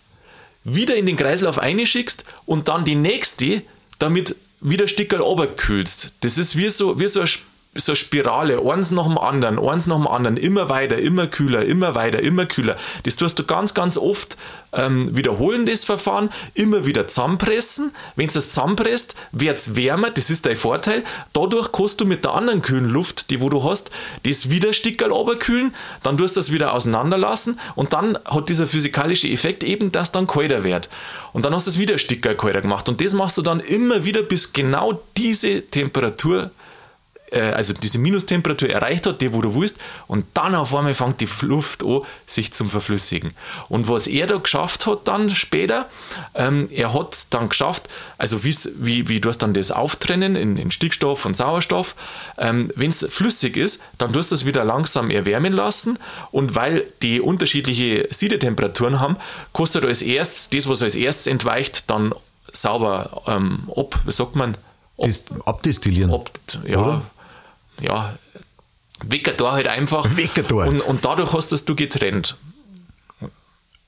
wieder 0.63 0.95
in 0.95 1.05
den 1.05 1.17
Kreislauf 1.17 1.59
einschickst 1.59 2.23
und 2.45 2.69
dann 2.69 2.85
die 2.85 2.95
nächste 2.95 3.61
damit 3.99 4.35
wieder 4.61 4.87
Stickerl 4.87 5.21
oberkühlst. 5.21 6.13
Das 6.21 6.37
ist 6.37 6.55
wie 6.55 6.69
so, 6.69 6.99
wie 6.99 7.07
so 7.07 7.19
eine 7.19 7.29
so 7.75 7.91
eine 7.91 7.95
Spirale, 7.95 8.61
eins 8.61 8.91
nach 8.91 9.07
dem 9.07 9.17
anderen, 9.17 9.57
eins 9.57 9.87
nach 9.87 9.95
dem 9.95 10.07
anderen, 10.07 10.37
immer 10.37 10.69
weiter, 10.69 10.97
immer 10.97 11.27
kühler, 11.27 11.65
immer 11.65 11.95
weiter, 11.95 12.19
immer 12.19 12.45
kühler. 12.45 12.77
Das 13.03 13.15
tust 13.15 13.39
du 13.39 13.43
ganz, 13.43 13.73
ganz 13.73 13.97
oft 13.97 14.37
ähm, 14.73 15.15
wiederholen, 15.15 15.65
das 15.65 15.83
Verfahren, 15.83 16.29
immer 16.53 16.85
wieder 16.85 17.07
zusammenpressen. 17.07 17.91
Wenn 18.15 18.27
du 18.27 18.33
das 18.33 18.49
zusammenpresst, 18.49 19.15
wird 19.31 19.57
es 19.57 19.75
wärmer, 19.75 20.11
das 20.11 20.29
ist 20.29 20.45
dein 20.45 20.55
Vorteil. 20.55 21.03
Dadurch 21.33 21.71
kannst 21.71 22.01
du 22.01 22.05
mit 22.05 22.23
der 22.23 22.33
anderen 22.33 22.61
kühlen 22.61 22.89
Luft, 22.89 23.31
die 23.31 23.41
wo 23.41 23.49
du 23.49 23.63
hast, 23.63 23.89
das 24.23 24.49
wieder 24.49 24.73
Stickerl 24.73 25.11
oberkühlen, 25.11 25.73
dann 26.03 26.17
tust 26.17 26.35
du 26.35 26.39
das 26.39 26.51
wieder 26.51 26.73
auseinanderlassen 26.73 27.59
und 27.75 27.93
dann 27.93 28.17
hat 28.25 28.49
dieser 28.49 28.67
physikalische 28.67 29.27
Effekt 29.27 29.63
eben, 29.63 29.91
dass 29.91 30.11
dann 30.11 30.27
kälter 30.27 30.63
wird. 30.63 30.89
Und 31.33 31.45
dann 31.45 31.53
hast 31.55 31.65
du 31.65 31.71
es 31.71 31.79
wieder 31.79 31.97
Stickerl 31.97 32.35
kälter 32.35 32.61
gemacht 32.61 32.87
und 32.87 33.01
das 33.01 33.13
machst 33.13 33.37
du 33.37 33.41
dann 33.41 33.59
immer 33.59 34.03
wieder, 34.03 34.21
bis 34.21 34.53
genau 34.53 34.99
diese 35.17 35.63
Temperatur 35.63 36.51
also 37.39 37.73
diese 37.73 37.97
Minustemperatur 37.97 38.69
erreicht 38.69 39.07
hat, 39.07 39.21
die 39.21 39.33
wo 39.33 39.41
du 39.41 39.55
willst, 39.55 39.77
und 40.07 40.25
dann 40.33 40.55
auf 40.55 40.73
einmal 40.73 40.93
fängt 40.93 41.21
die 41.21 41.29
Luft 41.41 41.83
an, 41.83 42.01
sich 42.25 42.53
zum 42.53 42.69
Verflüssigen. 42.69 43.31
Und 43.69 43.87
was 43.87 44.07
er 44.07 44.27
da 44.27 44.37
geschafft 44.37 44.85
hat 44.85 45.07
dann 45.07 45.29
später, 45.31 45.87
ähm, 46.35 46.69
er 46.71 46.93
hat 46.93 47.27
dann 47.33 47.49
geschafft, 47.49 47.89
also 48.17 48.43
wie, 48.43 49.07
wie 49.07 49.19
du 49.19 49.29
hast 49.29 49.39
dann 49.39 49.53
das 49.53 49.71
auftrennen 49.71 50.35
in, 50.35 50.57
in 50.57 50.71
Stickstoff 50.71 51.25
und 51.25 51.35
Sauerstoff, 51.35 51.95
ähm, 52.37 52.71
wenn 52.75 52.89
es 52.89 53.05
flüssig 53.09 53.57
ist, 53.57 53.81
dann 53.97 54.13
tust 54.13 54.31
du 54.31 54.35
es 54.35 54.45
wieder 54.45 54.63
langsam 54.63 55.09
erwärmen 55.09 55.53
lassen 55.53 55.99
und 56.31 56.55
weil 56.55 56.85
die 57.01 57.21
unterschiedliche 57.21 58.07
Siedetemperaturen 58.11 58.99
haben, 58.99 59.17
kostet 59.51 59.85
als 59.85 60.01
erstes, 60.01 60.49
das 60.49 60.69
was 60.69 60.81
als 60.81 60.95
erstes 60.95 61.27
entweicht, 61.27 61.89
dann 61.89 62.13
sauber 62.51 63.21
ähm, 63.27 63.71
ab, 63.75 63.99
wie 64.05 64.11
sagt 64.11 64.35
man? 64.35 64.57
Ab, 64.97 65.09
abdestillieren. 65.45 66.13
Ab, 66.13 66.29
ja, 66.65 66.77
Oder? 66.77 67.01
Ja, 67.83 68.17
Weckertor 69.05 69.51
halt 69.51 69.67
einfach. 69.67 70.17
Weckertor. 70.17 70.65
Und, 70.65 70.81
und 70.81 71.05
dadurch 71.05 71.33
hast 71.33 71.51
das 71.51 71.65
du 71.65 71.75
getrennt. 71.75 72.37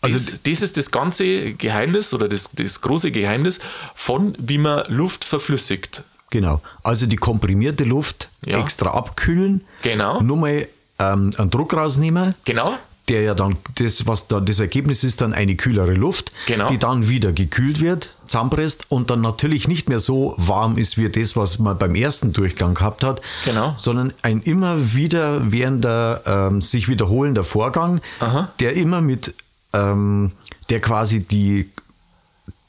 Also 0.02 0.16
das, 0.16 0.44
das, 0.44 0.62
ist 0.62 0.78
das 0.78 0.92
ganze 0.92 1.54
Geheimnis 1.54 2.14
oder 2.14 2.28
das, 2.28 2.52
das 2.54 2.82
große 2.82 3.12
Geheimnis 3.12 3.60
von, 3.96 4.36
wie 4.38 4.60
man 4.60 4.84
Luft 4.88 5.24
verflüssigt. 5.24 6.04
Genau. 6.30 6.62
Also 6.84 7.08
die 7.08 7.16
komprimierte 7.16 7.86
Luft 7.86 8.30
ja. 8.46 8.62
extra 8.62 8.92
abkühlen. 8.92 9.64
Genau. 9.82 10.22
Nur 10.22 10.38
mal 10.38 10.68
ähm, 11.00 11.32
einen 11.38 11.50
Druck 11.50 11.74
rausnehmen. 11.74 12.36
Genau 12.46 12.78
der 13.08 13.22
ja 13.22 13.34
dann, 13.36 13.58
das, 13.76 14.08
was 14.08 14.28
da 14.28 14.40
das 14.40 14.60
Ergebnis 14.60 15.04
ist, 15.04 15.22
dann 15.22 15.34
eine 15.34 15.56
kühlere 15.56 15.94
Luft, 15.94 16.32
genau. 16.48 16.70
die 16.70 16.78
dann 16.78 17.08
wieder 17.08 17.32
gekühlt 17.32 17.82
wird, 17.82 18.16
zusammenpresst 18.26 18.86
und 18.90 19.10
dann 19.10 19.22
natürlich 19.22 19.68
nicht 19.68 19.90
mehr 19.90 20.00
so 20.00 20.34
warm 20.38 20.78
ist 20.78 20.98
wie 20.98 21.10
das, 21.10 21.36
was 21.36 21.60
man 21.60 21.78
beim 21.78 21.96
ersten 21.96 22.34
Durchgang 22.34 22.74
gehabt 22.74 23.04
hat, 23.04 23.22
genau. 23.44 23.76
sondern 23.78 24.14
ein 24.22 24.42
immer 24.42 24.94
wieder 24.94 25.52
währender, 25.52 26.24
ähm, 26.26 26.62
sich 26.62 26.88
wiederholender 26.88 27.44
Vorgang, 27.44 28.02
Aha. 28.20 28.52
der 28.60 28.74
immer 28.74 29.02
mit, 29.02 29.34
ähm, 29.74 30.32
der 30.70 30.82
quasi 30.82 31.20
die, 31.20 31.70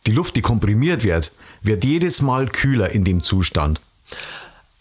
die 0.07 0.13
Luft, 0.13 0.37
die 0.37 0.43
komprimiert 0.43 1.03
wird, 1.03 1.33
wird 1.63 1.85
jedes 1.85 2.21
Mal 2.21 2.49
kühler 2.49 2.91
in 2.91 3.05
dem 3.05 3.23
Zustand. 3.23 3.81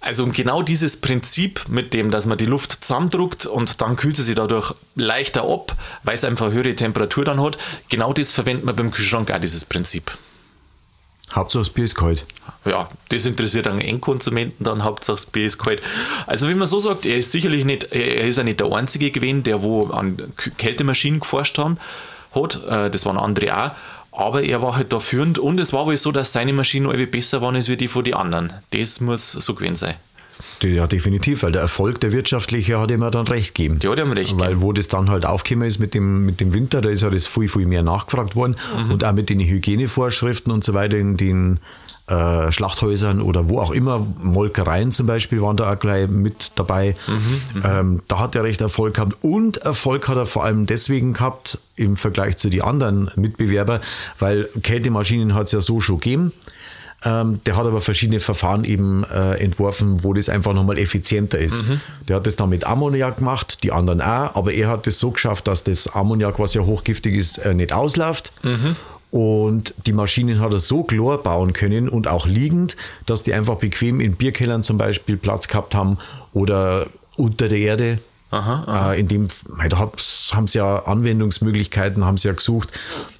Also 0.05 0.27
genau 0.27 0.61
dieses 0.61 1.01
Prinzip 1.01 1.67
mit 1.67 1.95
dem, 1.95 2.11
dass 2.11 2.27
man 2.27 2.37
die 2.37 2.45
Luft 2.45 2.85
zusammendruckt 2.85 3.47
und 3.47 3.81
dann 3.81 3.95
kühlt 3.95 4.15
sie 4.15 4.21
sich 4.21 4.35
dadurch 4.35 4.71
leichter 4.93 5.41
ab, 5.51 5.75
weil 6.03 6.13
es 6.13 6.23
einfach 6.23 6.51
höhere 6.51 6.75
Temperatur 6.75 7.25
dann 7.25 7.41
hat, 7.41 7.57
genau 7.89 8.13
das 8.13 8.31
verwendet 8.31 8.65
man 8.65 8.75
beim 8.75 8.91
Kühlschrank 8.91 9.31
auch, 9.31 9.39
dieses 9.39 9.65
Prinzip. 9.65 10.15
Hauptsache 11.33 11.63
das 11.63 11.71
Bier 11.71 11.85
ist 11.85 11.95
kalt. 11.95 12.27
Ja, 12.65 12.87
das 13.09 13.25
interessiert 13.25 13.65
einen 13.65 13.81
Endkonsumenten 13.81 14.63
dann, 14.63 14.83
Hauptsache 14.83 15.15
das 15.15 15.25
Bier 15.25 15.47
ist 15.47 15.57
kalt. 15.57 15.81
Also 16.27 16.47
wenn 16.47 16.59
man 16.59 16.67
so 16.67 16.77
sagt, 16.77 17.07
er 17.07 17.17
ist 17.17 17.31
sicherlich 17.31 17.65
nicht, 17.65 17.85
er 17.85 18.25
ist 18.25 18.37
ja 18.37 18.43
nicht 18.43 18.59
der 18.59 18.71
Einzige 18.71 19.09
gewesen, 19.09 19.41
der 19.41 19.63
wo 19.63 19.87
an 19.87 20.33
Kältemaschinen 20.59 21.19
geforscht 21.19 21.57
haben, 21.57 21.79
hat, 22.35 22.63
äh, 22.67 22.91
das 22.91 23.07
waren 23.07 23.17
andere 23.17 23.57
auch, 23.57 23.71
aber 24.17 24.43
er 24.43 24.61
war 24.61 24.75
halt 24.75 24.93
da 24.93 24.99
führend 24.99 25.39
und 25.39 25.59
es 25.59 25.73
war 25.73 25.85
wohl 25.85 25.97
so, 25.97 26.11
dass 26.11 26.33
seine 26.33 26.53
Maschine 26.53 26.87
irgendwie 26.87 27.05
besser 27.05 27.41
waren 27.41 27.55
als 27.55 27.65
die 27.65 27.87
von 27.87 28.03
den 28.03 28.13
anderen. 28.13 28.53
Das 28.71 29.01
muss 29.01 29.31
so 29.31 29.53
gewesen 29.55 29.75
sein. 29.75 29.95
Ja, 30.61 30.87
definitiv, 30.87 31.43
weil 31.43 31.51
der 31.51 31.61
Erfolg 31.61 31.99
der 32.01 32.11
wirtschaftliche 32.11 32.79
hat 32.79 32.91
ihm 32.91 33.01
ja 33.01 33.09
dann 33.09 33.27
recht 33.27 33.55
gegeben. 33.55 33.79
Ja, 33.81 33.95
der 33.95 34.05
hat 34.05 34.11
ihm 34.11 34.17
recht 34.17 34.37
Weil 34.37 34.61
wo 34.61 34.73
das 34.73 34.87
dann 34.87 35.09
halt 35.09 35.25
aufgekommen 35.25 35.67
ist 35.67 35.79
mit 35.79 35.93
dem, 35.93 36.25
mit 36.25 36.39
dem 36.39 36.53
Winter, 36.53 36.81
da 36.81 36.89
ist 36.89 37.03
ja 37.03 37.09
das 37.09 37.25
viel, 37.25 37.47
viel 37.47 37.65
mehr 37.65 37.83
nachgefragt 37.83 38.35
worden 38.35 38.55
mhm. 38.85 38.91
und 38.91 39.03
auch 39.03 39.13
mit 39.13 39.29
den 39.29 39.39
Hygienevorschriften 39.39 40.51
und 40.51 40.63
so 40.63 40.73
weiter 40.73 40.97
in 40.97 41.17
den 41.17 41.59
äh, 42.07 42.51
Schlachthäusern 42.51 43.19
oder 43.21 43.49
wo 43.49 43.59
auch 43.59 43.71
immer, 43.71 44.05
Molkereien 44.21 44.91
zum 44.91 45.07
Beispiel 45.07 45.41
waren 45.41 45.57
da 45.57 45.73
auch 45.73 45.79
gleich 45.79 46.07
mit 46.07 46.51
dabei. 46.55 46.95
Mhm, 47.07 47.63
ähm, 47.63 48.01
da 48.07 48.19
hat 48.19 48.35
er 48.35 48.43
recht 48.43 48.61
Erfolg 48.61 48.95
gehabt 48.95 49.17
und 49.21 49.57
Erfolg 49.57 50.07
hat 50.07 50.17
er 50.17 50.25
vor 50.27 50.43
allem 50.43 50.67
deswegen 50.67 51.13
gehabt 51.13 51.57
im 51.75 51.97
Vergleich 51.97 52.37
zu 52.37 52.49
den 52.49 52.61
anderen 52.61 53.09
Mitbewerbern, 53.15 53.81
weil 54.19 54.49
Kältemaschinen 54.61 55.33
hat 55.33 55.47
es 55.47 55.53
ja 55.53 55.61
so 55.61 55.81
schon 55.81 55.99
gegeben. 55.99 56.31
Ähm, 57.03 57.39
der 57.45 57.55
hat 57.55 57.65
aber 57.65 57.81
verschiedene 57.81 58.19
Verfahren 58.19 58.63
eben 58.63 59.03
äh, 59.03 59.35
entworfen, 59.35 60.03
wo 60.03 60.13
das 60.13 60.29
einfach 60.29 60.53
nochmal 60.53 60.77
effizienter 60.77 61.39
ist. 61.39 61.67
Mhm. 61.67 61.81
Der 62.07 62.15
hat 62.17 62.27
das 62.27 62.35
dann 62.35 62.49
mit 62.49 62.65
Ammoniak 62.65 63.17
gemacht, 63.17 63.63
die 63.63 63.71
anderen 63.71 64.01
auch, 64.01 64.35
aber 64.35 64.53
er 64.53 64.69
hat 64.69 64.87
es 64.87 64.99
so 64.99 65.11
geschafft, 65.11 65.47
dass 65.47 65.63
das 65.63 65.87
Ammoniak, 65.87 66.39
was 66.39 66.53
ja 66.53 66.61
hochgiftig 66.61 67.15
ist, 67.15 67.37
äh, 67.39 67.53
nicht 67.53 67.73
ausläuft. 67.73 68.31
Mhm 68.43 68.75
Und 69.15 69.73
die 69.85 69.93
Maschinen 69.93 70.41
hat 70.41 70.51
er 70.51 70.59
so 70.59 70.83
klar 70.83 71.17
bauen 71.19 71.53
können 71.53 71.87
und 71.87 72.05
auch 72.05 72.27
liegend, 72.27 72.75
dass 73.05 73.23
die 73.23 73.33
einfach 73.33 73.55
bequem 73.55 74.01
in 74.01 74.17
Bierkellern 74.17 74.61
zum 74.61 74.77
Beispiel 74.77 75.15
Platz 75.15 75.47
gehabt 75.47 75.73
haben 75.73 75.99
oder 76.33 76.87
unter 77.15 77.47
der 77.47 77.59
Erde. 77.59 77.99
Aha, 78.31 78.63
aha. 78.67 78.91
Äh, 78.91 78.99
in 78.99 79.07
dem, 79.07 79.29
da 79.69 79.79
haben 79.79 80.47
sie 80.49 80.57
ja 80.57 80.79
Anwendungsmöglichkeiten, 80.79 82.03
haben 82.03 82.17
sie 82.17 82.27
ja 82.27 82.33
gesucht. 82.33 82.73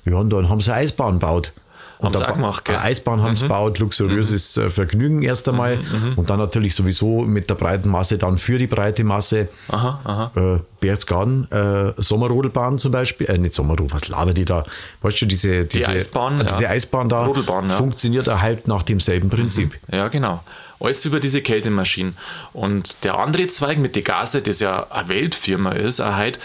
Ja, 0.04 0.18
und 0.18 0.32
dann 0.32 0.50
haben 0.50 0.60
sie 0.60 0.74
eine 0.74 0.82
Eisbahn 0.82 1.14
gebaut. 1.14 1.54
Und 2.00 2.16
da 2.16 2.30
auch 2.30 2.34
gemacht? 2.34 2.68
Mhm. 2.68 2.76
Eine 2.76 2.84
Eisbahn 2.84 3.22
haben 3.22 3.36
sie 3.36 3.44
gebaut, 3.44 3.80
luxuriöses 3.80 4.58
äh, 4.58 4.70
Vergnügen 4.70 5.22
erst 5.22 5.48
einmal. 5.48 5.80
Und 6.16 6.30
dann 6.30 6.40
natürlich 6.40 6.76
sowieso 6.76 7.22
mit 7.22 7.50
der 7.50 7.56
breiten 7.56 7.90
Masse 7.90 8.18
dann 8.18 8.38
für 8.38 8.58
die 8.58 8.68
breite 8.68 9.04
Masse. 9.04 9.50
Aha, 9.70 10.00
aha. 10.04 10.56
Äh, 10.56 10.60
Berchtesgaden, 10.80 11.52
äh, 11.52 11.94
Sommerrodelbahn 11.98 12.78
zum 12.78 12.92
Beispiel, 12.92 13.28
äh, 13.28 13.38
nicht 13.38 13.54
Sommerrodel, 13.54 13.92
was 13.92 14.08
labert 14.08 14.38
die 14.38 14.46
da? 14.46 14.66
Weißt 15.02 15.22
du, 15.22 15.26
diese, 15.26 15.66
diese 15.66 15.90
Eisbahn, 15.90 16.42
äh, 16.42 16.46
diese 16.46 16.64
ja. 16.64 16.70
Eisbahn 16.70 17.10
da 17.10 17.24
Rodelbahn, 17.24 17.70
ja. 17.70 17.78
funktioniert 17.78 18.28
er 18.28 18.42
halt 18.42 18.68
nach 18.68 18.84
demselben 18.84 19.30
Prinzip. 19.30 19.74
Ja, 19.92 20.08
genau. 20.10 20.44
Alles 20.80 21.06
über 21.06 21.20
diese 21.20 21.42
Kältemaschinen. 21.42 22.18
Und 22.54 23.04
der 23.04 23.18
andere 23.18 23.48
Zweig 23.48 23.80
mit 23.80 23.96
den 23.96 24.04
Gase, 24.04 24.42
das 24.42 24.60
ja 24.60 24.86
eine 24.90 25.10
Weltfirma 25.10 25.72
ist, 25.72 26.02
auch 26.02 26.18
heute, 26.18 26.40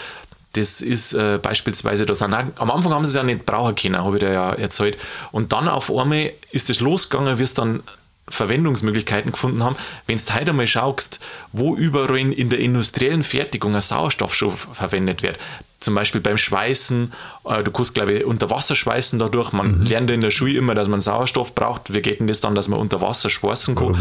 das 0.54 0.80
ist 0.80 1.12
äh, 1.12 1.38
beispielsweise, 1.40 2.06
da 2.06 2.14
sind 2.14 2.34
auch, 2.34 2.44
am 2.56 2.70
Anfang 2.70 2.92
haben 2.92 3.04
sie 3.04 3.10
es 3.10 3.16
ja 3.16 3.22
nicht 3.22 3.46
brauchen 3.46 3.74
können, 3.76 3.98
habe 3.98 4.16
ich 4.16 4.20
dir 4.20 4.32
ja 4.32 4.52
erzählt. 4.52 4.98
Und 5.30 5.52
dann 5.52 5.68
auf 5.68 5.90
einmal 5.94 6.32
ist 6.50 6.70
es 6.70 6.80
losgegangen, 6.80 7.38
wie 7.38 7.44
es 7.44 7.54
dann 7.54 7.82
Verwendungsmöglichkeiten 8.28 9.32
gefunden 9.32 9.62
haben. 9.62 9.76
Wenn 10.06 10.18
du 10.18 10.34
heute 10.34 10.50
einmal 10.50 10.66
schaust, 10.66 11.20
wo 11.52 11.76
überall 11.76 12.16
in, 12.16 12.48
der 12.50 12.58
industriellen 12.60 13.22
Fertigung 13.22 13.74
ein 13.74 13.82
Sauerstoffstoff 13.82 14.68
verwendet 14.72 15.22
wird, 15.22 15.38
zum 15.80 15.94
Beispiel 15.94 16.20
beim 16.20 16.36
Schweißen, 16.36 17.12
äh, 17.46 17.62
du 17.62 17.70
kannst, 17.70 17.94
glaube 17.94 18.12
ich, 18.12 18.24
unter 18.24 18.50
Wasser 18.50 18.74
schweißen 18.74 19.18
dadurch. 19.18 19.52
Man 19.52 19.84
lernt 19.86 20.10
in 20.10 20.20
der 20.20 20.30
Schule 20.30 20.52
immer, 20.58 20.74
dass 20.74 20.88
man 20.88 21.00
Sauerstoff 21.00 21.54
braucht. 21.54 21.94
Wie 21.94 22.02
geht 22.02 22.20
denn 22.20 22.26
das 22.26 22.40
dann, 22.40 22.54
dass 22.54 22.68
man 22.68 22.78
unter 22.78 23.00
Wasser 23.00 23.30
schweißen 23.30 23.74
kann? 23.74 23.94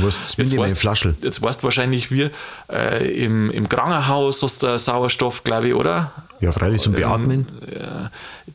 du 0.52 0.56
in 0.56 0.72
weißt- 0.72 0.76
Flaschel. 0.80 1.16
Jetzt 1.22 1.42
weißt 1.42 1.62
du 1.62 1.64
wahrscheinlich, 1.64 2.12
wie 2.12 2.30
äh, 2.70 3.24
im, 3.24 3.50
im 3.50 3.70
Krankenhaus 3.70 4.44
hast 4.44 4.64
du 4.64 4.78
Sauerstoff, 4.78 5.44
glaube 5.46 5.70
ich, 5.70 5.74
oder? 5.74 6.12
Ja, 6.42 6.52
freilich 6.52 6.80
Ähm, 6.80 6.84
zum 6.84 6.94
Beatmen. 6.94 7.48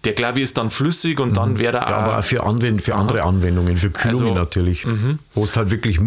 Der, 0.05 0.13
glaube 0.13 0.39
ich, 0.39 0.45
ist 0.45 0.59
dann 0.59 0.71
flüssig 0.71 1.21
und 1.21 1.37
dann 1.37 1.59
wäre 1.59 1.79
er 1.79 1.91
Ja, 1.91 1.97
aber 1.97 2.23
für, 2.23 2.43
Anwend 2.45 2.83
für 2.83 2.95
andere 2.95 3.23
Anwendungen, 3.23 3.77
für 3.77 3.91
Kühlungen 3.91 4.29
Also, 4.29 4.39
natürlich, 4.39 4.87
wo 5.35 5.45
es 5.45 5.57
halt 5.57 5.71
wirklich 5.71 6.01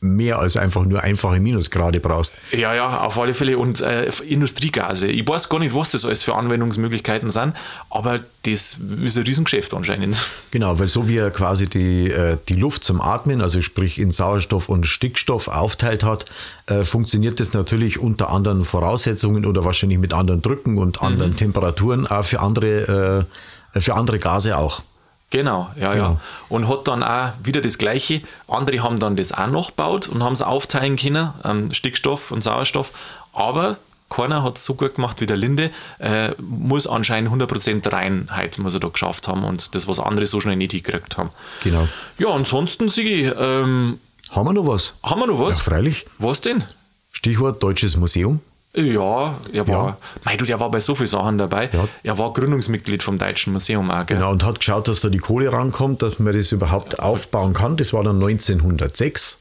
mehr 0.00 0.38
als 0.38 0.56
einfach 0.56 0.84
nur 0.84 1.02
einfache 1.02 1.40
Minusgrade 1.40 2.00
brauchst. 2.00 2.34
Ja, 2.52 2.74
ja, 2.74 3.00
auf 3.00 3.18
alle 3.18 3.34
Fälle. 3.34 3.58
Und 3.58 3.80
äh, 3.80 4.10
Industriegase. 4.26 5.06
Ich 5.06 5.26
weiß 5.26 5.48
gar 5.48 5.58
nicht, 5.58 5.74
was 5.74 5.90
das 5.90 6.04
alles 6.04 6.22
für 6.22 6.34
Anwendungsmöglichkeiten 6.34 7.30
sind, 7.30 7.54
aber 7.90 8.20
das 8.42 8.78
ist 9.02 9.16
ein 9.16 9.22
Riesengeschäft 9.24 9.72
anscheinend. 9.72 10.20
Genau, 10.50 10.78
weil 10.78 10.86
so 10.86 11.08
wie 11.08 11.16
er 11.16 11.30
quasi 11.30 11.66
die, 11.66 12.10
äh, 12.10 12.36
die 12.48 12.56
Luft 12.56 12.84
zum 12.84 13.00
Atmen, 13.00 13.40
also 13.40 13.62
sprich 13.62 13.98
in 13.98 14.10
Sauerstoff 14.10 14.68
und 14.68 14.86
Stickstoff 14.86 15.48
aufteilt 15.48 16.04
hat, 16.04 16.26
äh, 16.66 16.84
funktioniert 16.84 17.40
das 17.40 17.52
natürlich 17.52 17.98
unter 17.98 18.30
anderen 18.30 18.64
Voraussetzungen 18.64 19.44
oder 19.44 19.64
wahrscheinlich 19.64 19.98
mit 19.98 20.14
anderen 20.14 20.40
Drücken 20.42 20.78
und 20.78 21.02
anderen 21.02 21.36
Temperaturen 21.36 22.06
auch 22.06 22.24
für 22.24 22.40
andere, 22.40 23.26
äh, 23.74 23.80
für 23.80 23.94
andere 23.94 24.18
Gase 24.18 24.56
auch. 24.56 24.82
Genau, 25.30 25.70
ja, 25.76 25.90
Genau. 25.90 26.04
ja. 26.04 26.20
Und 26.48 26.68
hat 26.68 26.86
dann 26.86 27.02
auch 27.02 27.32
wieder 27.42 27.60
das 27.60 27.76
Gleiche. 27.76 28.22
Andere 28.46 28.82
haben 28.82 28.98
dann 29.00 29.16
das 29.16 29.32
auch 29.32 29.48
noch 29.48 29.68
gebaut 29.68 30.08
und 30.08 30.22
haben 30.22 30.32
es 30.32 30.42
aufteilen 30.42 30.96
können, 30.96 31.30
ähm, 31.44 31.72
Stickstoff 31.72 32.30
und 32.30 32.44
Sauerstoff. 32.44 32.92
Aber 33.32 33.78
keiner 34.10 34.44
hat 34.44 34.58
es 34.58 34.64
so 34.64 34.74
gut 34.74 34.94
gemacht 34.94 35.20
wie 35.20 35.26
der 35.26 35.36
Linde. 35.36 35.70
Äh, 35.98 36.32
muss 36.38 36.86
anscheinend 36.86 37.30
100% 37.30 37.92
Reinheit 37.92 38.58
muss 38.58 38.74
er 38.74 38.80
da 38.80 38.88
geschafft 38.88 39.26
haben 39.26 39.44
und 39.44 39.74
das, 39.74 39.88
was 39.88 39.98
andere 39.98 40.26
so 40.26 40.40
schnell 40.40 40.56
nicht 40.56 40.70
hingekriegt 40.70 41.18
haben. 41.18 41.30
Genau. 41.64 41.88
Ja, 42.18 42.28
ansonsten, 42.28 42.88
Sigi, 42.88 43.24
ähm, 43.24 43.98
Haben 44.30 44.48
wir 44.48 44.52
noch 44.54 44.66
was? 44.66 44.94
haben 45.02 45.20
wir 45.20 45.26
noch 45.26 45.40
was? 45.40 45.58
Ja, 45.58 45.62
freilich. 45.64 46.06
was 46.18 46.40
denn? 46.40 46.64
Stichwort 47.12 47.62
Deutsches 47.62 47.96
Museum. 47.96 48.40
Ja, 48.76 49.34
er 49.52 49.68
war, 49.68 49.86
Ja. 49.86 49.96
Mei, 50.24 50.36
du, 50.36 50.44
der 50.44 50.58
war 50.58 50.68
bei 50.68 50.80
so 50.80 50.96
vielen 50.96 51.06
Sachen 51.06 51.38
dabei. 51.38 51.70
Ja. 51.72 51.86
Er 52.02 52.18
war 52.18 52.32
Gründungsmitglied 52.32 53.04
vom 53.04 53.18
Deutschen 53.18 53.52
Museum 53.52 53.88
auch? 53.90 54.04
Genau, 54.06 54.32
und 54.32 54.42
hat 54.42 54.58
geschaut, 54.58 54.88
dass 54.88 55.00
da 55.00 55.10
die 55.10 55.18
Kohle 55.18 55.52
rankommt, 55.52 56.02
dass 56.02 56.18
man 56.18 56.34
das 56.34 56.50
überhaupt 56.50 56.98
aufbauen 56.98 57.52
kann. 57.54 57.76
Das 57.76 57.92
war 57.92 58.02
dann 58.02 58.16
1906. 58.16 59.38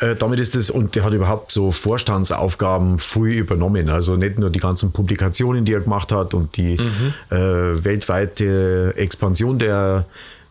Äh, 0.00 0.16
damit 0.16 0.40
ist 0.40 0.56
das, 0.56 0.68
und 0.70 0.96
der 0.96 1.04
hat 1.04 1.12
überhaupt 1.12 1.52
so 1.52 1.70
Vorstandsaufgaben 1.70 2.98
früh 2.98 3.34
übernommen. 3.34 3.88
Also 3.88 4.16
nicht 4.16 4.38
nur 4.38 4.50
die 4.50 4.58
ganzen 4.58 4.90
Publikationen, 4.92 5.64
die 5.64 5.74
er 5.74 5.80
gemacht 5.80 6.10
hat 6.10 6.34
und 6.34 6.56
die 6.56 6.74
äh, 7.30 7.34
weltweite 7.84 8.94
Expansion 8.96 9.58
der, 9.60 10.06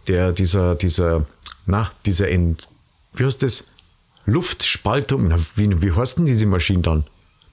der 0.08 0.32
dieser, 0.32 0.76
dieser, 0.76 1.26
na, 1.66 1.92
dieser, 2.06 2.30
Ent, 2.30 2.70
wie 3.14 3.26
heißt 3.26 3.44
das? 3.44 3.66
Luftspaltung. 4.26 5.34
Wie, 5.56 5.82
wie 5.82 5.92
heißt 5.92 6.20
denn 6.20 6.26
diese 6.26 6.46
Maschine 6.46 6.82
dann? 6.82 7.04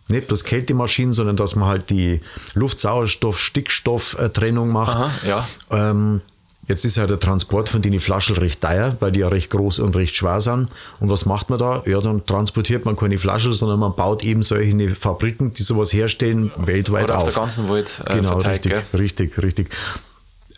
Nicht 0.08 0.28
bloß 0.28 0.44
Kältemaschinen, 0.44 1.12
sondern 1.12 1.36
dass 1.36 1.56
man 1.56 1.66
halt 1.68 1.90
die 1.90 2.20
Luft-Sauerstoff-Stickstoff-Trennung 2.54 4.70
macht. 4.70 4.94
Aha, 4.94 5.10
ja. 5.26 5.44
Ähm, 5.70 6.20
jetzt 6.68 6.84
ist 6.84 6.96
ja 6.96 7.08
der 7.08 7.18
Transport 7.18 7.68
von 7.68 7.82
den 7.82 7.98
Flaschen 7.98 8.36
recht 8.36 8.60
teuer, 8.60 8.96
weil 9.00 9.10
die 9.10 9.18
ja 9.20 9.26
recht 9.28 9.50
groß 9.50 9.80
und 9.80 9.96
recht 9.96 10.14
schwer 10.14 10.40
sind. 10.40 10.68
Und 11.00 11.10
was 11.10 11.26
macht 11.26 11.50
man 11.50 11.58
da? 11.58 11.82
Ja, 11.86 12.00
dann 12.00 12.24
transportiert 12.24 12.84
man 12.84 12.94
keine 12.94 13.18
Flaschen, 13.18 13.52
sondern 13.52 13.80
man 13.80 13.96
baut 13.96 14.22
eben 14.22 14.42
solche 14.42 14.94
Fabriken, 14.94 15.52
die 15.54 15.64
sowas 15.64 15.92
herstellen, 15.92 16.52
weltweit 16.56 17.02
Oder 17.04 17.16
auf 17.16 17.22
auf. 17.22 17.28
der 17.28 17.34
ganzen 17.42 17.68
Welt 17.68 18.00
äh, 18.06 18.14
genau, 18.14 18.38
verteilt, 18.38 18.64
richtig, 18.66 18.90
gell? 18.92 19.00
richtig, 19.00 19.42
richtig. 19.42 19.70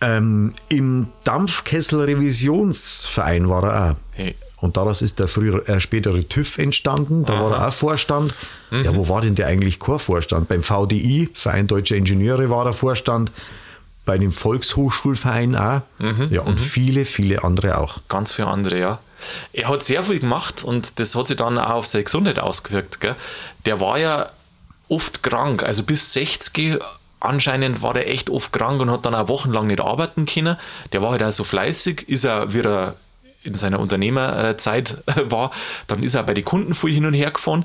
Ähm, 0.03 0.53
Im 0.69 1.09
Dampfkessel-Revisionsverein 1.25 3.49
war 3.49 3.65
er 3.65 3.93
auch. 3.93 3.97
Hey. 4.13 4.37
Und 4.61 4.77
daraus 4.77 5.03
ist 5.03 5.19
der 5.19 5.29
frühere, 5.29 5.67
äh, 5.69 5.81
spätere 5.81 6.25
TÜV 6.25 6.59
entstanden. 6.59 7.25
Da 7.25 7.41
war 7.41 7.53
er 7.53 7.69
auch 7.69 7.73
Vorstand. 7.73 8.35
Mhm. 8.71 8.85
Ja, 8.85 8.97
wo 8.97 9.09
war 9.09 9.21
denn 9.21 9.35
der 9.35 9.47
eigentlich 9.47 9.79
Chorvorstand? 9.79 10.49
Beim 10.49 10.63
VDI, 10.63 11.31
Verein 11.35 11.67
Deutscher 11.69 11.97
Ingenieure, 11.97 12.51
war 12.51 12.67
er 12.67 12.73
Vorstand. 12.73 13.31
Bei 14.05 14.19
dem 14.19 14.33
Volkshochschulverein 14.33 15.55
auch. 15.55 15.83
Mhm. 15.99 16.25
Ja, 16.31 16.43
und 16.43 16.59
viele, 16.59 17.05
viele 17.05 17.45
andere 17.45 17.79
auch. 17.79 18.01
Ganz 18.09 18.33
viele 18.33 18.49
andere, 18.49 18.79
ja. 18.79 18.99
Er 19.53 19.69
hat 19.69 19.83
sehr 19.83 20.03
viel 20.03 20.21
gemacht 20.21 20.65
und 20.65 20.99
das 21.01 21.15
hat 21.15 21.29
sich 21.29 21.37
dann 21.37 21.59
auch 21.59 21.71
auf 21.71 21.87
seine 21.87 22.05
Gesundheit 22.05 22.39
ausgewirkt. 22.39 23.01
Gell? 23.01 23.17
Der 23.67 23.81
war 23.81 23.99
ja 23.99 24.29
oft 24.89 25.23
krank, 25.23 25.63
also 25.63 25.83
bis 25.83 26.13
60 26.13 26.79
anscheinend 27.21 27.83
war 27.83 27.95
der 27.95 28.11
echt 28.11 28.31
oft 28.31 28.53
krank 28.53 28.81
und 28.81 28.91
hat 28.91 29.05
dann 29.05 29.15
auch 29.15 29.29
wochenlang 29.29 29.67
nicht 29.67 29.81
arbeiten 29.81 30.25
können. 30.27 30.57
Der 30.93 31.03
war 31.03 31.11
halt 31.11 31.23
auch 31.23 31.33
so 31.33 31.45
fleißig, 31.45 32.09
ist 32.09 32.25
er 32.25 32.55
wieder 32.55 32.95
in 33.43 33.55
seiner 33.55 33.81
Unternehmerzeit 33.81 34.99
war, 35.25 35.51
dann 35.87 36.03
ist 36.03 36.15
er 36.15 36.23
bei 36.23 36.35
den 36.35 36.45
Kunden 36.45 36.75
viel 36.75 36.93
hin 36.93 37.07
und 37.07 37.15
her 37.15 37.31
gefahren. 37.31 37.65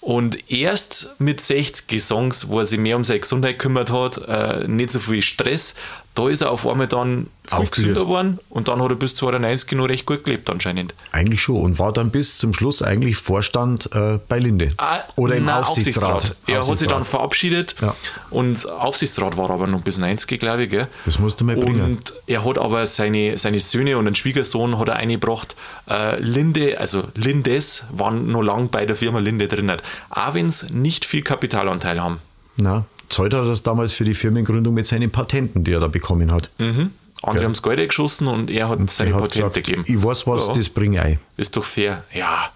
Und 0.00 0.50
erst 0.50 1.14
mit 1.18 1.42
60 1.42 2.02
Songs, 2.02 2.48
wo 2.48 2.60
er 2.60 2.66
sich 2.66 2.78
mehr 2.78 2.96
um 2.96 3.04
seine 3.04 3.20
Gesundheit 3.20 3.58
gekümmert 3.58 3.92
hat, 3.92 4.16
äh, 4.28 4.66
nicht 4.66 4.92
so 4.92 4.98
viel 4.98 5.20
Stress, 5.20 5.74
da 6.14 6.28
ist 6.28 6.40
er 6.40 6.50
auf 6.50 6.66
einmal 6.66 6.88
dann 6.88 7.28
gesünder 7.70 8.02
geworden 8.02 8.38
und 8.48 8.68
dann 8.68 8.82
hat 8.82 8.90
er 8.90 8.96
bis 8.96 9.14
92 9.14 9.72
noch 9.72 9.88
recht 9.88 10.06
gut 10.06 10.24
gelebt 10.24 10.50
anscheinend. 10.50 10.92
Eigentlich 11.12 11.40
schon. 11.40 11.56
Und 11.62 11.78
war 11.78 11.92
dann 11.92 12.10
bis 12.10 12.36
zum 12.38 12.52
Schluss 12.52 12.82
eigentlich 12.82 13.16
Vorstand 13.16 13.88
äh, 13.94 14.18
bei 14.28 14.38
Linde. 14.38 14.68
Ah, 14.76 15.00
Oder 15.16 15.36
im 15.36 15.46
nein, 15.46 15.62
Aufsichtsrat. 15.62 16.36
Er 16.46 16.56
hat 16.58 16.64
sich 16.64 16.72
Aufsichtsrat. 16.72 16.90
dann 17.00 17.04
verabschiedet 17.04 17.76
Ja. 17.80 17.94
und 18.30 18.68
Aufsichtsrat 18.68 19.36
war 19.36 19.48
er 19.50 19.54
aber 19.54 19.66
noch 19.66 19.80
bis 19.82 19.98
90, 19.98 20.38
glaube 20.40 20.64
ich. 20.64 20.70
Gell? 20.70 20.88
Das 21.04 21.18
musst 21.18 21.40
du 21.40 21.44
mal 21.44 21.56
bringen. 21.56 21.80
Und 21.80 22.12
er 22.26 22.44
hat 22.44 22.58
aber 22.58 22.86
seine, 22.86 23.38
seine 23.38 23.60
Söhne 23.60 23.96
und 23.98 24.06
einen 24.06 24.16
Schwiegersohn 24.16 24.78
hat 24.78 24.88
er 24.88 24.96
eingebracht. 24.96 25.56
Äh, 25.88 26.20
Linde, 26.20 26.78
also 26.78 27.04
Lindes, 27.14 27.84
waren 27.90 28.30
noch 28.30 28.42
lang 28.42 28.68
bei 28.70 28.84
der 28.86 28.96
Firma 28.96 29.18
Linde 29.20 29.48
drin. 29.48 29.72
Auch 30.10 30.34
wenn 30.34 30.50
sie 30.50 30.72
nicht 30.72 31.04
viel 31.04 31.22
Kapitalanteil 31.22 32.00
haben. 32.00 32.18
Na, 32.56 32.84
zahlt 33.10 33.34
hat 33.34 33.42
er 33.42 33.46
das 33.46 33.62
damals 33.62 33.92
für 33.92 34.04
die 34.04 34.14
Firmengründung 34.14 34.72
mit 34.74 34.86
seinen 34.86 35.10
Patenten, 35.10 35.64
die 35.64 35.72
er 35.72 35.80
da 35.80 35.88
bekommen 35.88 36.32
hat. 36.32 36.50
Mhm. 36.58 36.92
Andere 37.22 37.44
haben 37.44 37.52
das 37.52 37.62
Geld 37.62 37.86
geschossen 37.86 38.28
und 38.28 38.50
er 38.50 38.68
hat 38.70 38.78
seine 38.88 39.10
Er 39.10 39.16
hat 39.16 39.22
Patente 39.24 39.60
gesagt, 39.60 39.66
gegeben. 39.66 39.84
Ich 39.86 40.02
weiß 40.02 40.26
was, 40.26 40.46
Ja. 40.46 40.52
das 40.54 40.68
bringe 40.70 41.10
ich. 41.12 41.18
Ist 41.36 41.54
doch 41.56 41.64
fair. 41.64 42.02
Ja, 42.14 42.48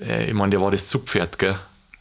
äh, 0.00 0.26
ich 0.28 0.34
meine, 0.34 0.50
der 0.50 0.60
war 0.60 0.72
das 0.72 0.88
Zugpferd, 0.88 1.38
gell? 1.38 1.54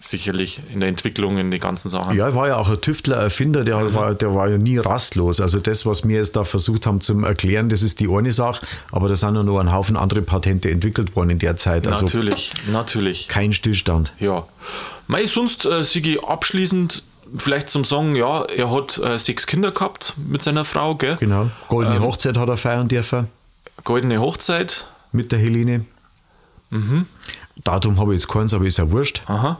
Sicherlich 0.04 0.60
in 0.74 0.80
der 0.80 0.90
Entwicklung, 0.90 1.38
in 1.38 1.52
den 1.52 1.60
ganzen 1.60 1.88
Sachen. 1.90 2.18
Ja, 2.18 2.26
er 2.30 2.36
war 2.36 2.48
ja 2.48 2.58
auch 2.58 2.68
ein 2.68 2.82
Tüftler, 2.82 3.18
Erfinder, 3.18 3.64
der, 3.64 3.78
Mhm. 3.78 3.94
war, 3.94 4.16
der 4.16 4.34
war 4.34 4.50
ja 4.50 4.58
nie 4.58 4.80
rastlos. 4.80 5.40
Also 5.40 5.60
das, 5.60 5.86
was 5.86 6.08
wir 6.08 6.16
jetzt 6.16 6.36
da 6.36 6.44
versucht 6.44 6.88
haben 6.88 7.02
zu 7.02 7.20
erklären, 7.24 7.70
das 7.70 7.84
ist 7.84 8.00
die 8.00 8.08
eine 8.10 8.34
Sache, 8.34 8.66
aber 8.92 9.10
da 9.10 9.16
sind 9.16 9.36
ja 9.36 9.44
noch 9.44 9.60
ein 9.60 9.72
Haufen 9.72 9.96
andere 9.96 10.24
Patente 10.24 10.72
entwickelt 10.72 11.16
worden 11.16 11.30
in 11.30 11.38
der 11.38 11.56
Zeit. 11.56 11.86
Also 11.86 12.06
natürlich, 12.06 12.52
natürlich. 12.68 13.28
kein 13.28 13.54
Stillstand. 13.54 14.12
Ja. 14.20 14.48
Mei, 15.06 15.28
sonst, 15.28 15.68
äh, 15.68 15.84
Sigi, 15.84 16.18
abschließend 16.20 17.04
vielleicht 17.38 17.70
zum 17.70 17.84
Sagen, 17.84 18.16
ja, 18.16 18.44
er 18.44 18.72
hat 18.72 18.98
äh, 19.00 19.18
sechs 19.20 19.48
Kinder 19.48 19.72
gehabt 19.72 20.16
mit 20.18 20.42
seiner 20.44 20.66
Frau, 20.66 20.96
gell? 20.96 21.18
Genau. 21.20 21.50
Goldene 21.68 21.98
Ähm. 21.98 22.04
Hochzeit 22.04 22.38
hat 22.38 22.50
er 22.50 22.58
feiern 22.58 22.88
dürfen 22.88 23.28
Goldene 23.84 24.20
Hochzeit. 24.22 24.86
mit 25.12 25.32
der 25.32 25.40
Helene. 25.40 25.86
Mhm. 26.70 27.06
Datum 27.64 28.00
habe 28.00 28.14
ich 28.16 28.22
jetzt 28.22 28.30
keins, 28.32 28.54
aber 28.54 28.66
ist 28.66 28.78
ja 28.78 28.92
wurscht. 28.92 29.22
Aha. 29.28 29.60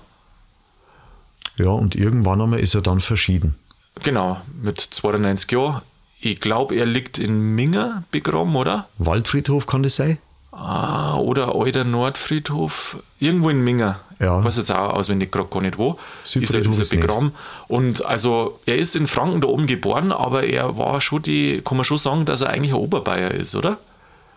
Ja, 1.58 1.70
und 1.70 1.96
irgendwann 1.96 2.42
einmal 2.42 2.60
ist 2.60 2.74
er 2.76 2.82
dann 2.82 3.00
verschieden. 3.02 3.56
Genau, 4.04 4.40
mit 4.62 4.80
92 4.80 5.52
Jahren. 5.52 5.82
Ich 6.20 6.40
glaube, 6.40 6.76
er 6.76 6.86
liegt 6.86 7.18
in 7.18 7.56
Minger 7.56 8.04
begraben, 8.12 8.56
oder? 8.56 8.88
Waldfriedhof 8.98 9.66
kann 9.68 9.84
das 9.84 9.96
sein? 9.96 10.20
Ah, 10.52 11.16
oder 11.16 11.56
Alter 11.56 11.84
Nordfriedhof, 11.84 12.98
irgendwo 13.20 13.50
in 13.50 13.64
Minger. 13.64 14.00
Ja. 14.22 14.40
Ich 14.40 14.46
weiß 14.46 14.58
jetzt 14.58 14.72
auch 14.72 14.94
auswendig 14.94 15.32
gerade 15.32 15.50
gar 15.50 15.62
nicht 15.62 15.78
wo. 15.78 15.98
Südfriedhof 16.24 16.74
ist 16.74 16.78
er, 16.78 16.82
ist 16.84 16.94
er 16.94 17.00
begraben. 17.00 17.32
Und 17.68 18.06
also, 18.06 18.60
er 18.66 18.76
ist 18.78 18.96
in 18.96 19.08
Franken 19.08 19.42
da 19.42 19.48
oben 19.48 19.66
geboren, 19.68 20.12
aber 20.12 20.44
er 20.44 20.78
war 20.78 21.02
schon 21.02 21.22
die, 21.24 21.62
kann 21.66 21.78
man 21.78 21.84
schon 21.86 21.98
sagen, 21.98 22.26
dass 22.26 22.42
er 22.42 22.50
eigentlich 22.50 22.72
ein 22.72 22.78
Oberbayer 22.80 23.32
ist, 23.32 23.56
oder? 23.56 23.78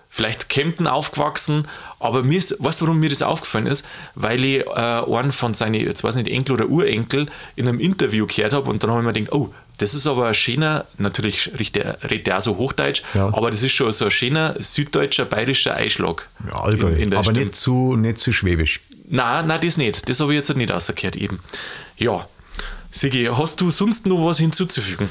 Vielleicht 0.09 0.49
Kempten 0.49 0.87
aufgewachsen, 0.87 1.67
aber 1.99 2.23
mir 2.23 2.39
ist, 2.39 2.55
weißt 2.61 2.81
du, 2.81 2.85
warum 2.87 3.01
mir 3.01 3.09
das 3.09 3.21
aufgefallen 3.21 3.67
ist? 3.67 3.85
Weil 4.15 4.45
ich 4.45 4.61
äh, 4.65 4.71
einen 4.71 5.33
von 5.33 5.55
seinen, 5.55 5.75
jetzt 5.75 6.05
weiß 6.05 6.15
ich 6.17 6.23
nicht, 6.25 6.33
Enkel 6.33 6.53
oder 6.53 6.69
Urenkel 6.69 7.27
in 7.57 7.67
einem 7.67 7.81
Interview 7.81 8.25
gehört 8.29 8.53
habe 8.53 8.71
und 8.71 8.83
dann 8.85 8.91
habe 8.91 9.01
ich 9.01 9.07
mir 9.07 9.13
gedacht, 9.13 9.33
oh, 9.35 9.53
das 9.79 9.93
ist 9.95 10.07
aber 10.07 10.29
ein 10.29 10.35
schöner, 10.35 10.85
natürlich 10.99 11.51
redet 11.59 12.29
er, 12.29 12.39
auch 12.39 12.43
so 12.43 12.57
Hochdeutsch, 12.59 13.03
Ja. 13.15 13.27
aber 13.35 13.51
das 13.51 13.65
ist 13.65 13.73
schon 13.73 13.91
so 13.91 14.05
ein 14.05 14.11
schöner 14.13 14.55
süddeutscher, 14.61 15.25
bayerischer 15.25 15.75
Einschlag. 15.75 16.29
Ja, 16.49 16.61
Allgäu. 16.61 16.95
Aber 17.11 17.25
Stimme. 17.25 17.41
nicht 17.41 17.57
zu, 17.57 17.97
nicht 17.97 18.19
zu 18.19 18.33
schwäbisch. 18.33 18.81
Nein, 19.05 19.47
nein, 19.47 19.61
das 19.61 19.77
nicht. 19.77 20.09
Das 20.09 20.21
habe 20.21 20.33
ich 20.33 20.37
jetzt 20.37 20.55
nicht 20.57 20.71
rausgehört 20.71 21.17
eben. 21.17 21.41
Ja. 21.97 22.27
Sigi, 22.91 23.29
hast 23.31 23.61
du 23.61 23.71
sonst 23.71 24.07
noch 24.07 24.25
was 24.25 24.39
hinzuzufügen? 24.39 25.09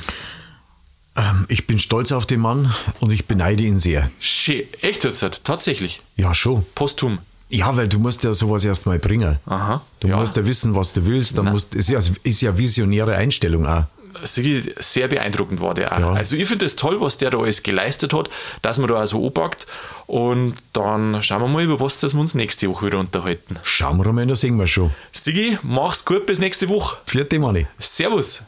Ähm, 1.16 1.46
ich 1.48 1.68
bin 1.68 1.78
stolz 1.80 2.12
auf 2.12 2.26
den 2.26 2.39
Mann 2.39 2.74
und 3.00 3.12
ich 3.12 3.26
beneide 3.26 3.64
ihn 3.64 3.80
sehr. 3.80 4.10
Schön. 4.20 4.64
Echt 4.82 5.04
jetzt? 5.04 5.22
halt? 5.22 5.44
Tatsächlich. 5.44 6.02
Ja, 6.16 6.34
schon. 6.34 6.66
Posthum. 6.76 7.20
Ja, 7.50 7.76
weil 7.78 7.88
du 7.88 8.00
musst 8.00 8.24
ja 8.24 8.34
sowas 8.34 8.66
erstmal 8.66 8.98
bringen. 8.98 9.38
Aha. 9.46 9.84
Du 10.00 10.08
ja. 10.08 10.18
musst 10.18 10.36
ja 10.38 10.46
wissen, 10.46 10.76
was 10.76 10.94
du 10.94 11.06
willst. 11.06 11.38
Dann 11.38 11.52
musst, 11.52 11.76
ist, 11.76 11.89
ja, 11.89 12.00
ist 12.24 12.41
ja 12.41 12.58
visionäre 12.58 13.16
Einstellung 13.16 13.68
auch. 13.68 13.86
Sigi, 14.24 14.74
sehr 14.78 15.07
beeindruckend 15.07 15.61
war 15.61 15.74
der 15.74 15.93
auch. 15.93 15.99
Ja. 15.99 16.14
Also 16.14 16.36
ich 16.36 16.47
finde 16.47 16.66
es 16.66 16.76
toll, 16.76 17.01
was 17.01 17.18
der 17.18 17.32
da 17.32 17.39
alles 17.39 17.64
geleistet 17.64 18.14
hat, 18.14 18.30
dass 18.61 18.78
man 18.78 18.88
da 18.88 18.95
also 18.95 19.26
anpackt. 19.26 19.68
Und 20.05 20.55
dann 20.74 21.22
schauen 21.24 21.41
wir 21.41 21.47
mal, 21.47 21.64
über 21.64 21.80
was 21.80 21.99
das 21.99 22.14
wir 22.14 22.22
uns 22.22 22.36
nächste 22.36 22.70
Woche 22.70 22.88
wieder 22.88 22.99
unterhalten. 22.99 23.57
Schauen 23.64 24.03
wir 24.03 24.11
mal, 24.11 24.28
da 24.28 24.36
sehen 24.36 24.57
wir 24.57 24.68
schon. 24.68 24.91
Sigi, 25.11 25.57
mach's 25.64 26.05
gut, 26.05 26.26
bis 26.26 26.39
nächste 26.39 26.70
Woche. 26.70 26.97
Vierte 27.05 27.39
Manni. 27.39 27.68
Servus. 27.80 28.43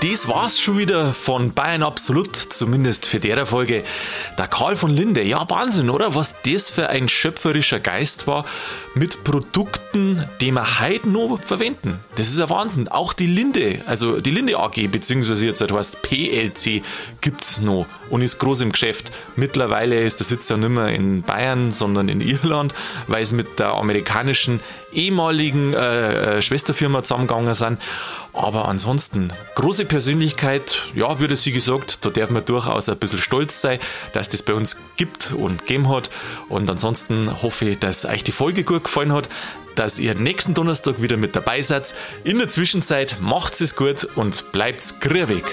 Das 0.00 0.28
war's 0.28 0.58
schon 0.58 0.78
wieder 0.78 1.12
von 1.12 1.52
Bayern 1.52 1.82
Absolut, 1.82 2.34
zumindest 2.34 3.04
für 3.04 3.20
der 3.20 3.44
Folge. 3.44 3.84
Der 4.38 4.46
Karl 4.46 4.74
von 4.74 4.90
Linde, 4.90 5.22
ja 5.22 5.48
Wahnsinn, 5.50 5.90
oder? 5.90 6.14
Was 6.14 6.36
das 6.42 6.70
für 6.70 6.88
ein 6.88 7.08
schöpferischer 7.08 7.80
Geist 7.80 8.26
war 8.26 8.46
mit 8.94 9.24
Produkten, 9.24 10.24
die 10.40 10.52
wir 10.52 10.80
heute 10.80 11.08
noch 11.08 11.38
verwenden. 11.44 12.00
Das 12.16 12.28
ist 12.28 12.40
ein 12.40 12.48
Wahnsinn. 12.48 12.88
Auch 12.88 13.12
die 13.12 13.26
Linde, 13.26 13.82
also 13.86 14.20
die 14.20 14.30
Linde 14.30 14.58
AG, 14.58 14.88
beziehungsweise 14.90 15.44
jetzt 15.44 15.60
heißt 15.60 16.00
PLC, 16.00 16.82
gibt's 17.20 17.60
noch 17.60 17.86
und 18.08 18.22
ist 18.22 18.38
groß 18.38 18.62
im 18.62 18.72
Geschäft. 18.72 19.12
Mittlerweile 19.36 20.00
ist 20.00 20.18
der 20.18 20.26
Sitz 20.26 20.48
ja 20.48 20.56
nicht 20.56 20.70
mehr 20.70 20.88
in 20.88 21.22
Bayern, 21.22 21.72
sondern 21.72 22.08
in 22.08 22.22
Irland, 22.22 22.74
weil 23.06 23.22
es 23.22 23.32
mit 23.32 23.58
der 23.58 23.74
amerikanischen 23.74 24.60
ehemaligen 24.92 25.74
äh, 25.74 26.38
äh, 26.38 26.42
Schwesterfirma 26.42 27.02
zusammengegangen 27.02 27.54
sind. 27.54 27.78
Aber 28.32 28.68
ansonsten, 28.68 29.32
große 29.56 29.84
Persönlichkeit, 29.84 30.82
ja, 30.94 31.18
würde 31.18 31.34
sie 31.36 31.50
gesagt, 31.50 32.04
da 32.04 32.10
darf 32.10 32.30
man 32.30 32.44
durchaus 32.44 32.88
ein 32.88 32.96
bisschen 32.96 33.18
stolz 33.18 33.60
sein, 33.60 33.80
dass 34.12 34.28
das 34.28 34.42
bei 34.42 34.54
uns 34.54 34.76
gibt 34.96 35.32
und 35.32 35.60
gegeben 35.60 35.88
hat. 35.88 36.10
Und 36.48 36.70
ansonsten 36.70 37.42
hoffe 37.42 37.70
ich, 37.70 37.78
dass 37.78 38.04
euch 38.04 38.22
die 38.22 38.32
Folge 38.32 38.62
gut 38.62 38.84
gefallen 38.84 39.12
hat, 39.12 39.28
dass 39.74 39.98
ihr 39.98 40.14
nächsten 40.14 40.54
Donnerstag 40.54 41.02
wieder 41.02 41.16
mit 41.16 41.34
dabei 41.34 41.62
seid. 41.62 41.94
In 42.22 42.38
der 42.38 42.48
Zwischenzeit 42.48 43.16
macht's 43.20 43.60
es 43.60 43.74
gut 43.74 44.06
und 44.14 44.52
bleibt's 44.52 45.00
grübig. 45.00 45.44